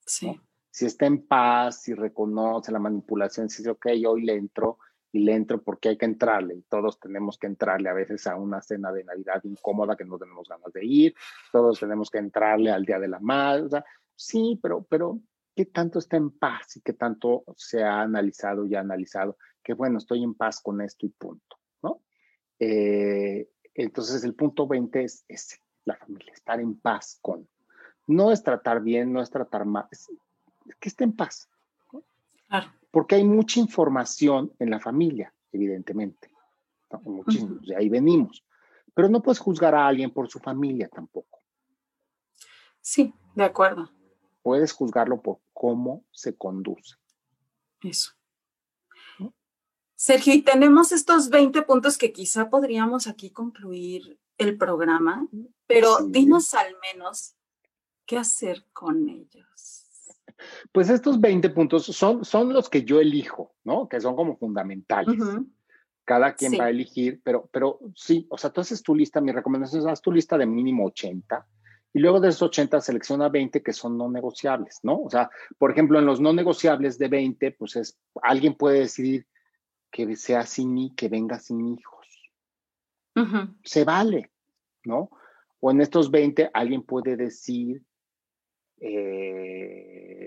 Sí. 0.07 0.41
Si 0.71 0.87
está 0.87 1.07
en 1.07 1.27
paz, 1.27 1.83
si 1.83 1.95
reconoce 1.95 2.71
la 2.73 2.79
manipulación, 2.79 3.49
si 3.49 3.63
dice, 3.63 3.71
ok, 3.71 3.87
hoy 4.07 4.25
le 4.25 4.35
entro 4.37 4.79
y 5.11 5.21
le 5.21 5.35
entro 5.35 5.63
porque 5.63 5.89
hay 5.89 5.97
que 5.97 6.05
entrarle 6.05 6.55
y 6.55 6.63
todos 6.63 7.01
tenemos 7.01 7.39
que 7.39 7.47
entrarle 7.47 7.89
a 7.89 7.95
veces 7.95 8.27
a 8.27 8.37
una 8.37 8.61
cena 8.61 8.93
de 8.93 9.05
Navidad 9.05 9.43
incómoda 9.45 9.97
que 9.97 10.05
no 10.05 10.19
tenemos 10.19 10.47
ganas 10.49 10.73
de 10.73 10.85
ir, 10.85 11.15
todos 11.51 11.81
tenemos 11.81 12.11
que 12.11 12.19
entrarle 12.19 12.71
al 12.71 12.85
Día 12.85 12.99
de 12.99 13.09
la 13.09 13.19
Madre, 13.19 13.83
sí, 14.15 14.59
pero, 14.63 14.85
pero 14.89 15.19
qué 15.59 15.67
tanto 15.67 15.99
está 15.99 16.17
en 16.17 16.31
paz 16.31 16.77
y 16.77 16.81
qué 16.83 16.93
tanto 16.93 17.43
se 17.57 17.83
ha 17.83 18.03
analizado 18.03 18.65
y 18.65 18.77
ha 18.77 18.81
analizado 18.81 19.37
que, 19.61 19.73
bueno, 19.73 19.99
estoy 19.99 20.23
en 20.23 20.35
paz 20.35 20.61
con 20.61 20.81
esto 20.81 21.05
y 21.05 21.09
punto, 21.09 21.59
¿no? 21.83 22.01
Eh, 22.61 23.51
entonces, 23.75 24.23
el 24.23 24.37
punto 24.37 24.69
20 24.69 25.03
es 25.03 25.25
ese, 25.27 25.57
la 25.85 25.97
familia, 25.97 26.33
estar 26.33 26.61
en 26.61 26.79
paz 26.79 27.19
con. 27.21 27.49
No 28.07 28.31
es 28.31 28.45
tratar 28.45 28.83
bien, 28.83 29.13
no 29.13 29.21
es 29.21 29.31
tratar 29.31 29.65
mal, 29.65 29.89
es, 29.91 30.07
que 30.79 30.89
esté 30.89 31.03
en 31.03 31.17
paz. 31.17 31.51
Claro. 32.47 32.73
Porque 32.93 33.17
hay 33.17 33.25
mucha 33.25 33.59
información 33.59 34.53
en 34.61 34.71
la 34.71 34.79
familia, 34.79 35.35
evidentemente. 35.51 36.31
Muchísimo, 37.03 37.57
de 37.67 37.75
ahí 37.75 37.89
venimos. 37.89 38.45
Pero 38.95 39.09
no 39.09 39.25
puedes 39.25 39.41
juzgar 39.41 39.75
a 39.75 39.89
alguien 39.89 40.13
por 40.13 40.29
su 40.29 40.39
familia 40.39 40.89
tampoco. 40.89 41.41
Sí, 42.81 43.13
de 43.35 43.43
acuerdo 43.43 43.98
puedes 44.49 44.73
juzgarlo 44.73 45.21
por 45.21 45.41
cómo 45.53 46.07
se 46.11 46.35
conduce. 46.35 46.97
Eso. 47.83 48.13
Sergio, 49.95 50.33
y 50.33 50.41
tenemos 50.41 50.91
estos 50.91 51.29
20 51.29 51.61
puntos 51.63 51.99
que 51.99 52.15
quizá 52.15 52.49
podríamos 52.49 53.07
aquí 53.09 53.29
concluir 53.29 54.19
el 54.39 54.57
programa, 54.57 55.29
pero 55.67 55.99
dinos 55.99 56.55
al 56.55 56.75
menos 56.81 57.35
qué 58.07 58.17
hacer 58.17 58.65
con 58.73 59.07
ellos. 59.11 59.85
Pues 60.73 60.89
estos 60.89 61.21
20 61.21 61.51
puntos 61.51 61.85
son, 61.85 62.25
son 62.25 62.55
los 62.55 62.71
que 62.71 62.85
yo 62.85 63.01
elijo, 63.01 63.55
¿no? 63.65 63.87
Que 63.87 64.01
son 64.01 64.17
como 64.17 64.39
fundamentales. 64.39 65.19
Cada 66.07 66.35
quien 66.37 66.59
va 66.59 66.65
a 66.65 66.71
elegir, 66.71 67.21
pero, 67.23 67.51
pero 67.53 67.81
sí, 67.95 68.27
o 68.31 68.39
sea, 68.39 68.49
tú 68.49 68.63
haces 68.63 68.83
tu 68.83 68.95
lista, 68.95 69.21
mi 69.21 69.31
recomendación 69.31 69.83
es 69.83 69.87
haz 69.89 70.01
tu 70.01 70.11
lista 70.11 70.39
de 70.39 70.47
mínimo 70.47 70.87
80 70.87 71.47
y 71.93 72.01
luego 72.01 72.21
de 72.21 72.29
esos 72.29 72.43
80 72.43 72.81
selecciona 72.81 73.29
20 73.29 73.63
que 73.63 73.73
son 73.73 73.97
no 73.97 74.11
negociables, 74.11 74.81
¿no? 74.83 75.01
O 75.03 75.11
sea, 75.11 75.31
por 75.59 75.71
ejemplo, 75.71 75.99
en 75.99 76.07
los 76.07 76.21
no 76.21 76.33
negociables 76.33 76.99
de 76.99 77.09
20, 77.09 77.53
pues 77.53 77.77
es, 77.77 77.99
alguien 78.23 78.55
puede 78.55 78.81
decidir 78.81 79.27
que 79.91 80.17
sea 80.17 80.45
sin 80.45 80.95
que 80.95 81.09
venga 81.09 81.39
sin 81.39 81.67
hijos. 81.67 82.07
Se 83.65 83.85
vale, 83.85 84.31
¿no? 84.85 85.11
O 85.59 85.73
en 85.73 85.81
estos 85.81 86.09
20 86.11 86.51
alguien 86.55 86.83
puede 86.83 87.17
decir, 87.17 87.83
eh, 88.81 90.19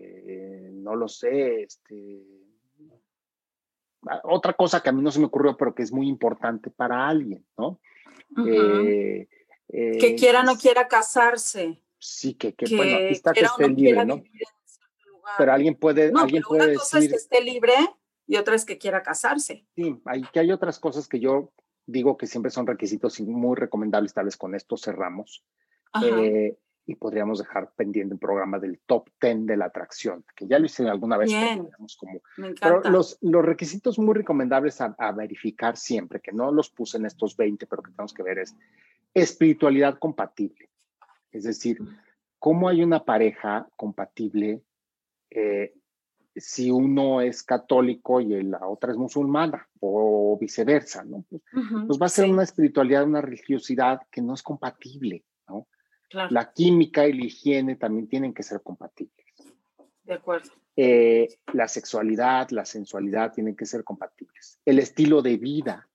no 0.73 0.95
lo 0.95 1.07
sé, 1.07 1.61
este, 1.63 2.21
otra 4.23 4.53
cosa 4.53 4.81
que 4.81 4.89
a 4.89 4.91
mí 4.91 5.01
no 5.01 5.09
se 5.11 5.19
me 5.19 5.27
ocurrió, 5.27 5.55
pero 5.55 5.73
que 5.73 5.83
es 5.83 5.93
muy 5.93 6.09
importante 6.09 6.69
para 6.69 7.07
alguien, 7.07 7.45
¿no? 7.57 7.79
eh, 8.45 9.27
quiera 10.17 10.41
o 10.41 10.43
no 10.43 10.57
quiera 10.57 10.87
casarse. 10.87 11.81
Sí, 11.97 12.33
que, 12.33 12.53
que, 12.53 12.75
bueno, 12.75 12.95
aquí 12.95 13.13
está 13.13 13.31
que 13.31 13.41
esté 13.41 13.67
libre, 13.69 14.05
¿no? 14.05 14.23
Pero 15.37 15.53
alguien 15.53 15.75
puede, 15.75 16.11
alguien 16.15 16.43
puede 16.43 16.65
una 16.65 16.73
cosa 16.73 16.99
es 16.99 17.09
que 17.09 17.15
esté 17.15 17.41
libre 17.41 17.73
y 18.27 18.37
otra 18.37 18.55
es 18.55 18.65
que 18.65 18.77
quiera 18.77 19.03
casarse. 19.03 19.65
Sí, 19.75 20.01
hay, 20.05 20.23
que 20.23 20.39
hay 20.39 20.51
otras 20.51 20.79
cosas 20.79 21.07
que 21.07 21.19
yo 21.19 21.53
digo 21.85 22.17
que 22.17 22.27
siempre 22.27 22.51
son 22.51 22.67
requisitos 22.67 23.19
muy 23.21 23.55
recomendables, 23.55 24.13
tal 24.13 24.25
vez 24.25 24.37
con 24.37 24.55
esto 24.55 24.77
cerramos. 24.77 25.43
Eh, 26.03 26.57
y 26.85 26.95
podríamos 26.95 27.39
dejar 27.39 27.71
pendiente 27.75 28.13
el 28.13 28.19
programa 28.19 28.57
del 28.57 28.79
top 28.79 29.09
10 29.21 29.45
de 29.45 29.57
la 29.57 29.65
atracción, 29.65 30.25
que 30.35 30.47
ya 30.47 30.57
lo 30.57 30.65
hice 30.65 30.87
alguna 30.89 31.17
vez. 31.17 31.29
Bien. 31.29 31.69
como, 31.99 32.21
Me 32.37 32.47
encanta. 32.47 32.81
pero 32.81 32.89
los, 32.89 33.17
los 33.21 33.45
requisitos 33.45 33.99
muy 33.99 34.15
recomendables 34.15 34.81
a, 34.81 34.95
a, 34.97 35.11
verificar 35.11 35.77
siempre, 35.77 36.19
que 36.19 36.31
no 36.31 36.51
los 36.51 36.69
puse 36.69 36.97
en 36.97 37.05
estos 37.05 37.37
20, 37.37 37.67
pero 37.67 37.83
que 37.83 37.91
tenemos 37.91 38.13
que 38.13 38.23
ver 38.23 38.39
es 38.39 38.55
espiritualidad 39.13 39.99
compatible. 39.99 40.69
Es 41.31 41.43
decir, 41.43 41.79
cómo 42.39 42.67
hay 42.67 42.83
una 42.83 43.03
pareja 43.03 43.67
compatible 43.75 44.61
eh, 45.29 45.73
si 46.35 46.71
uno 46.71 47.21
es 47.21 47.43
católico 47.43 48.21
y 48.21 48.41
la 48.43 48.65
otra 48.67 48.91
es 48.91 48.97
musulmana 48.97 49.67
o 49.79 50.37
viceversa, 50.39 51.03
¿no? 51.03 51.25
Pues, 51.29 51.41
uh 51.53 51.59
-huh, 51.59 51.87
pues 51.87 51.99
va 52.01 52.05
a 52.05 52.09
ser 52.09 52.25
sí. 52.25 52.31
una 52.31 52.43
espiritualidad, 52.43 53.03
una 53.03 53.21
religiosidad 53.21 54.01
que 54.09 54.21
no 54.21 54.33
es 54.33 54.41
compatible, 54.41 55.25
¿no? 55.47 55.67
Claro. 56.09 56.29
La 56.31 56.51
química 56.51 57.07
y 57.07 57.13
la 57.13 57.25
higiene 57.25 57.75
también 57.75 58.07
tienen 58.07 58.33
que 58.33 58.43
ser 58.43 58.61
compatibles. 58.61 59.25
De 60.03 60.13
acuerdo. 60.13 60.51
Eh, 60.75 61.27
la 61.53 61.67
sexualidad, 61.67 62.49
la 62.51 62.65
sensualidad 62.65 63.33
tienen 63.33 63.55
que 63.55 63.65
ser 63.65 63.83
compatibles. 63.83 64.59
El 64.65 64.79
estilo 64.79 65.21
de 65.21 65.37
vida 65.37 65.89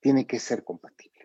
tiene 0.00 0.26
que 0.26 0.38
ser 0.38 0.64
compatible. 0.64 1.21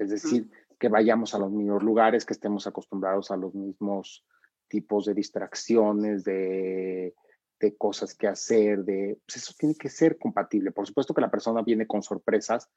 Es 0.00 0.10
decir, 0.10 0.50
que 0.78 0.88
vayamos 0.88 1.34
a 1.34 1.38
los 1.38 1.50
mismos 1.50 1.82
lugares, 1.82 2.24
que 2.24 2.32
estemos 2.32 2.66
acostumbrados 2.66 3.30
a 3.30 3.36
los 3.36 3.54
mismos 3.54 4.24
tipos 4.66 5.04
de 5.04 5.14
distracciones, 5.14 6.24
de, 6.24 7.14
de 7.60 7.76
cosas 7.76 8.14
que 8.14 8.26
hacer, 8.26 8.84
de 8.84 9.18
pues 9.26 9.36
eso 9.36 9.54
tiene 9.58 9.74
que 9.74 9.90
ser 9.90 10.18
compatible. 10.18 10.72
Por 10.72 10.86
supuesto 10.86 11.12
que 11.12 11.20
la 11.20 11.30
persona 11.30 11.62
viene 11.62 11.86
con 11.86 12.02
sorpresas, 12.02 12.68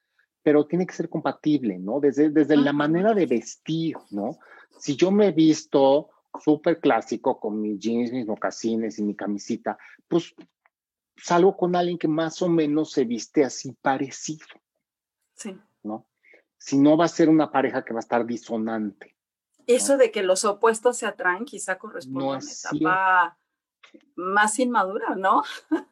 pero 0.43 0.67
tiene 0.67 0.85
que 0.85 0.93
ser 0.93 1.09
compatible, 1.09 1.79
¿no? 1.79 2.01
Desde, 2.01 2.29
desde 2.29 2.57
la 2.57 2.73
manera 2.73 3.13
de 3.13 3.25
vestir, 3.25 3.95
¿no? 4.11 4.37
Si 4.77 4.97
yo 4.97 5.09
me 5.09 5.27
he 5.27 5.31
visto 5.31 6.09
súper 6.37 6.81
clásico 6.81 7.39
con 7.39 7.61
mis 7.61 7.79
jeans, 7.79 8.11
mis 8.11 8.27
mocasines 8.27 8.99
y 8.99 9.03
mi 9.03 9.15
camisita, 9.15 9.77
pues 10.07 10.35
salgo 11.15 11.55
con 11.55 11.75
alguien 11.75 11.97
que 11.97 12.09
más 12.09 12.41
o 12.41 12.49
menos 12.49 12.91
se 12.91 13.05
viste 13.05 13.45
así 13.45 13.71
parecido. 13.81 14.45
Sí. 15.35 15.57
¿No? 15.83 16.05
Si 16.63 16.79
no 16.79 16.95
va 16.95 17.03
a 17.03 17.09
ser 17.09 17.27
una 17.27 17.51
pareja 17.51 17.83
que 17.83 17.91
va 17.91 17.99
a 17.99 18.07
estar 18.07 18.25
disonante. 18.25 19.17
Eso 19.67 19.93
¿no? 19.93 19.97
de 19.97 20.11
que 20.11 20.23
los 20.23 20.45
opuestos 20.45 20.95
se 20.95 21.05
atraen 21.05 21.43
quizá 21.43 21.77
corresponde 21.77 22.23
no 22.23 22.33
a 22.33 22.37
una 22.37 22.45
etapa 22.45 23.37
más 24.15 24.59
inmadura, 24.59 25.13
¿no? 25.17 25.43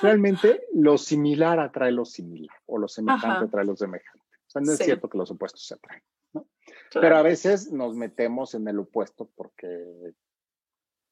Realmente 0.00 0.68
lo 0.74 0.96
similar 0.96 1.58
atrae 1.58 1.90
lo 1.90 2.04
similar 2.04 2.56
o 2.66 2.78
lo 2.78 2.86
semejante 2.86 3.26
Ajá. 3.26 3.44
atrae 3.46 3.64
lo 3.64 3.74
semejante. 3.74 4.24
O 4.46 4.50
sea, 4.50 4.62
no 4.62 4.70
es 4.70 4.78
sí. 4.78 4.84
cierto 4.84 5.08
que 5.08 5.18
los 5.18 5.28
opuestos 5.32 5.66
se 5.66 5.74
atraen, 5.74 6.04
¿no? 6.32 6.46
Claro. 6.90 7.04
Pero 7.04 7.16
a 7.16 7.22
veces 7.22 7.72
nos 7.72 7.96
metemos 7.96 8.54
en 8.54 8.68
el 8.68 8.78
opuesto 8.78 9.28
porque, 9.34 10.14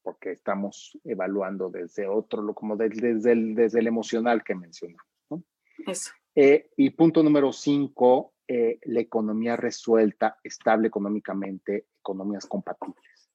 porque 0.01 0.31
estamos 0.31 0.97
evaluando 1.03 1.69
desde 1.69 2.07
otro, 2.07 2.53
como 2.53 2.77
desde, 2.77 3.15
desde, 3.15 3.33
el, 3.33 3.55
desde 3.55 3.79
el 3.79 3.87
emocional 3.87 4.41
que 4.41 4.55
mencionamos, 4.55 5.11
¿no? 5.29 5.43
Eso. 5.85 6.11
Eh, 6.35 6.69
y 6.75 6.89
punto 6.89 7.23
número 7.23 7.53
cinco, 7.53 8.33
eh, 8.47 8.79
la 8.83 8.99
economía 8.99 9.55
resuelta, 9.55 10.37
estable 10.43 10.89
económicamente, 10.89 11.87
economías 11.99 12.45
compatibles. 12.45 13.29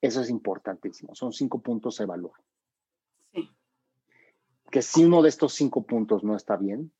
Eso 0.00 0.22
es 0.22 0.30
importantísimo. 0.30 1.14
Son 1.14 1.32
cinco 1.32 1.60
puntos 1.60 2.00
a 2.00 2.04
evaluar. 2.04 2.40
Sí. 3.32 3.50
Que 4.70 4.80
si 4.82 5.04
uno 5.04 5.22
de 5.22 5.28
estos 5.28 5.52
cinco 5.52 5.82
puntos 5.86 6.24
no 6.24 6.34
está 6.34 6.56
bien, 6.56 6.90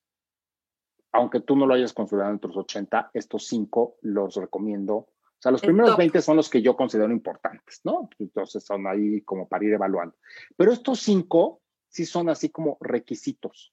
aunque 1.12 1.40
tú 1.40 1.56
no 1.56 1.66
lo 1.66 1.74
hayas 1.74 1.92
considerado 1.92 2.32
entre 2.32 2.48
los 2.48 2.58
80, 2.58 3.10
estos 3.14 3.46
cinco 3.46 3.96
los 4.02 4.34
recomiendo. 4.36 4.94
O 4.94 5.40
sea, 5.40 5.52
los 5.52 5.62
El 5.62 5.68
primeros 5.68 5.92
top. 5.92 5.98
20 5.98 6.20
son 6.20 6.36
los 6.36 6.50
que 6.50 6.60
yo 6.60 6.76
considero 6.76 7.10
importantes, 7.12 7.80
¿no? 7.84 8.10
Entonces 8.18 8.64
son 8.64 8.86
ahí 8.86 9.22
como 9.22 9.48
para 9.48 9.64
ir 9.64 9.72
evaluando. 9.72 10.16
Pero 10.56 10.72
estos 10.72 11.00
cinco 11.00 11.62
sí 11.88 12.04
son 12.04 12.28
así 12.28 12.50
como 12.50 12.76
requisitos. 12.80 13.72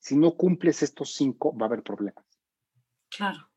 Si 0.00 0.16
no 0.16 0.36
cumples 0.36 0.82
estos 0.82 1.14
cinco, 1.14 1.56
va 1.56 1.66
a 1.66 1.68
haber 1.68 1.82
problemas. 1.82 2.24
Claro. 3.08 3.48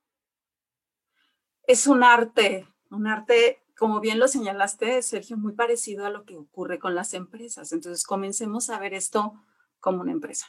Es 1.65 1.87
un 1.87 2.03
arte, 2.03 2.67
un 2.91 3.07
arte 3.07 3.63
como 3.77 3.99
bien 3.99 4.19
lo 4.19 4.27
señalaste, 4.27 5.01
Sergio, 5.01 5.35
muy 5.37 5.53
parecido 5.53 6.05
a 6.05 6.09
lo 6.09 6.25
que 6.25 6.37
ocurre 6.37 6.79
con 6.79 6.95
las 6.95 7.13
empresas. 7.13 7.71
Entonces, 7.73 8.05
comencemos 8.05 8.69
a 8.69 8.79
ver 8.79 8.93
esto 8.93 9.33
como 9.79 10.01
una 10.01 10.11
empresa. 10.11 10.47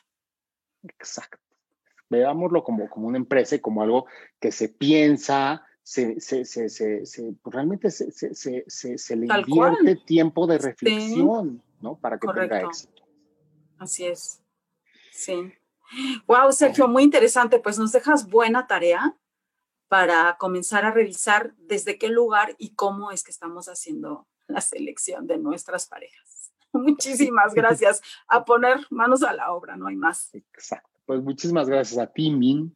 Exacto. 0.83 1.39
Veámoslo 2.11 2.63
como, 2.63 2.89
como 2.89 3.09
una 3.09 3.17
empresa 3.17 3.57
y 3.57 3.61
como 3.61 3.83
algo 3.83 4.07
que 4.39 4.53
se 4.53 4.69
piensa, 4.69 5.65
se, 5.83 6.21
se, 6.21 6.45
se, 6.45 6.69
se 6.69 7.33
pues 7.43 7.55
realmente 7.55 7.91
se, 7.91 8.11
se, 8.13 9.17
le 9.17 9.27
Tal 9.27 9.45
invierte 9.49 9.95
cual. 9.95 10.05
tiempo 10.05 10.47
de 10.47 10.59
reflexión, 10.59 11.63
sí. 11.65 11.79
¿no? 11.81 11.97
Para 11.99 12.19
que 12.19 12.27
Correcto. 12.27 12.55
tenga 12.55 12.69
éxito. 12.69 13.03
Así 13.79 14.07
es. 14.07 14.43
Sí. 15.13 15.53
Wow, 16.27 16.53
Sergio, 16.53 16.89
muy 16.89 17.03
interesante. 17.03 17.59
Pues 17.59 17.79
nos 17.79 17.93
dejas 17.93 18.29
buena 18.29 18.67
tarea 18.67 19.17
para 19.89 20.37
comenzar 20.39 20.85
a 20.85 20.91
revisar 20.91 21.55
desde 21.57 21.99
qué 21.99 22.09
lugar 22.09 22.55
y 22.59 22.75
cómo 22.75 23.11
es 23.11 23.23
que 23.23 23.31
estamos 23.31 23.69
haciendo 23.69 24.27
la 24.47 24.61
selección 24.61 25.27
de 25.27 25.39
nuestras 25.39 25.87
parejas. 25.87 26.53
Muchísimas 26.73 27.55
gracias. 27.55 28.03
A 28.29 28.45
poner 28.45 28.81
manos 28.91 29.23
a 29.23 29.33
la 29.33 29.53
obra, 29.53 29.77
no 29.77 29.87
hay 29.87 29.97
más. 29.97 30.35
Exacto. 30.35 30.91
Pues 31.07 31.23
muchísimas 31.23 31.69
gracias 31.69 31.99
a 31.99 32.07
ti, 32.07 32.31
Min. 32.31 32.75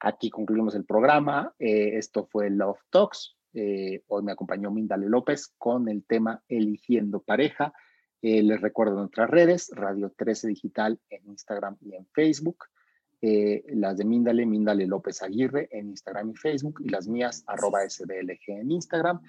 Aquí 0.00 0.30
concluimos 0.30 0.74
el 0.74 0.84
programa. 0.84 1.54
Eh, 1.58 1.96
esto 1.96 2.26
fue 2.26 2.50
Love 2.50 2.80
Talks. 2.90 3.36
Eh, 3.54 4.04
hoy 4.08 4.22
me 4.22 4.32
acompañó 4.32 4.70
Mindale 4.70 5.08
López 5.08 5.54
con 5.58 5.88
el 5.88 6.04
tema 6.04 6.42
Eligiendo 6.48 7.20
pareja. 7.20 7.72
Eh, 8.22 8.42
les 8.42 8.60
recuerdo 8.60 8.96
nuestras 8.96 9.30
redes, 9.30 9.70
Radio 9.74 10.12
13 10.16 10.48
Digital 10.48 11.00
en 11.10 11.26
Instagram 11.26 11.76
y 11.80 11.94
en 11.94 12.06
Facebook 12.06 12.64
eh, 13.20 13.64
las 13.68 13.98
de 13.98 14.04
Mindale, 14.04 14.46
Mindale 14.46 14.86
López 14.86 15.22
Aguirre 15.22 15.68
en 15.72 15.88
Instagram 15.88 16.30
y 16.30 16.36
Facebook, 16.36 16.80
y 16.84 16.88
las 16.88 17.08
mías, 17.08 17.42
arroba 17.46 17.88
SDLG 17.88 18.60
en 18.60 18.70
Instagram, 18.70 19.20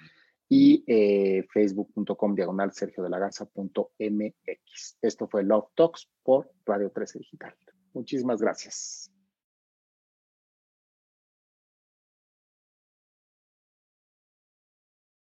y 0.48 0.84
eh, 0.86 1.44
facebook.com 1.52 2.34
diagonal 2.34 2.72
sergio 2.72 3.02
de 3.02 3.10
la 3.10 3.18
Garza.mx. 3.18 4.98
Esto 5.02 5.28
fue 5.28 5.42
Love 5.42 5.70
Talks 5.74 6.08
por 6.22 6.50
Radio 6.64 6.90
13 6.90 7.18
Digital. 7.18 7.54
Muchísimas 7.92 8.40
gracias. 8.40 9.10